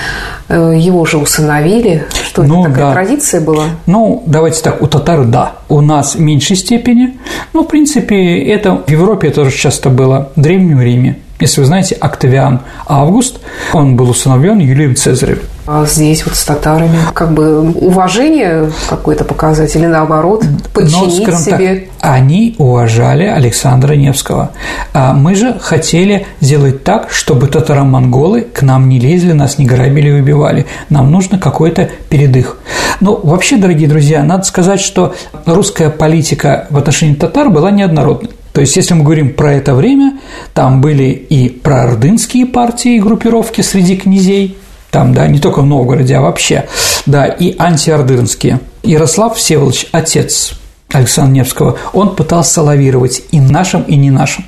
Э, 0.48 0.74
его 0.76 1.04
же 1.04 1.18
усыновили. 1.18 2.06
Что 2.24 2.44
ну, 2.44 2.62
это 2.62 2.70
такая 2.70 2.86
да. 2.86 2.92
традиция 2.92 3.40
была? 3.40 3.64
Ну, 3.86 4.22
давайте 4.26 4.62
так, 4.62 4.80
у 4.80 4.86
татар 4.86 5.24
да. 5.24 5.54
У 5.68 5.80
нас 5.80 6.14
в 6.14 6.20
меньшей 6.20 6.56
степени. 6.56 7.18
Ну, 7.52 7.64
в 7.64 7.66
принципе, 7.66 8.38
это 8.44 8.76
в 8.76 8.88
Европе 8.88 9.30
тоже 9.30 9.50
часто 9.50 9.90
было, 9.90 10.30
в 10.36 10.40
Древнем 10.40 10.80
Риме. 10.80 11.18
Если 11.40 11.60
вы 11.60 11.66
знаете, 11.66 11.96
Октавиан 11.96 12.60
Август, 12.86 13.40
он 13.72 13.96
был 13.96 14.08
усыновлен 14.10 14.60
Юлием 14.60 14.94
Цезарем. 14.94 15.40
А 15.70 15.84
здесь 15.84 16.24
вот 16.24 16.34
с 16.34 16.44
татарами 16.44 16.98
как 17.12 17.32
бы 17.32 17.60
уважение 17.60 18.70
какое-то 18.88 19.24
показать 19.24 19.76
или 19.76 19.84
наоборот 19.84 20.42
подчинить 20.72 21.26
Но, 21.26 21.36
себе? 21.36 21.88
Так, 22.00 22.10
они 22.14 22.54
уважали 22.56 23.24
Александра 23.24 23.92
Невского. 23.92 24.52
А 24.94 25.12
мы 25.12 25.34
же 25.34 25.58
хотели 25.60 26.26
сделать 26.40 26.84
так, 26.84 27.10
чтобы 27.10 27.48
татаро-монголы 27.48 28.46
к 28.50 28.62
нам 28.62 28.88
не 28.88 28.98
лезли, 28.98 29.32
нас 29.32 29.58
не 29.58 29.66
грабили 29.66 30.08
и 30.08 30.20
убивали. 30.22 30.64
Нам 30.88 31.10
нужно 31.10 31.38
какой-то 31.38 31.90
передых. 32.08 32.56
Ну, 33.00 33.20
вообще, 33.22 33.58
дорогие 33.58 33.90
друзья, 33.90 34.22
надо 34.22 34.44
сказать, 34.44 34.80
что 34.80 35.14
русская 35.44 35.90
политика 35.90 36.66
в 36.70 36.78
отношении 36.78 37.14
татар 37.14 37.50
была 37.50 37.70
неоднородной. 37.70 38.30
То 38.54 38.62
есть, 38.62 38.74
если 38.74 38.94
мы 38.94 39.04
говорим 39.04 39.34
про 39.34 39.52
это 39.52 39.74
время, 39.74 40.18
там 40.54 40.80
были 40.80 41.10
и 41.10 41.50
проордынские 41.50 42.46
партии 42.46 42.96
и 42.96 43.00
группировки 43.00 43.60
среди 43.60 43.98
князей, 43.98 44.56
там, 44.90 45.14
да, 45.14 45.26
не 45.26 45.38
только 45.38 45.60
в 45.60 45.66
Новгороде, 45.66 46.16
а 46.16 46.20
вообще, 46.20 46.66
да, 47.06 47.26
и 47.26 47.54
антиордынские. 47.58 48.60
Ярослав 48.82 49.36
Всеволодович, 49.36 49.88
отец 49.92 50.54
Александра 50.90 51.32
Невского, 51.32 51.78
он 51.92 52.16
пытался 52.16 52.62
лавировать 52.62 53.22
и 53.30 53.40
нашим, 53.40 53.82
и 53.82 53.96
не 53.96 54.10
нашим. 54.10 54.44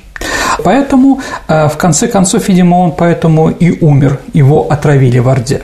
Поэтому, 0.63 1.21
э, 1.47 1.67
в 1.67 1.77
конце 1.77 2.07
концов, 2.07 2.47
видимо, 2.49 2.75
он 2.75 2.91
поэтому 2.91 3.49
и 3.49 3.83
умер, 3.83 4.19
его 4.33 4.67
отравили 4.69 5.19
в 5.19 5.29
Орде. 5.29 5.63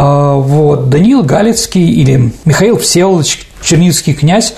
А, 0.00 0.34
вот, 0.36 0.90
Даниил 0.90 1.24
Галицкий 1.24 1.90
или 1.90 2.30
Михаил 2.44 2.78
Всеволодович, 2.78 3.48
чернигівский 3.62 4.14
князь, 4.14 4.54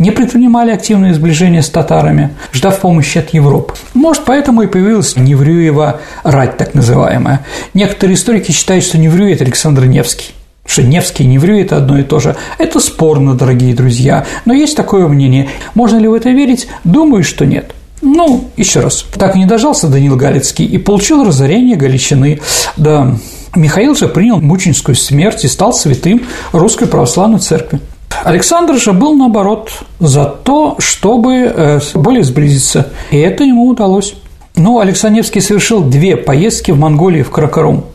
не 0.00 0.10
предпринимали 0.10 0.72
активные 0.72 1.14
сближения 1.14 1.62
с 1.62 1.68
татарами, 1.68 2.30
ждав 2.52 2.80
помощи 2.80 3.18
от 3.18 3.32
Европы. 3.32 3.74
Может, 3.94 4.24
поэтому 4.24 4.62
и 4.62 4.66
появилась 4.66 5.14
Неврюева 5.14 6.00
рать, 6.24 6.56
так 6.56 6.74
называемая. 6.74 7.46
Некоторые 7.72 8.16
историки 8.16 8.50
считают, 8.50 8.84
что 8.84 8.98
Неврюй– 8.98 9.32
это 9.34 9.44
Александр 9.44 9.84
Невский 9.84 10.32
что 10.66 10.82
Невский 10.82 11.24
и 11.24 11.26
Неврюй– 11.28 11.60
это 11.62 11.76
одно 11.76 11.98
и 11.98 12.02
то 12.02 12.18
же. 12.18 12.34
Это 12.58 12.80
спорно, 12.80 13.34
дорогие 13.34 13.74
друзья, 13.76 14.26
но 14.44 14.54
есть 14.54 14.76
такое 14.76 15.06
мнение. 15.06 15.48
Можно 15.74 15.98
ли 15.98 16.08
в 16.08 16.14
это 16.14 16.30
верить? 16.30 16.66
Думаю, 16.82 17.22
что 17.22 17.44
нет. 17.44 17.72
Ну, 18.00 18.50
еще 18.56 18.80
раз. 18.80 19.04
Так 19.16 19.36
и 19.36 19.38
не 19.38 19.46
дожался 19.46 19.88
Данил 19.88 20.16
Галицкий 20.16 20.64
и 20.64 20.78
получил 20.78 21.24
разорение 21.24 21.76
Галичины. 21.76 22.40
Да, 22.76 23.14
Михаил 23.56 23.94
же 23.94 24.08
принял 24.08 24.40
мученическую 24.40 24.94
смерть 24.94 25.44
и 25.44 25.48
стал 25.48 25.72
святым 25.72 26.22
Русской 26.52 26.86
Православной 26.86 27.38
Церкви. 27.38 27.80
Александр 28.22 28.76
же 28.76 28.92
был, 28.92 29.14
наоборот, 29.14 29.70
за 29.98 30.24
то, 30.24 30.76
чтобы 30.78 31.34
э, 31.34 31.80
более 31.94 32.24
сблизиться, 32.24 32.88
и 33.10 33.18
это 33.18 33.44
ему 33.44 33.68
удалось. 33.68 34.14
Но 34.56 34.78
Александр 34.78 35.18
Невский 35.18 35.40
совершил 35.40 35.82
две 35.82 36.16
поездки 36.16 36.70
в 36.70 36.78
Монголию 36.78 37.24
в 37.24 37.30
Каракарум. 37.30 37.86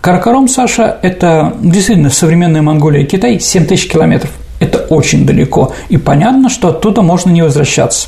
Каракарум, 0.00 0.48
Саша, 0.48 0.98
это 1.02 1.54
действительно 1.62 2.10
современная 2.10 2.62
Монголия 2.62 3.02
и 3.02 3.06
Китай, 3.06 3.38
7 3.38 3.66
тысяч 3.66 3.88
километров. 3.88 4.30
Это 4.62 4.78
очень 4.78 5.26
далеко, 5.26 5.72
и 5.88 5.96
понятно, 5.96 6.48
что 6.48 6.68
оттуда 6.68 7.02
можно 7.02 7.30
не 7.30 7.42
возвращаться. 7.42 8.06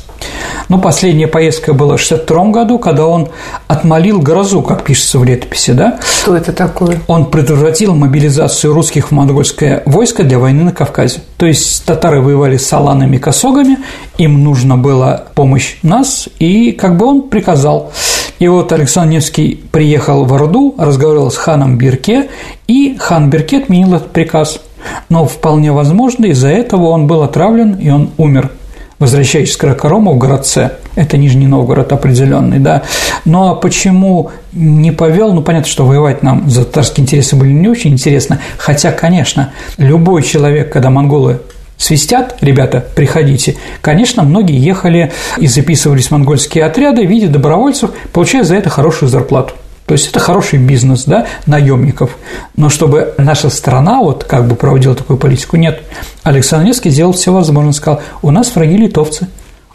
Но 0.69 0.79
последняя 0.79 1.27
поездка 1.27 1.73
была 1.73 1.97
в 1.97 2.01
1962 2.01 2.51
году, 2.51 2.79
когда 2.79 3.07
он 3.07 3.27
отмолил 3.67 4.21
грозу, 4.21 4.61
как 4.61 4.85
пишется 4.85 5.19
в 5.19 5.25
летописи, 5.25 5.73
да? 5.73 5.99
Что 6.01 6.37
это 6.37 6.53
такое? 6.53 7.01
Он 7.07 7.25
предотвратил 7.25 7.93
мобилизацию 7.93 8.73
русских 8.73 9.09
в 9.09 9.11
монгольское 9.11 9.83
войско 9.85 10.23
для 10.23 10.39
войны 10.39 10.63
на 10.63 10.71
Кавказе. 10.71 11.19
То 11.35 11.45
есть 11.45 11.83
татары 11.83 12.21
воевали 12.21 12.55
с 12.55 12.71
аланами 12.71 13.17
косогами, 13.17 13.77
им 14.17 14.41
нужна 14.41 14.77
была 14.77 15.25
помощь 15.35 15.75
нас, 15.83 16.29
и 16.39 16.71
как 16.71 16.95
бы 16.95 17.05
он 17.05 17.23
приказал. 17.23 17.91
И 18.39 18.47
вот 18.47 18.71
Александр 18.71 19.15
Невский 19.15 19.61
приехал 19.73 20.23
в 20.23 20.33
Орду, 20.33 20.73
разговаривал 20.77 21.31
с 21.31 21.35
ханом 21.35 21.77
Бирке, 21.77 22.29
и 22.65 22.95
хан 22.97 23.29
Бирке 23.29 23.57
отменил 23.57 23.95
этот 23.95 24.11
приказ– 24.11 24.61
но 25.09 25.25
вполне 25.25 25.71
возможно, 25.71 26.25
из-за 26.25 26.49
этого 26.49 26.87
он 26.87 27.07
был 27.07 27.23
отравлен, 27.23 27.75
и 27.75 27.89
он 27.89 28.11
умер 28.17 28.51
возвращаясь 28.99 29.55
к 29.55 29.59
Кракорому 29.59 30.13
в 30.13 30.17
городце, 30.17 30.73
это 30.95 31.17
Нижний 31.17 31.47
Новгород 31.47 31.91
определенный, 31.91 32.59
да, 32.59 32.83
но 33.25 33.55
почему 33.55 34.31
не 34.53 34.91
повел, 34.91 35.33
ну, 35.33 35.41
понятно, 35.41 35.67
что 35.67 35.85
воевать 35.85 36.23
нам 36.23 36.49
за 36.49 36.63
татарские 36.63 37.03
интересы 37.03 37.35
были 37.35 37.51
не 37.51 37.67
очень 37.67 37.91
интересно, 37.91 38.39
хотя, 38.57 38.91
конечно, 38.91 39.51
любой 39.77 40.23
человек, 40.23 40.71
когда 40.71 40.89
монголы 40.89 41.41
свистят, 41.77 42.37
ребята, 42.39 42.85
приходите. 42.95 43.57
Конечно, 43.81 44.23
многие 44.23 44.57
ехали 44.57 45.11
и 45.37 45.47
записывались 45.47 46.07
в 46.07 46.11
монгольские 46.11 46.63
отряды 46.63 47.05
в 47.05 47.09
виде 47.09 47.27
добровольцев, 47.27 47.91
получая 48.13 48.43
за 48.43 48.55
это 48.55 48.69
хорошую 48.69 49.09
зарплату. 49.09 49.53
То 49.85 49.93
есть 49.93 50.09
это 50.09 50.19
хороший 50.19 50.57
бизнес, 50.57 51.05
да, 51.05 51.27
наемников. 51.45 52.17
Но 52.55 52.69
чтобы 52.69 53.13
наша 53.17 53.49
страна 53.49 53.99
вот 53.99 54.23
как 54.23 54.47
бы 54.47 54.55
проводила 54.55 54.95
такую 54.95 55.17
политику, 55.17 55.57
нет. 55.57 55.83
Александр 56.23 56.65
Невский 56.65 56.89
сделал 56.89 57.13
все 57.13 57.31
возможное, 57.31 57.73
сказал, 57.73 58.01
у 58.23 58.31
нас 58.31 58.55
враги 58.55 58.77
литовцы, 58.77 59.27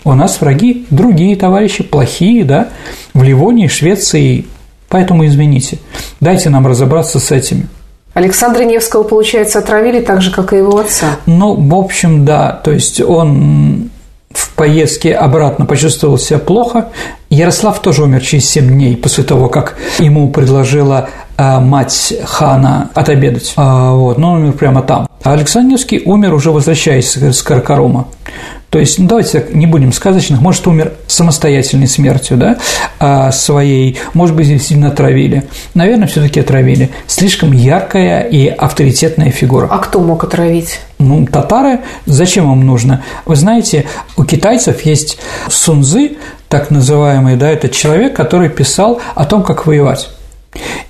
у 0.03 0.13
нас 0.15 0.41
враги 0.41 0.87
другие 0.91 1.37
товарищи, 1.37 1.85
плохие, 1.85 2.45
да, 2.45 2.71
в 3.15 3.23
Ливонии, 3.23 3.69
Швеции, 3.69 4.47
поэтому 4.89 5.27
извините, 5.27 5.79
дайте 6.21 6.51
нам 6.51 6.67
разобраться 6.67 7.21
с 7.21 7.31
этими. 7.31 7.69
Александра 8.13 8.65
Невского, 8.65 9.05
получается, 9.05 9.61
отравили 9.61 10.01
так 10.01 10.21
же, 10.21 10.33
как 10.33 10.53
и 10.53 10.57
его 10.57 10.79
отца? 10.79 11.19
Ну, 11.27 11.55
в 11.55 11.75
общем, 11.77 12.25
да, 12.25 12.61
то 12.65 12.73
есть 12.73 13.01
он 13.01 13.91
в 14.33 14.51
поездке 14.55 15.15
обратно 15.15 15.67
почувствовал 15.67 16.19
себя 16.19 16.39
плохо. 16.39 16.91
Ярослав 17.31 17.81
тоже 17.81 18.05
умер 18.05 18.23
через 18.23 18.49
7 18.49 18.69
дней 18.69 18.97
после 18.97 19.25
того, 19.25 19.49
как 19.49 19.77
ему 19.99 20.31
предложила 20.31 21.09
а, 21.37 21.61
мать 21.61 22.15
хана 22.25 22.91
отобедать. 22.95 23.55
А, 23.57 23.93
вот, 23.93 24.19
но 24.19 24.33
он 24.33 24.43
умер 24.43 24.53
прямо 24.53 24.83
там. 24.83 25.09
А 25.23 25.33
Александр 25.33 25.73
Невский 25.73 26.03
умер 26.05 26.35
уже 26.35 26.51
возвращаясь 26.51 27.17
с 27.17 27.43
Каркарома. 27.43 28.09
То 28.71 28.79
есть, 28.79 29.01
ну, 29.01 29.09
давайте 29.09 29.41
так, 29.41 29.53
не 29.53 29.67
будем 29.67 29.93
сказочных, 29.93 30.41
может, 30.41 30.65
умер 30.69 30.93
самостоятельной 31.09 31.89
смертью, 31.89 32.37
да, 32.37 32.59
а 33.01 33.33
своей, 33.33 33.99
может 34.15 34.37
быть, 34.37 34.47
действительно 34.47 34.89
отравили. 34.89 35.45
Наверное, 35.75 36.07
все 36.07 36.23
таки 36.23 36.39
отравили. 36.39 36.91
Слишком 37.09 37.53
яркая 37.53 38.21
и 38.21 38.47
авторитетная 38.47 39.33
фигура. 39.33 39.67
А 39.69 39.79
кто 39.79 40.01
мог 40.01 40.23
отравить? 40.23 40.79
Ну, 41.01 41.27
татары, 41.27 41.81
зачем 42.07 42.53
им 42.53 42.65
нужно? 42.65 43.03
Вы 43.25 43.35
знаете, 43.35 43.87
у 44.17 44.25
китайцев 44.25 44.83
есть 44.83 45.19
сунзы, 45.49 46.19
так 46.49 46.71
называемый, 46.71 47.37
да, 47.37 47.51
это 47.51 47.69
человек, 47.69 48.15
который 48.15 48.51
писал 48.51 49.01
о 49.15 49.25
том, 49.25 49.43
как 49.43 49.67
воевать. 49.67 50.11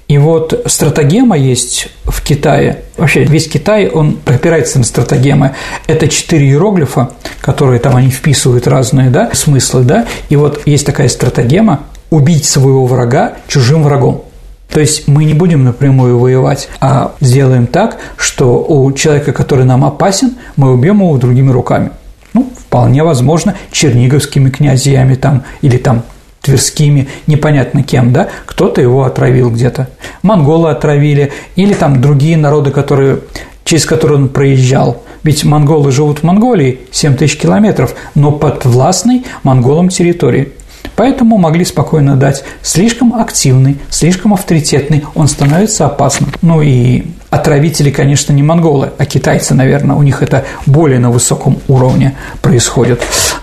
И 0.09 0.19
вот 0.19 0.63
стратегема 0.67 1.39
есть 1.39 1.89
в 2.05 2.23
Китае. 2.23 2.83
Вообще 2.97 3.23
весь 3.23 3.49
Китай, 3.49 3.89
он 3.89 4.19
опирается 4.27 4.79
на 4.79 4.85
стратегемы. 4.85 5.55
Это 5.87 6.09
четыре 6.09 6.49
иероглифа, 6.49 7.11
которые 7.41 7.79
там 7.79 7.95
они 7.95 8.11
вписывают 8.11 8.67
разные 8.67 9.11
да, 9.11 9.31
смыслы, 9.33 9.85
да. 9.85 10.07
И 10.29 10.37
вот 10.37 10.67
есть 10.67 10.85
такая 10.85 11.09
стратегема– 11.09 11.81
убить 12.11 12.45
своего 12.45 12.87
врага 12.87 13.35
чужим 13.47 13.85
врагом. 13.85 14.25
То 14.71 14.81
есть 14.81 15.09
мы 15.09 15.25
не 15.25 15.35
будем 15.35 15.65
напрямую 15.65 16.19
воевать, 16.19 16.69
а 16.81 17.13
сделаем 17.21 17.67
так, 17.67 17.99
что 18.17 18.65
у 18.67 18.93
человека, 18.93 19.33
который 19.33 19.65
нам 19.65 19.85
опасен, 19.85 20.37
мы 20.57 20.73
убьем 20.73 21.01
его 21.01 21.17
другими 21.19 21.51
руками. 21.51 21.91
Ну, 22.33 22.49
вполне 22.57 23.03
возможно, 23.03 23.57
черниговскими 23.73 24.51
князьями 24.51 25.17
там 25.17 25.43
или 25.63 25.77
там 25.77 26.05
тверскими, 26.41 27.09
непонятно 27.27 27.83
кем, 27.83 28.13
да, 28.13 28.29
кто-то 28.47 28.81
его 28.81 29.05
отравил 29.05 29.51
где-то, 29.51 29.91
монголы 30.23 30.71
отравили, 30.71 31.33
или 31.57 31.75
там 31.75 32.01
другие 32.01 32.37
народы, 32.37 32.71
которые, 32.71 33.21
через 33.65 33.85
которые 33.85 34.19
он 34.19 34.29
проезжал. 34.29 35.03
Ведь 35.23 35.45
монголы 35.45 35.93
живут 35.93 36.21
в 36.21 36.23
Монголии 36.23 36.81
7 36.93 37.17
тысяч 37.17 37.37
километров, 37.37 37.95
но 38.15 38.33
под 38.33 38.65
властной 38.65 39.25
монголам 39.43 39.91
территории. 39.91 40.53
Поэтому 40.97 41.39
могли 41.39 41.65
спокойно 41.65 42.17
дать 42.17 42.45
слишком 42.63 43.15
активный, 43.15 43.79
слишком 43.89 44.35
авторитетный, 44.35 45.05
он 45.15 45.29
становится 45.29 45.87
опасным. 45.87 46.31
Ну 46.43 46.61
и 46.61 47.05
отравители, 47.31 47.91
конечно, 47.91 48.33
не 48.33 48.43
монголы, 48.43 48.91
а 48.99 49.07
китайцы, 49.07 49.55
наверное, 49.55 49.97
у 49.97 50.03
них 50.03 50.23
это 50.23 50.45
более 50.67 50.99
на 50.99 51.11
высоком 51.11 51.59
уровне 51.69 52.17
происходит. 52.43 53.01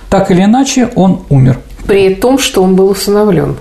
Так 0.10 0.30
или 0.30 0.44
иначе, 0.44 0.90
он 0.96 1.22
умер. 1.30 1.60
При 1.88 2.14
том, 2.14 2.38
что 2.38 2.64
он 2.64 2.76
был 2.76 2.90
усыновлен. 2.90 3.58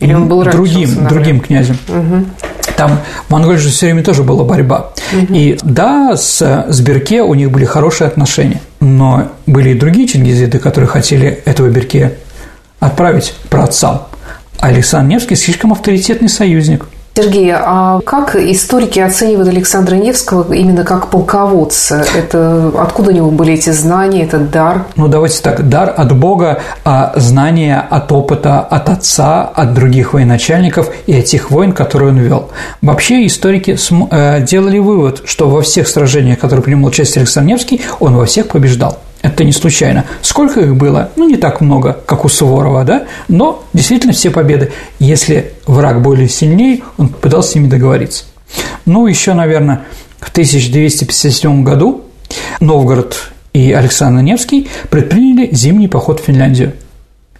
Или 0.00 0.14
он 0.14 0.28
был 0.28 0.44
другим, 0.44 0.90
усыновлен? 0.90 1.08
другим 1.08 1.40
князем. 1.40 1.78
Угу. 1.88 2.24
Там 2.76 2.98
в 3.26 3.32
Монголии 3.32 3.58
же 3.58 3.70
все 3.70 3.86
время 3.86 4.04
тоже 4.04 4.22
была 4.22 4.44
борьба. 4.44 4.90
Угу. 5.12 5.34
И 5.34 5.58
да, 5.62 6.16
с, 6.16 6.66
с 6.68 6.80
Берке 6.80 7.22
у 7.22 7.34
них 7.34 7.50
были 7.50 7.64
хорошие 7.64 8.06
отношения. 8.06 8.60
Но 8.80 9.28
были 9.46 9.70
и 9.70 9.74
другие 9.74 10.06
чингизиды, 10.06 10.58
которые 10.58 10.88
хотели 10.88 11.40
этого 11.44 11.68
Берке 11.68 12.12
отправить 12.80 13.34
про 13.50 13.64
отцам. 13.64 14.02
Александр 14.60 15.10
Невский 15.10 15.36
слишком 15.36 15.72
авторитетный 15.72 16.28
союзник. 16.28 16.86
Сергей, 17.18 17.52
а 17.52 17.98
как 18.04 18.36
историки 18.36 19.00
оценивают 19.00 19.48
Александра 19.48 19.96
Невского 19.96 20.52
именно 20.52 20.84
как 20.84 21.10
полководца? 21.10 22.04
Это 22.16 22.70
откуда 22.78 23.10
у 23.10 23.12
него 23.12 23.32
были 23.32 23.54
эти 23.54 23.70
знания, 23.70 24.22
этот 24.22 24.52
дар? 24.52 24.84
Ну, 24.94 25.08
давайте 25.08 25.42
так, 25.42 25.68
дар 25.68 25.92
от 25.96 26.16
Бога, 26.16 26.60
а 26.84 27.12
знания 27.16 27.84
от 27.90 28.12
опыта, 28.12 28.60
от 28.60 28.88
отца, 28.88 29.42
от 29.42 29.74
других 29.74 30.12
военачальников 30.12 30.92
и 31.08 31.18
от 31.18 31.24
тех 31.24 31.50
войн, 31.50 31.72
которые 31.72 32.10
он 32.10 32.18
вел. 32.18 32.50
Вообще 32.82 33.26
историки 33.26 33.76
э, 34.12 34.40
делали 34.42 34.78
вывод, 34.78 35.22
что 35.24 35.50
во 35.50 35.62
всех 35.62 35.88
сражениях, 35.88 36.38
в 36.38 36.40
которых 36.40 36.66
принимал 36.66 36.90
участие 36.90 37.22
Александр 37.22 37.48
Невский, 37.48 37.80
он 37.98 38.16
во 38.16 38.26
всех 38.26 38.46
побеждал. 38.46 38.96
Это 39.22 39.42
не 39.42 39.52
случайно. 39.52 40.04
Сколько 40.22 40.60
их 40.60 40.76
было? 40.76 41.10
Ну, 41.16 41.28
не 41.28 41.36
так 41.36 41.60
много, 41.60 41.98
как 42.06 42.24
у 42.24 42.28
Суворова, 42.28 42.84
да? 42.84 43.06
Но 43.26 43.64
действительно 43.72 44.12
все 44.12 44.30
победы. 44.30 44.72
Если 45.00 45.54
враг 45.66 46.02
более 46.02 46.28
сильнее, 46.28 46.82
он 46.96 47.08
пытался 47.08 47.52
с 47.52 47.54
ними 47.56 47.68
договориться. 47.68 48.24
Ну, 48.86 49.06
еще, 49.06 49.34
наверное, 49.34 49.82
в 50.20 50.30
1257 50.30 51.64
году 51.64 52.04
Новгород 52.60 53.32
и 53.52 53.72
Александр 53.72 54.22
Невский 54.22 54.68
предприняли 54.88 55.48
зимний 55.52 55.88
поход 55.88 56.20
в 56.20 56.24
Финляндию. 56.24 56.74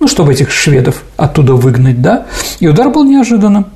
Ну, 0.00 0.08
чтобы 0.08 0.32
этих 0.32 0.50
шведов 0.50 1.04
оттуда 1.16 1.54
выгнать, 1.54 2.02
да? 2.02 2.26
И 2.60 2.66
удар 2.66 2.88
был 2.90 3.04
неожиданным, 3.04 3.66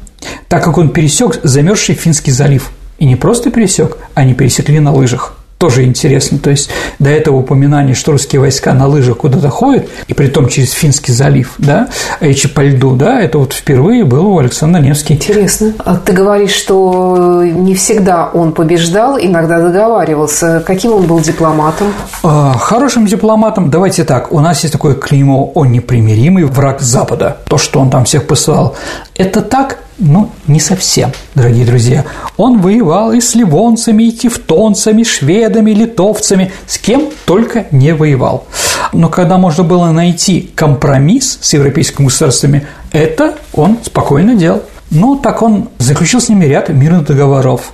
так 0.49 0.63
как 0.65 0.77
он 0.79 0.91
пересек 0.91 1.41
замерзший 1.43 1.95
Финский 1.95 2.33
залив. 2.33 2.71
И 2.99 3.05
не 3.05 3.17
просто 3.17 3.51
пересек, 3.51 3.97
они 4.15 4.35
пересекли 4.35 4.81
на 4.81 4.93
лыжах– 4.93 5.37
тоже 5.63 5.85
интересно. 5.85 6.39
То 6.39 6.51
есть 6.51 6.71
до 6.99 7.09
этого 7.09 7.37
упоминания, 7.37 7.95
что 7.95 8.11
русские 8.11 8.41
войска 8.41 8.75
на 8.75 8.89
лыжах 8.89 9.19
куда-то 9.19 9.49
ходят, 9.49 9.89
и 10.09 10.13
при 10.13 10.27
том 10.27 10.49
через 10.49 10.73
Финский 10.73 11.13
залив, 11.13 11.55
да, 11.59 11.89
эти 12.19 12.49
по 12.49 12.63
льду, 12.63 12.97
да, 12.97 13.21
это 13.21 13.39
вот 13.39 13.53
впервые 13.53 14.05
было 14.05 14.27
у 14.27 14.39
Александра 14.39 14.81
Невский. 14.81 15.15
Интересно. 15.15 15.73
А 15.79 15.95
ты 15.95 16.15
говоришь, 16.15 16.51
что 16.51 17.45
не 17.45 17.77
всегда 17.77 18.29
он 18.35 18.51
побеждал, 18.51 19.17
иногда 19.21 19.61
договаривался. 19.61 20.65
Каким 20.67 20.95
он 20.95 21.05
был 21.05 21.21
дипломатом? 21.21 21.95
А, 22.25 22.55
хорошим 22.59 23.07
дипломатом, 23.07 23.71
давайте 23.71 24.03
так, 24.03 24.33
у 24.33 24.41
нас 24.41 24.65
есть 24.65 24.73
такое 24.73 24.97
клеймо 24.97 25.53
«он 25.55 25.71
непримиримый 25.71 26.43
враг 26.43 26.81
Запада». 26.81 27.37
То, 27.47 27.57
что 27.57 27.79
он 27.79 27.89
там 27.89 28.05
всех 28.05 28.27
посылал, 28.27 28.75
это 29.17 29.43
так, 29.43 29.79
ну, 30.03 30.31
не 30.49 30.59
совсем, 30.59 31.13
дорогие 31.37 31.65
друзья. 31.65 32.05
Он 32.37 32.61
воевал 32.61 33.13
и 33.13 33.21
с 33.21 33.35
ливонцами, 33.37 34.05
и 34.05 34.13
тевтонцами, 34.13 35.05
шведами, 35.05 35.71
литовцами, 35.71 36.51
с 36.67 36.79
кем 36.79 37.09
только 37.25 37.67
не 37.71 37.95
воевал. 37.95 38.45
Но 38.93 39.09
когда 39.09 39.39
можно 39.39 39.63
было 39.63 39.93
найти 39.93 40.51
компромисс 40.55 41.39
с 41.41 41.53
европейскими 41.53 42.07
государствами, 42.07 42.67
это 42.91 43.37
он 43.53 43.79
спокойно 43.85 44.35
делал. 44.35 44.65
Ну, 44.91 45.17
так 45.17 45.41
он 45.41 45.69
заключил 45.79 46.21
с 46.21 46.29
ними 46.29 46.47
ряд 46.47 46.69
мирных 46.69 47.07
договоров. 47.07 47.73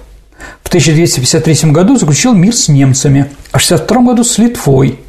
В 0.63 0.69
1253 0.69 1.73
году 1.73 1.97
заключил 1.97 2.35
мир 2.35 2.55
с 2.55 2.69
немцами, 2.69 3.31
а 3.53 3.59
в 3.59 3.65
1962 3.65 4.03
году 4.03 4.23
с 4.23 4.37
Литвой. 4.37 5.01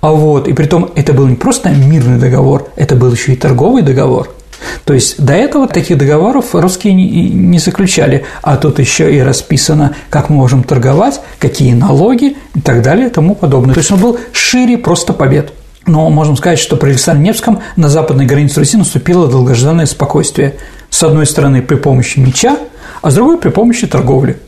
А 0.00 0.10
вот, 0.12 0.48
и 0.48 0.54
при 0.54 0.64
том 0.64 0.90
это 0.94 1.12
был 1.12 1.26
не 1.26 1.36
просто 1.36 1.68
мирный 1.70 2.18
договор, 2.18 2.70
это 2.76 2.96
был 2.96 3.12
еще 3.12 3.34
и 3.34 3.36
торговый 3.36 3.82
договор– 3.82 4.30
то 4.84 4.94
есть 4.94 5.22
до 5.22 5.32
этого 5.32 5.68
таких 5.68 5.98
договоров 5.98 6.54
русские 6.54 6.94
не, 6.94 7.58
заключали, 7.58 8.24
а 8.42 8.56
тут 8.56 8.78
еще 8.78 9.14
и 9.14 9.20
расписано, 9.20 9.94
как 10.10 10.30
мы 10.30 10.36
можем 10.36 10.62
торговать, 10.62 11.20
какие 11.38 11.72
налоги 11.72 12.36
и 12.54 12.60
так 12.60 12.82
далее 12.82 13.08
и 13.08 13.10
тому 13.10 13.34
подобное. 13.34 13.74
То 13.74 13.80
есть 13.80 13.90
он 13.92 14.00
был 14.00 14.18
шире 14.32 14.78
просто 14.78 15.12
побед. 15.12 15.52
Но 15.86 16.08
можем 16.08 16.36
сказать, 16.36 16.58
что 16.58 16.76
при 16.76 16.90
Александре 16.90 17.26
Невском 17.26 17.60
на 17.76 17.88
западной 17.88 18.24
границе 18.24 18.60
Руси 18.60 18.76
наступило 18.76 19.28
долгожданное 19.28 19.86
спокойствие. 19.86 20.56
С 20.88 21.02
одной 21.02 21.26
стороны, 21.26 21.60
при 21.60 21.76
помощи 21.76 22.18
меча, 22.18 22.56
а 23.02 23.10
с 23.10 23.14
другой– 23.14 23.38
при 23.40 23.50
помощи 23.50 23.86
торговли. 23.86 24.38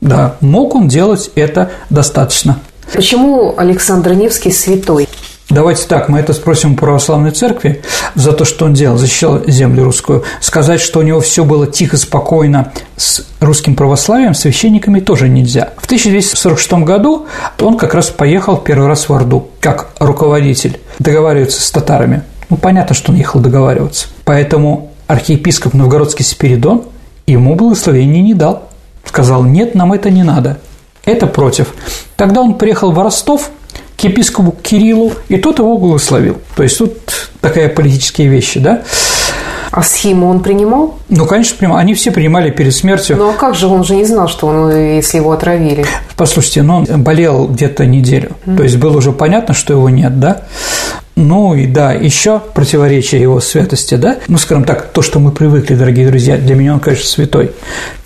Да, 0.00 0.36
мог 0.40 0.74
он 0.74 0.88
делать 0.88 1.30
это 1.34 1.70
достаточно. 1.90 2.58
Почему 2.92 3.54
Александр 3.56 4.14
Невский 4.14 4.50
святой? 4.50 5.08
Давайте 5.50 5.86
так, 5.86 6.08
мы 6.08 6.20
это 6.20 6.32
спросим 6.32 6.72
у 6.72 6.76
православной 6.76 7.30
церкви 7.30 7.82
за 8.14 8.32
то, 8.32 8.46
что 8.46 8.64
он 8.64 8.72
делал, 8.72 8.96
защищал 8.96 9.42
землю 9.46 9.84
русскую. 9.84 10.24
Сказать, 10.40 10.80
что 10.80 11.00
у 11.00 11.02
него 11.02 11.20
все 11.20 11.44
было 11.44 11.66
тихо, 11.66 11.98
спокойно 11.98 12.72
с 12.96 13.22
русским 13.40 13.76
православием, 13.76 14.32
священниками 14.32 15.00
тоже 15.00 15.28
нельзя. 15.28 15.74
В 15.76 15.84
1246 15.84 16.72
году 16.84 17.26
он 17.60 17.76
как 17.76 17.92
раз 17.92 18.08
поехал 18.08 18.56
первый 18.56 18.88
раз 18.88 19.08
в 19.08 19.12
Орду, 19.12 19.50
как 19.60 19.90
руководитель, 19.98 20.80
договариваться 20.98 21.60
с 21.60 21.70
татарами. 21.70 22.22
Ну, 22.48 22.56
понятно, 22.56 22.94
что 22.94 23.12
он 23.12 23.18
ехал 23.18 23.40
договариваться. 23.40 24.06
Поэтому 24.24 24.92
архиепископ 25.08 25.74
Новгородский 25.74 26.24
Спиридон 26.24 26.84
ему 27.26 27.54
благословения 27.54 28.22
не 28.22 28.32
дал. 28.32 28.70
Сказал, 29.04 29.44
нет, 29.44 29.74
нам 29.74 29.92
это 29.92 30.08
не 30.08 30.22
надо. 30.22 30.58
Это 31.04 31.26
против. 31.26 31.74
Тогда 32.16 32.40
он 32.40 32.54
приехал 32.54 32.92
в 32.92 32.98
Ростов– 32.98 33.50
к 34.04 34.06
епископу 34.06 34.54
Кириллу, 34.62 35.12
и 35.28 35.38
тот 35.38 35.58
его 35.58 35.78
благословил. 35.78 36.36
То 36.56 36.62
есть 36.62 36.76
тут 36.76 37.30
такая 37.40 37.70
политические 37.70 38.28
вещи, 38.28 38.60
да. 38.60 38.82
А 39.70 39.82
схему 39.82 40.28
он 40.28 40.40
принимал? 40.40 40.98
Ну, 41.08 41.24
конечно, 41.24 41.56
принимал. 41.56 41.78
Они 41.78 41.94
все 41.94 42.12
принимали 42.12 42.50
перед 42.50 42.74
смертью. 42.74 43.16
Ну, 43.16 43.30
а 43.30 43.32
как 43.32 43.54
же? 43.54 43.66
Он 43.66 43.82
же 43.82 43.96
не 43.96 44.04
знал, 44.04 44.28
что 44.28 44.46
он, 44.46 44.70
если 44.70 45.16
его 45.16 45.32
отравили. 45.32 45.84
Послушайте, 46.16 46.62
ну, 46.62 46.84
он 46.88 47.02
болел 47.02 47.48
где-то 47.48 47.86
неделю. 47.86 48.32
Mm. 48.44 48.56
То 48.56 48.62
есть 48.62 48.76
было 48.76 48.98
уже 48.98 49.10
понятно, 49.10 49.54
что 49.54 49.72
его 49.72 49.88
нет, 49.88 50.20
да? 50.20 50.42
Ну 51.16 51.54
и 51.54 51.66
да, 51.66 51.92
еще 51.92 52.40
противоречие 52.40 53.22
его 53.22 53.40
святости, 53.40 53.94
да? 53.94 54.18
Ну, 54.28 54.36
скажем 54.36 54.64
так, 54.64 54.92
то, 54.92 55.00
что 55.00 55.18
мы 55.18 55.32
привыкли, 55.32 55.74
дорогие 55.74 56.06
друзья, 56.08 56.36
для 56.36 56.54
меня 56.54 56.74
он, 56.74 56.80
конечно, 56.80 57.06
святой. 57.06 57.52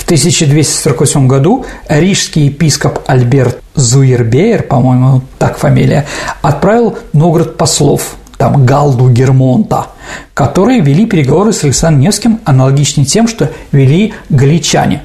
В 0.08 0.10
1248 0.10 1.26
году 1.26 1.66
рижский 1.86 2.46
епископ 2.46 3.00
Альберт 3.06 3.60
Зуербейер, 3.74 4.62
по-моему, 4.62 5.20
так 5.38 5.58
фамилия, 5.58 6.06
отправил 6.40 6.96
Новгород 7.12 7.58
послов, 7.58 8.16
там 8.38 8.64
Галду 8.64 9.10
Гермонта, 9.10 9.88
которые 10.32 10.80
вели 10.80 11.04
переговоры 11.04 11.52
с 11.52 11.62
Александром 11.62 12.00
Невским, 12.00 12.40
аналогичные 12.46 13.04
тем, 13.04 13.28
что 13.28 13.50
вели 13.70 14.14
галичане 14.30 15.02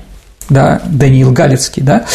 да, 0.50 0.82
Даниил 0.86 1.34
Галицкий, 1.34 1.84
да, 1.84 2.06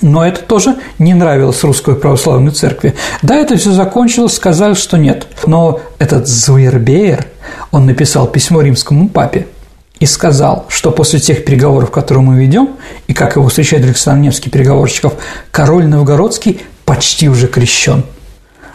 но 0.00 0.26
это 0.26 0.40
тоже 0.40 0.76
не 0.98 1.12
нравилось 1.12 1.62
русской 1.64 1.96
православной 1.96 2.52
церкви. 2.52 2.94
Да, 3.20 3.36
это 3.36 3.58
все 3.58 3.72
закончилось, 3.72 4.36
сказали, 4.36 4.72
что 4.72 4.96
нет. 4.96 5.26
Но 5.44 5.80
этот 5.98 6.26
Зуербейер, 6.26 7.26
он 7.72 7.84
написал 7.84 8.26
письмо 8.26 8.62
римскому 8.62 9.10
папе 9.10 9.48
и 10.00 10.06
сказал, 10.06 10.66
что 10.68 10.90
после 10.90 11.20
тех 11.20 11.44
переговоров, 11.44 11.90
которые 11.90 12.22
мы 12.22 12.40
ведем, 12.40 12.70
и 13.06 13.14
как 13.14 13.36
его 13.36 13.48
встречает 13.48 13.84
Александр 13.84 14.22
Невский 14.22 14.50
переговорщиков, 14.50 15.14
король 15.50 15.86
Новгородский 15.86 16.62
почти 16.84 17.28
уже 17.28 17.48
крещен. 17.48 18.04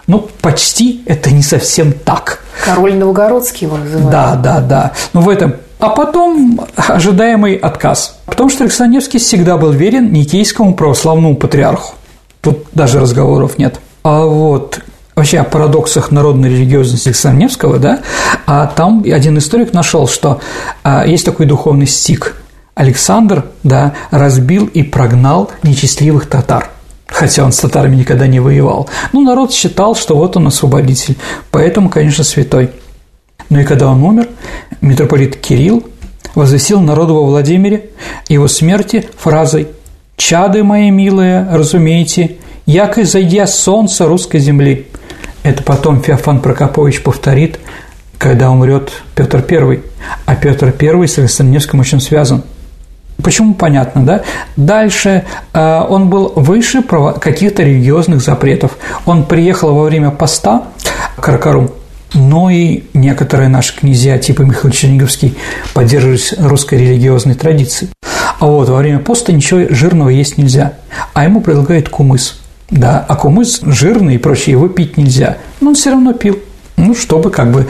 Ну, 0.05 0.27
почти 0.41 1.01
это 1.05 1.31
не 1.31 1.43
совсем 1.43 1.93
так. 1.93 2.43
Король 2.65 2.95
Новгородский 2.95 3.67
его 3.67 3.77
называют. 3.77 4.11
Да, 4.11 4.35
да, 4.35 4.59
да. 4.59 4.91
Но 5.13 5.21
в 5.21 5.29
этом 5.29 5.55
а 5.83 5.89
потом 5.89 6.61
ожидаемый 6.77 7.55
отказ. 7.55 8.17
Потому 8.25 8.49
что 8.49 8.63
Александр 8.63 8.95
Невский 8.95 9.17
всегда 9.17 9.57
был 9.57 9.71
верен 9.71 10.13
Никейскому 10.13 10.75
православному 10.75 11.35
патриарху. 11.35 11.95
Тут 12.39 12.67
даже 12.73 13.01
разговоров 13.01 13.57
нет. 13.57 13.81
А 14.01 14.23
вот 14.23 14.79
вообще 15.15 15.39
о 15.39 15.43
парадоксах 15.43 16.11
народной 16.11 16.49
религиозности 16.49 17.09
Александра 17.09 17.79
да, 17.79 18.01
а 18.45 18.67
там 18.67 19.03
один 19.05 19.37
историк 19.37 19.73
нашел, 19.73 20.07
что 20.07 20.41
а, 20.83 21.05
есть 21.05 21.25
такой 21.25 21.45
духовный 21.45 21.87
стик. 21.87 22.35
Александр, 22.75 23.45
да, 23.63 23.93
разбил 24.09 24.65
и 24.65 24.83
прогнал 24.83 25.51
нечестливых 25.61 26.27
татар 26.27 26.69
хотя 27.13 27.45
он 27.45 27.51
с 27.51 27.59
татарами 27.59 27.95
никогда 27.95 28.25
не 28.25 28.39
воевал. 28.39 28.89
Ну, 29.11 29.21
народ 29.21 29.53
считал, 29.53 29.95
что 29.95 30.15
вот 30.15 30.35
он 30.35 30.47
освободитель, 30.47 31.15
поэтому, 31.51 31.89
конечно, 31.89 32.23
святой. 32.23 32.71
Но 33.49 33.59
и 33.59 33.63
когда 33.63 33.87
он 33.87 34.03
умер, 34.03 34.29
митрополит 34.81 35.35
Кирилл 35.35 35.83
возвестил 36.33 36.81
народу 36.81 37.15
во 37.15 37.25
Владимире 37.25 37.91
его 38.27 38.47
смерти 38.47 39.07
фразой 39.17 39.67
«Чады 40.17 40.63
мои 40.63 40.89
милые, 40.89 41.47
разумеете, 41.51 42.37
яко 42.65 43.03
зайдя 43.03 43.45
солнце 43.45 44.07
русской 44.07 44.39
земли». 44.39 44.87
Это 45.43 45.61
потом 45.63 46.01
Феофан 46.01 46.41
Прокопович 46.41 47.03
повторит, 47.03 47.59
когда 48.17 48.49
умрет 48.49 48.91
Петр 49.15 49.43
I. 49.49 49.81
А 50.25 50.35
Петр 50.35 50.73
I 50.79 51.07
с 51.07 51.17
Александром 51.17 51.53
Невским 51.53 51.79
очень 51.79 51.99
связан. 51.99 52.43
Почему 53.21 53.53
понятно, 53.53 54.05
да? 54.05 54.23
Дальше 54.57 55.23
э, 55.53 55.81
он 55.87 56.09
был 56.09 56.33
выше 56.35 56.81
каких-то 56.81 57.63
религиозных 57.63 58.21
запретов. 58.21 58.77
Он 59.05 59.25
приехал 59.25 59.73
во 59.73 59.83
время 59.83 60.11
поста 60.11 60.63
к 61.15 61.21
Каракару 61.21 61.71
но 62.13 62.49
и 62.49 62.83
некоторые 62.93 63.49
наши 63.49 63.75
князья, 63.75 64.17
типа 64.17 64.43
Михаил 64.43 64.71
Черниговский, 64.71 65.35
поддерживались 65.73 66.33
русской 66.37 66.75
религиозной 66.75 67.35
традицией. 67.35 67.91
А 68.39 68.45
вот 68.45 68.69
во 68.69 68.77
время 68.77 68.99
поста 68.99 69.31
ничего 69.31 69.61
жирного 69.69 70.09
есть 70.09 70.37
нельзя, 70.37 70.73
а 71.13 71.23
ему 71.23 71.41
предлагают 71.41 71.89
кумыс. 71.89 72.39
Да, 72.69 73.05
а 73.07 73.15
кумыс 73.15 73.61
жирный 73.63 74.15
и 74.15 74.17
прочее, 74.17 74.53
его 74.53 74.67
пить 74.67 74.97
нельзя. 74.97 75.37
Но 75.61 75.69
он 75.69 75.75
все 75.75 75.91
равно 75.91 76.13
пил, 76.13 76.39
ну, 76.77 76.95
чтобы 76.95 77.29
как 77.29 77.51
бы 77.51 77.67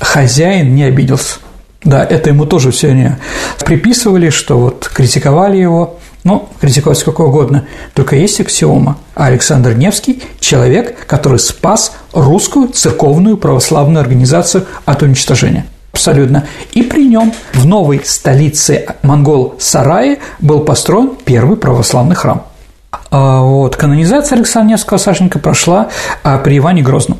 хозяин 0.00 0.74
не 0.74 0.84
обиделся. 0.84 1.38
Да, 1.82 2.04
это 2.04 2.30
ему 2.30 2.44
тоже 2.44 2.72
сегодня 2.72 3.18
приписывали, 3.64 4.30
что 4.30 4.58
вот 4.58 4.90
критиковали 4.92 5.56
его. 5.56 5.98
Ну, 6.24 6.48
критиковать 6.60 6.98
сколько 6.98 7.22
угодно. 7.22 7.66
Только 7.94 8.16
есть 8.16 8.40
аксиома. 8.40 8.98
А 9.14 9.26
Александр 9.26 9.72
Невский– 9.72 10.22
человек, 10.40 11.06
который 11.06 11.38
спас 11.38 11.92
русскую 12.12 12.68
церковную 12.68 13.38
православную 13.38 14.02
организацию 14.02 14.66
от 14.84 15.02
уничтожения. 15.02 15.64
Абсолютно. 15.92 16.46
И 16.72 16.82
при 16.82 17.08
нем 17.08 17.32
в 17.54 17.66
новой 17.66 18.02
столице 18.04 18.86
монгол 19.02 19.54
Сарае 19.58 20.18
был 20.40 20.60
построен 20.60 21.12
первый 21.24 21.56
православный 21.56 22.16
храм. 22.16 22.44
А 23.10 23.42
вот. 23.42 23.76
Канонизация 23.76 24.36
Александра 24.36 24.72
Невского 24.72 24.98
Сашенька 24.98 25.38
прошла 25.38 25.88
а, 26.22 26.38
при 26.38 26.58
Иване 26.58 26.82
Грозном. 26.82 27.18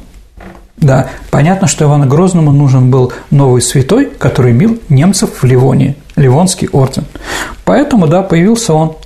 Да, 0.76 1.08
понятно, 1.30 1.66
что 1.66 1.84
Ивану 1.84 2.06
Грозному 2.06 2.52
нужен 2.52 2.90
был 2.90 3.12
новый 3.30 3.60
святой, 3.60 4.06
который 4.06 4.52
бил 4.52 4.80
немцев 4.88 5.30
в 5.42 5.44
Ливонии, 5.44 5.96
Ливонский 6.16 6.68
орден. 6.72 7.04
Поэтому, 7.64 8.06
да, 8.06 8.22
появился 8.22 8.72
он. 8.72 8.96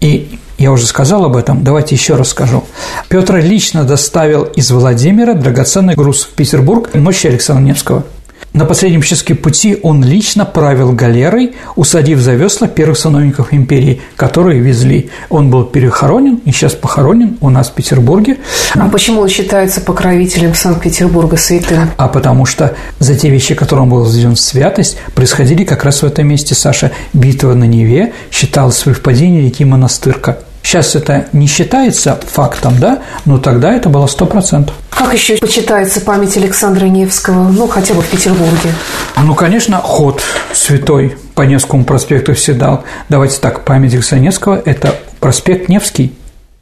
И 0.00 0.38
я 0.56 0.72
уже 0.72 0.86
сказал 0.86 1.24
об 1.24 1.36
этом, 1.36 1.64
давайте 1.64 1.94
еще 1.94 2.14
раз 2.14 2.28
скажу. 2.28 2.64
Петр 3.08 3.36
лично 3.36 3.84
доставил 3.84 4.44
из 4.44 4.70
Владимира 4.70 5.34
драгоценный 5.34 5.94
груз 5.94 6.22
в 6.24 6.30
Петербург 6.30 6.94
мощи 6.94 7.26
Александра 7.26 7.62
Невского– 7.62 8.04
на 8.58 8.64
последнем 8.64 9.02
часке 9.02 9.34
пути 9.34 9.78
он 9.82 10.02
лично 10.02 10.44
правил 10.44 10.92
галерой, 10.92 11.54
усадив 11.76 12.18
за 12.18 12.34
весла 12.34 12.66
первых 12.66 12.98
сановников 12.98 13.52
империи, 13.52 14.00
которые 14.16 14.60
везли. 14.60 15.10
Он 15.28 15.50
был 15.50 15.64
перехоронен 15.64 16.40
и 16.44 16.50
сейчас 16.50 16.72
похоронен 16.72 17.36
у 17.40 17.50
нас 17.50 17.68
в 17.68 17.74
Петербурге. 17.74 18.38
А 18.74 18.88
почему 18.88 19.20
он 19.20 19.28
считается 19.28 19.80
покровителем 19.80 20.54
Санкт-Петербурга 20.54 21.36
святым? 21.36 21.90
А 21.96 22.08
потому 22.08 22.46
что 22.46 22.74
за 22.98 23.14
те 23.14 23.30
вещи, 23.30 23.54
которые 23.54 23.84
он 23.84 23.90
был 23.90 24.04
введен 24.04 24.34
в 24.34 24.40
святость, 24.40 24.96
происходили 25.14 25.64
как 25.64 25.84
раз 25.84 26.02
в 26.02 26.06
этом 26.06 26.26
месте, 26.26 26.54
Саша. 26.54 26.90
Битва 27.12 27.54
на 27.54 27.64
Неве 27.64 28.12
считалась 28.32 28.84
в 28.86 28.92
впадение 28.92 29.42
реки 29.42 29.64
Монастырка. 29.64 30.38
Сейчас 30.62 30.94
это 30.96 31.26
не 31.32 31.46
считается 31.46 32.18
фактом, 32.26 32.78
да, 32.78 32.98
но 33.24 33.38
тогда 33.38 33.72
это 33.72 33.88
было 33.88 34.06
сто 34.06 34.26
процентов. 34.26 34.74
Как 34.90 35.12
еще 35.14 35.36
почитается 35.38 36.00
память 36.00 36.36
Александра 36.36 36.86
Невского, 36.86 37.48
ну, 37.48 37.66
хотя 37.68 37.94
бы 37.94 38.02
в 38.02 38.08
Петербурге? 38.08 38.72
Ну, 39.16 39.34
конечно, 39.34 39.78
ход 39.78 40.22
святой 40.52 41.16
по 41.34 41.42
Невскому 41.42 41.84
проспекту 41.84 42.34
Седал. 42.34 42.84
Давайте 43.08 43.38
так, 43.40 43.64
память 43.64 43.94
Александра 43.94 44.26
Невского– 44.26 44.62
это 44.64 44.94
проспект 45.20 45.68
Невский 45.68 46.14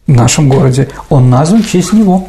в 0.07 0.13
нашем 0.13 0.49
городе. 0.49 0.89
Он 1.09 1.31
назван 1.31 1.63
в 1.63 1.71
честь 1.71 1.93
него. 1.93 2.29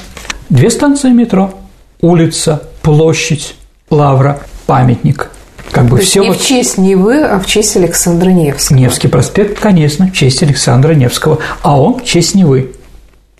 Две 0.49 0.69
станции 0.69 1.09
метро, 1.09 1.53
улица, 2.01 2.63
площадь, 2.81 3.55
лавра, 3.89 4.39
памятник. 4.65 5.29
Как 5.71 5.85
бы 5.85 5.97
То 5.97 6.03
все 6.03 6.21
не 6.21 6.29
вот... 6.29 6.37
в 6.37 6.45
честь 6.45 6.77
Невы, 6.77 7.21
а 7.23 7.39
в 7.39 7.45
честь 7.45 7.75
Александра 7.75 8.29
Невского. 8.29 8.77
Невский 8.77 9.07
проспект, 9.07 9.59
конечно, 9.59 10.07
в 10.07 10.13
честь 10.13 10.41
Александра 10.43 10.93
Невского, 10.93 11.39
а 11.61 11.79
он 11.79 11.99
в 11.99 12.05
честь 12.05 12.35
Невы. 12.35 12.71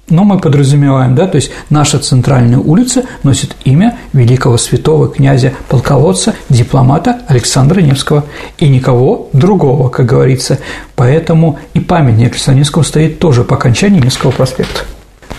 Но 0.09 0.23
мы 0.23 0.39
подразумеваем, 0.39 1.15
да, 1.15 1.28
то 1.28 1.36
есть 1.36 1.51
наша 1.69 1.99
центральная 1.99 2.59
улица 2.59 3.03
носит 3.23 3.57
имя 3.65 3.97
великого 4.13 4.57
святого 4.57 5.09
князя, 5.09 5.53
полководца, 5.67 6.34
дипломата 6.47 7.19
Александра 7.28 7.82
Невского 7.82 8.23
и 8.57 8.69
никого 8.69 9.30
другого, 9.34 9.89
как 9.89 10.05
говорится. 10.05 10.59
Поэтому 10.95 11.59
и 11.73 11.82
памятник 11.82 12.32
Александра 12.32 12.59
Невского 12.59 12.84
стоит 12.84 13.19
тоже 13.19 13.43
по 13.43 13.57
окончании 13.57 13.99
Невского 13.99 14.32
проспекта. 14.32 14.82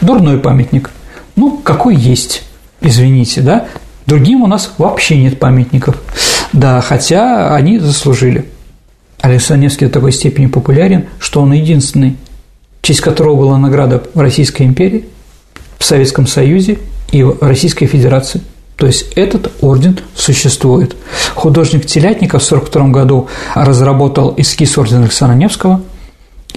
Дурной 0.03 0.37
памятник. 0.37 0.91
Ну, 1.35 1.57
какой 1.65 1.97
есть, 1.97 2.43
извините, 2.83 3.41
да? 3.41 3.69
Другим 4.05 4.43
у 4.43 4.47
нас 4.47 4.73
вообще 4.77 5.17
нет 5.17 5.39
памятников. 5.39 5.97
Да, 6.53 6.81
хотя 6.81 7.55
они 7.55 7.79
заслужили. 7.79 8.47
Александр 9.21 9.65
Невский 9.65 9.87
до 9.87 9.93
такой 9.93 10.13
степени 10.13 10.47
популярен, 10.47 11.07
что 11.19 11.43
он 11.43 11.53
единственный, 11.53 12.17
в 12.81 12.87
честь 12.87 13.01
которого 13.01 13.37
была 13.37 13.59
награда 13.59 14.03
в 14.15 14.21
Российской 14.21 14.63
империи, 14.63 15.07
в 15.79 15.85
Советском 15.85 16.27
Союзе 16.27 16.79
и 17.11 17.23
в 17.23 17.39
Российской 17.41 17.87
Федерации. 17.87 18.41
То 18.77 18.87
есть 18.87 19.13
этот 19.17 19.53
орден 19.61 19.99
существует. 20.15 20.95
Художник 21.35 21.85
Телятников 21.85 22.43
в 22.43 22.47
1942 22.47 22.89
году 23.01 23.29
разработал 23.55 24.35
эскиз 24.37 24.79
ордена 24.79 25.03
Александра 25.03 25.35
Невского, 25.35 25.83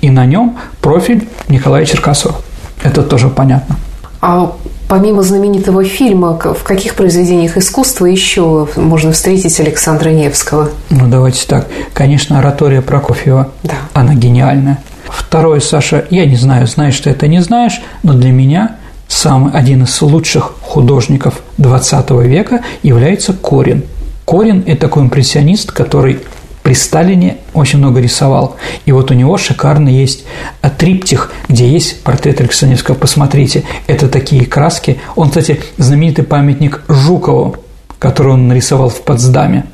и 0.01 0.09
на 0.09 0.25
нем 0.25 0.57
профиль 0.81 1.27
Николая 1.47 1.85
Черкасова. 1.85 2.35
Это 2.83 3.01
тоже 3.03 3.29
понятно. 3.29 3.77
А 4.21 4.55
помимо 4.91 5.23
знаменитого 5.23 5.85
фильма, 5.85 6.37
в 6.37 6.63
каких 6.63 6.95
произведениях 6.95 7.55
искусства 7.55 8.07
еще 8.07 8.67
можно 8.75 9.13
встретить 9.13 9.57
Александра 9.61 10.09
Невского? 10.09 10.71
Ну, 10.89 11.07
давайте 11.07 11.47
так. 11.47 11.69
Конечно, 11.93 12.39
оратория 12.39 12.81
Прокофьева. 12.81 13.51
Да. 13.63 13.75
Она 13.93 14.15
гениальная. 14.15 14.79
Второе, 15.07 15.61
Саша, 15.61 16.05
я 16.09 16.25
не 16.25 16.35
знаю, 16.35 16.67
знаешь 16.67 16.99
ты 16.99 17.09
это, 17.09 17.27
не 17.27 17.41
знаешь, 17.41 17.81
но 18.03 18.15
для 18.15 18.31
меня 18.31 18.75
самый 19.07 19.53
один 19.53 19.83
из 19.83 20.01
лучших 20.01 20.55
художников 20.59 21.35
XX 21.57 22.27
века 22.27 22.59
является 22.83 23.31
Корин. 23.31 23.85
Корин– 24.25 24.61
это 24.67 24.81
такой 24.81 25.03
импрессионист, 25.03 25.71
который 25.71 26.19
при 26.63 26.73
Сталине 26.73 27.37
очень 27.53 27.79
много 27.79 27.99
рисовал. 27.99 28.55
И 28.85 28.91
вот 28.91 29.11
у 29.11 29.13
него 29.13 29.37
шикарно 29.37 29.89
есть 29.89 30.25
триптих, 30.77 31.31
где 31.49 31.67
есть 31.67 32.03
портрет 32.03 32.39
Александра 32.39 32.75
Невского. 32.75 32.95
Посмотрите, 32.95 33.63
это 33.87 34.07
такие 34.07 34.45
краски. 34.45 34.99
Он, 35.15 35.29
кстати, 35.29 35.61
знаменитый 35.77 36.23
памятник 36.23 36.81
Жукову, 36.87 37.55
который 37.99 38.33
он 38.33 38.47
нарисовал 38.47 38.89
в 38.89 39.01
Потсдаме 39.01 39.65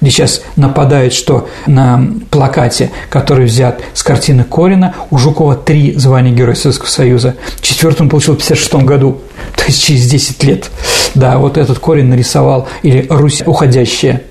где 0.00 0.10
сейчас 0.10 0.42
нападают, 0.56 1.12
что 1.12 1.48
на 1.66 2.02
плакате, 2.30 2.90
который 3.10 3.46
взят 3.46 3.80
с 3.94 4.02
картины 4.02 4.44
Корина, 4.44 4.94
у 5.10 5.18
Жукова 5.18 5.54
три 5.54 5.94
звания 5.94 6.32
Героя 6.32 6.54
Советского 6.54 6.88
Союза. 6.88 7.36
Четвертый 7.60 8.02
он 8.02 8.08
получил 8.08 8.34
в 8.34 8.42
1956 8.42 8.86
году, 8.86 9.20
то 9.56 9.64
есть 9.66 9.82
через 9.82 10.08
10 10.08 10.44
лет. 10.44 10.70
Да, 11.14 11.38
вот 11.38 11.56
этот 11.56 11.78
Корин 11.78 12.10
нарисовал, 12.10 12.68
или 12.82 13.06
«Русь 13.08 13.42
уходящая», 13.44 14.22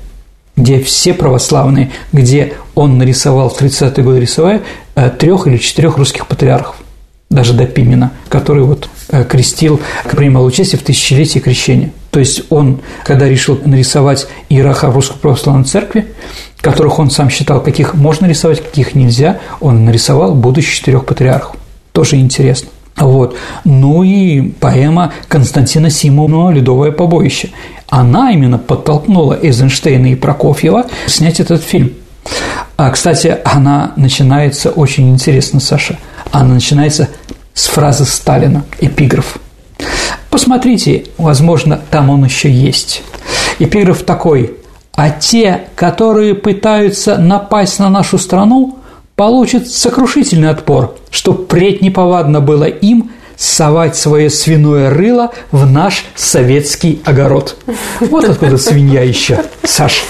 где 0.56 0.82
все 0.82 1.14
православные, 1.14 1.92
где 2.12 2.54
он 2.76 2.98
нарисовал 2.98 3.50
в 3.50 3.62
30-е 3.62 4.04
годы 4.04 4.20
рисовая 4.20 4.62
э, 4.96 5.10
трех 5.10 5.48
или 5.48 5.58
четырех 5.58 5.98
русских 5.98 6.28
патриархов, 6.28 6.76
даже 7.30 7.54
до 7.54 7.66
Пимена, 7.66 8.12
который 8.30 8.64
вот 8.64 8.90
э, 9.10 9.24
крестил, 9.26 9.82
принимал 10.12 10.46
участие 10.46 10.80
в 10.80 10.84
тысячелетии 10.84 11.40
крещения. 11.40 11.92
То 12.12 12.20
есть 12.20 12.44
он, 12.50 12.80
когда 13.04 13.28
решил 13.28 13.60
нарисовать 13.66 14.28
иерархов 14.50 14.96
Русской 14.96 15.18
Православной 15.18 15.66
Церкви, 15.66 16.08
которых 16.62 17.00
он 17.00 17.12
сам 17.12 17.30
считал, 17.30 17.62
каких 17.62 17.94
можно 17.94 18.26
рисовать, 18.26 18.64
каких 18.64 18.96
нельзя, 18.96 19.40
он 19.60 19.86
нарисовал 19.86 20.34
будущих 20.34 20.76
четырех 20.76 21.06
патриархов. 21.06 21.58
Тоже 21.92 22.16
интересно. 22.16 22.70
Вот. 22.98 23.36
Ну 23.66 24.04
и 24.04 24.42
поэма 24.42 25.14
Константина 25.28 25.90
Симонова 25.90 26.52
«Ледовое 26.52 26.92
побоище». 26.92 27.50
Она 27.90 28.32
именно 28.32 28.58
подтолкнула 28.58 29.38
Эйзенштейна 29.42 30.14
и 30.14 30.16
Прокофьева 30.16 30.86
снять 31.08 31.40
этот 31.40 31.64
фильм. 31.64 31.94
А, 32.78 32.90
кстати, 32.90 33.38
она 33.46 33.94
начинается 33.96 34.72
очень 34.72 35.10
интересно, 35.10 35.60
Саша. 35.60 35.98
Она 36.32 36.56
начинается 36.56 37.10
с 37.54 37.68
фразы 37.68 38.06
Сталина, 38.06 38.66
эпиграф. 38.80 39.38
Посмотрите, 40.30 41.06
возможно, 41.18 41.80
там 41.90 42.10
он 42.10 42.26
еще 42.26 42.52
есть. 42.52 43.04
Эпиграф 43.60 44.04
такой. 44.04 44.58
А 44.94 45.10
те, 45.10 45.66
которые 45.76 46.36
пытаются 46.36 47.18
напасть 47.18 47.80
на 47.80 47.90
нашу 47.90 48.18
страну, 48.18 48.80
получат 49.16 49.68
сокрушительный 49.68 50.50
отпор, 50.50 50.96
что 51.10 51.34
впредь 51.34 51.82
неповадно 51.82 52.42
было 52.42 52.66
им 52.66 53.12
совать 53.38 53.96
свое 53.96 54.30
свиное 54.30 54.90
рыло 54.90 55.32
в 55.52 55.70
наш 55.70 56.06
советский 56.16 57.02
огород. 57.04 57.58
Вот 58.00 58.24
откуда 58.24 58.58
свинья 58.58 59.02
еще, 59.02 59.44
Саша. 59.64 60.02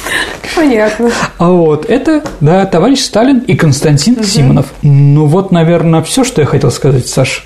Понятно. 0.55 1.11
А 1.37 1.49
вот 1.49 1.85
это, 1.85 2.23
да, 2.39 2.65
товарищ 2.65 2.99
Сталин 2.99 3.39
и 3.39 3.55
Константин 3.55 4.15
угу. 4.15 4.23
Симонов. 4.23 4.67
Ну 4.81 5.25
вот, 5.25 5.51
наверное, 5.51 6.01
все, 6.03 6.23
что 6.23 6.41
я 6.41 6.47
хотел 6.47 6.71
сказать, 6.71 7.07
Саша. 7.07 7.41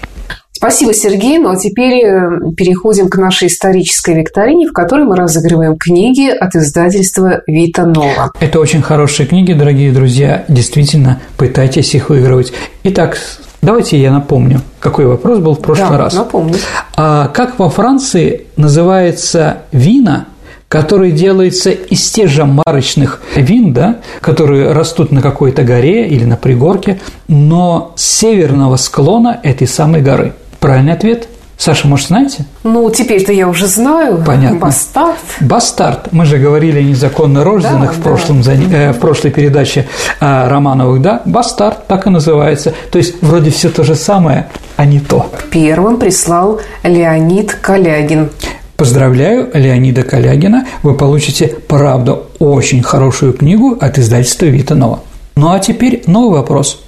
Спасибо, 0.59 0.93
Сергей. 0.93 1.37
Ну 1.37 1.51
а 1.51 1.55
теперь 1.55 2.03
э, 2.03 2.51
переходим 2.57 3.07
к 3.07 3.15
нашей 3.15 3.47
исторической 3.47 4.13
викторине, 4.13 4.67
в 4.67 4.73
которой 4.73 5.05
мы 5.05 5.15
разыгрываем 5.15 5.77
книги 5.77 6.27
от 6.27 6.53
издательства 6.53 7.43
Вита 7.47 7.85
Нова. 7.85 8.33
Это 8.41 8.59
очень 8.59 8.81
хорошие 8.81 9.25
книги, 9.25 9.53
дорогие 9.53 9.93
друзья. 9.93 10.43
Действительно, 10.49 11.21
пытайтесь 11.37 11.95
их 11.95 12.09
выигрывать. 12.09 12.51
Итак, 12.83 13.17
давайте 13.61 13.97
я 13.97 14.11
напомню, 14.11 14.59
какой 14.81 15.05
вопрос 15.05 15.39
был 15.39 15.55
в 15.55 15.61
прошлый 15.61 15.91
да, 15.91 15.97
раз. 15.97 16.13
напомню. 16.13 16.55
А 16.97 17.29
как 17.29 17.57
во 17.57 17.69
Франции 17.69 18.47
называется 18.57 19.59
вина, 19.71 20.25
который 20.67 21.13
делается 21.13 21.69
из 21.69 22.11
тех 22.11 22.29
же 22.29 22.43
марочных 22.43 23.21
вин, 23.33 23.71
да, 23.71 23.99
которые 24.19 24.73
растут 24.73 25.13
на 25.13 25.21
какой-то 25.21 25.63
горе 25.63 26.09
или 26.09 26.25
на 26.25 26.35
пригорке, 26.35 26.99
но 27.29 27.93
с 27.95 28.03
северного 28.05 28.75
склона 28.75 29.39
этой 29.41 29.65
самой 29.65 30.01
горы– 30.01 30.33
Правильный 30.59 30.93
ответ 30.93 31.27
Саша, 31.59 31.89
может, 31.89 32.07
знаете? 32.07 32.45
Ну, 32.63 32.89
теперь-то 32.89 33.33
я 33.33 33.49
уже 33.49 33.67
знаю. 33.67 34.23
Понятно. 34.25 34.59
Бастард. 34.59 35.17
Бастард. 35.41 36.13
Мы 36.13 36.25
же 36.25 36.37
говорили 36.37 36.79
о 36.79 36.81
незаконно 36.81 37.43
рожденных 37.43 37.91
да, 37.91 37.97
в, 37.97 38.01
прошлом, 38.01 38.41
да. 38.41 38.53
э, 38.53 38.93
в 38.93 38.99
прошлой 38.99 39.31
передаче 39.31 39.85
э, 40.21 40.47
Романовых, 40.47 41.01
да? 41.01 41.21
Бастард, 41.25 41.85
так 41.87 42.07
и 42.07 42.09
называется. 42.09 42.73
То 42.91 42.97
есть, 42.97 43.21
вроде 43.21 43.51
все 43.51 43.69
то 43.69 43.83
же 43.83 43.95
самое, 43.95 44.47
а 44.77 44.85
не 44.85 45.01
то. 45.01 45.29
Первым 45.51 45.97
прислал 45.97 46.61
Леонид 46.83 47.53
Калягин. 47.55 48.29
Поздравляю 48.77 49.49
Леонида 49.53 50.03
Калягина, 50.03 50.65
вы 50.83 50.95
получите, 50.95 51.53
правда, 51.67 52.21
очень 52.39 52.81
хорошую 52.81 53.33
книгу 53.33 53.77
от 53.77 53.99
издательства 53.99 54.45
Витанова. 54.45 55.01
Ну 55.35 55.51
а 55.51 55.59
теперь 55.59 56.03
новый 56.07 56.39
вопрос. 56.39 56.81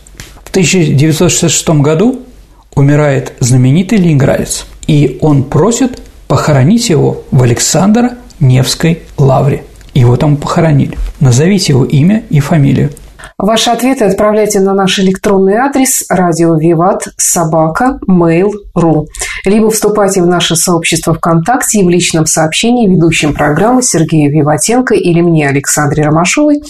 В 0.45 0.49
1966 0.51 1.69
году 1.81 2.21
умирает 2.75 3.33
знаменитый 3.39 3.97
ленинградец, 3.97 4.65
и 4.87 5.17
он 5.21 5.43
просит 5.43 6.01
похоронить 6.27 6.89
его 6.89 7.23
в 7.31 7.43
Александра 7.43 8.17
Невской 8.39 9.03
лавре. 9.17 9.63
Его 9.93 10.15
там 10.15 10.37
похоронили. 10.37 10.97
Назовите 11.19 11.73
его 11.73 11.83
имя 11.83 12.23
и 12.29 12.39
фамилию. 12.39 12.91
Ваши 13.41 13.71
ответы 13.71 14.05
отправляйте 14.05 14.59
на 14.59 14.75
наш 14.75 14.99
электронный 14.99 15.55
адрес 15.55 16.05
радио 16.09 16.55
Виват 16.57 17.07
собака 17.17 17.97
mail.ru 18.07 19.07
либо 19.45 19.71
вступайте 19.71 20.21
в 20.21 20.27
наше 20.27 20.55
сообщество 20.55 21.15
ВКонтакте 21.15 21.79
и 21.79 21.83
в 21.83 21.89
личном 21.89 22.27
сообщении 22.27 22.87
ведущим 22.87 23.33
программы 23.33 23.81
Сергею 23.81 24.31
Виватенко 24.31 24.93
или 24.93 25.21
мне, 25.21 25.49
Александре 25.49 26.03
Ромашовой, 26.03 26.61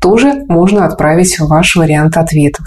тоже 0.00 0.44
можно 0.48 0.84
отправить 0.84 1.38
ваш 1.38 1.76
вариант 1.76 2.16
ответов. 2.16 2.66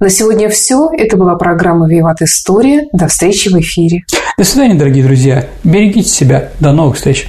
На 0.00 0.08
сегодня 0.08 0.48
все. 0.48 0.88
Это 0.96 1.18
была 1.18 1.34
программа 1.36 1.86
«Виват 1.86 2.22
История». 2.22 2.86
До 2.94 3.08
встречи 3.08 3.50
в 3.50 3.60
эфире. 3.60 4.04
До 4.38 4.44
свидания, 4.44 4.74
дорогие 4.74 5.04
друзья. 5.04 5.46
Берегите 5.64 6.08
себя. 6.08 6.50
До 6.60 6.72
новых 6.72 6.96
встреч. 6.96 7.28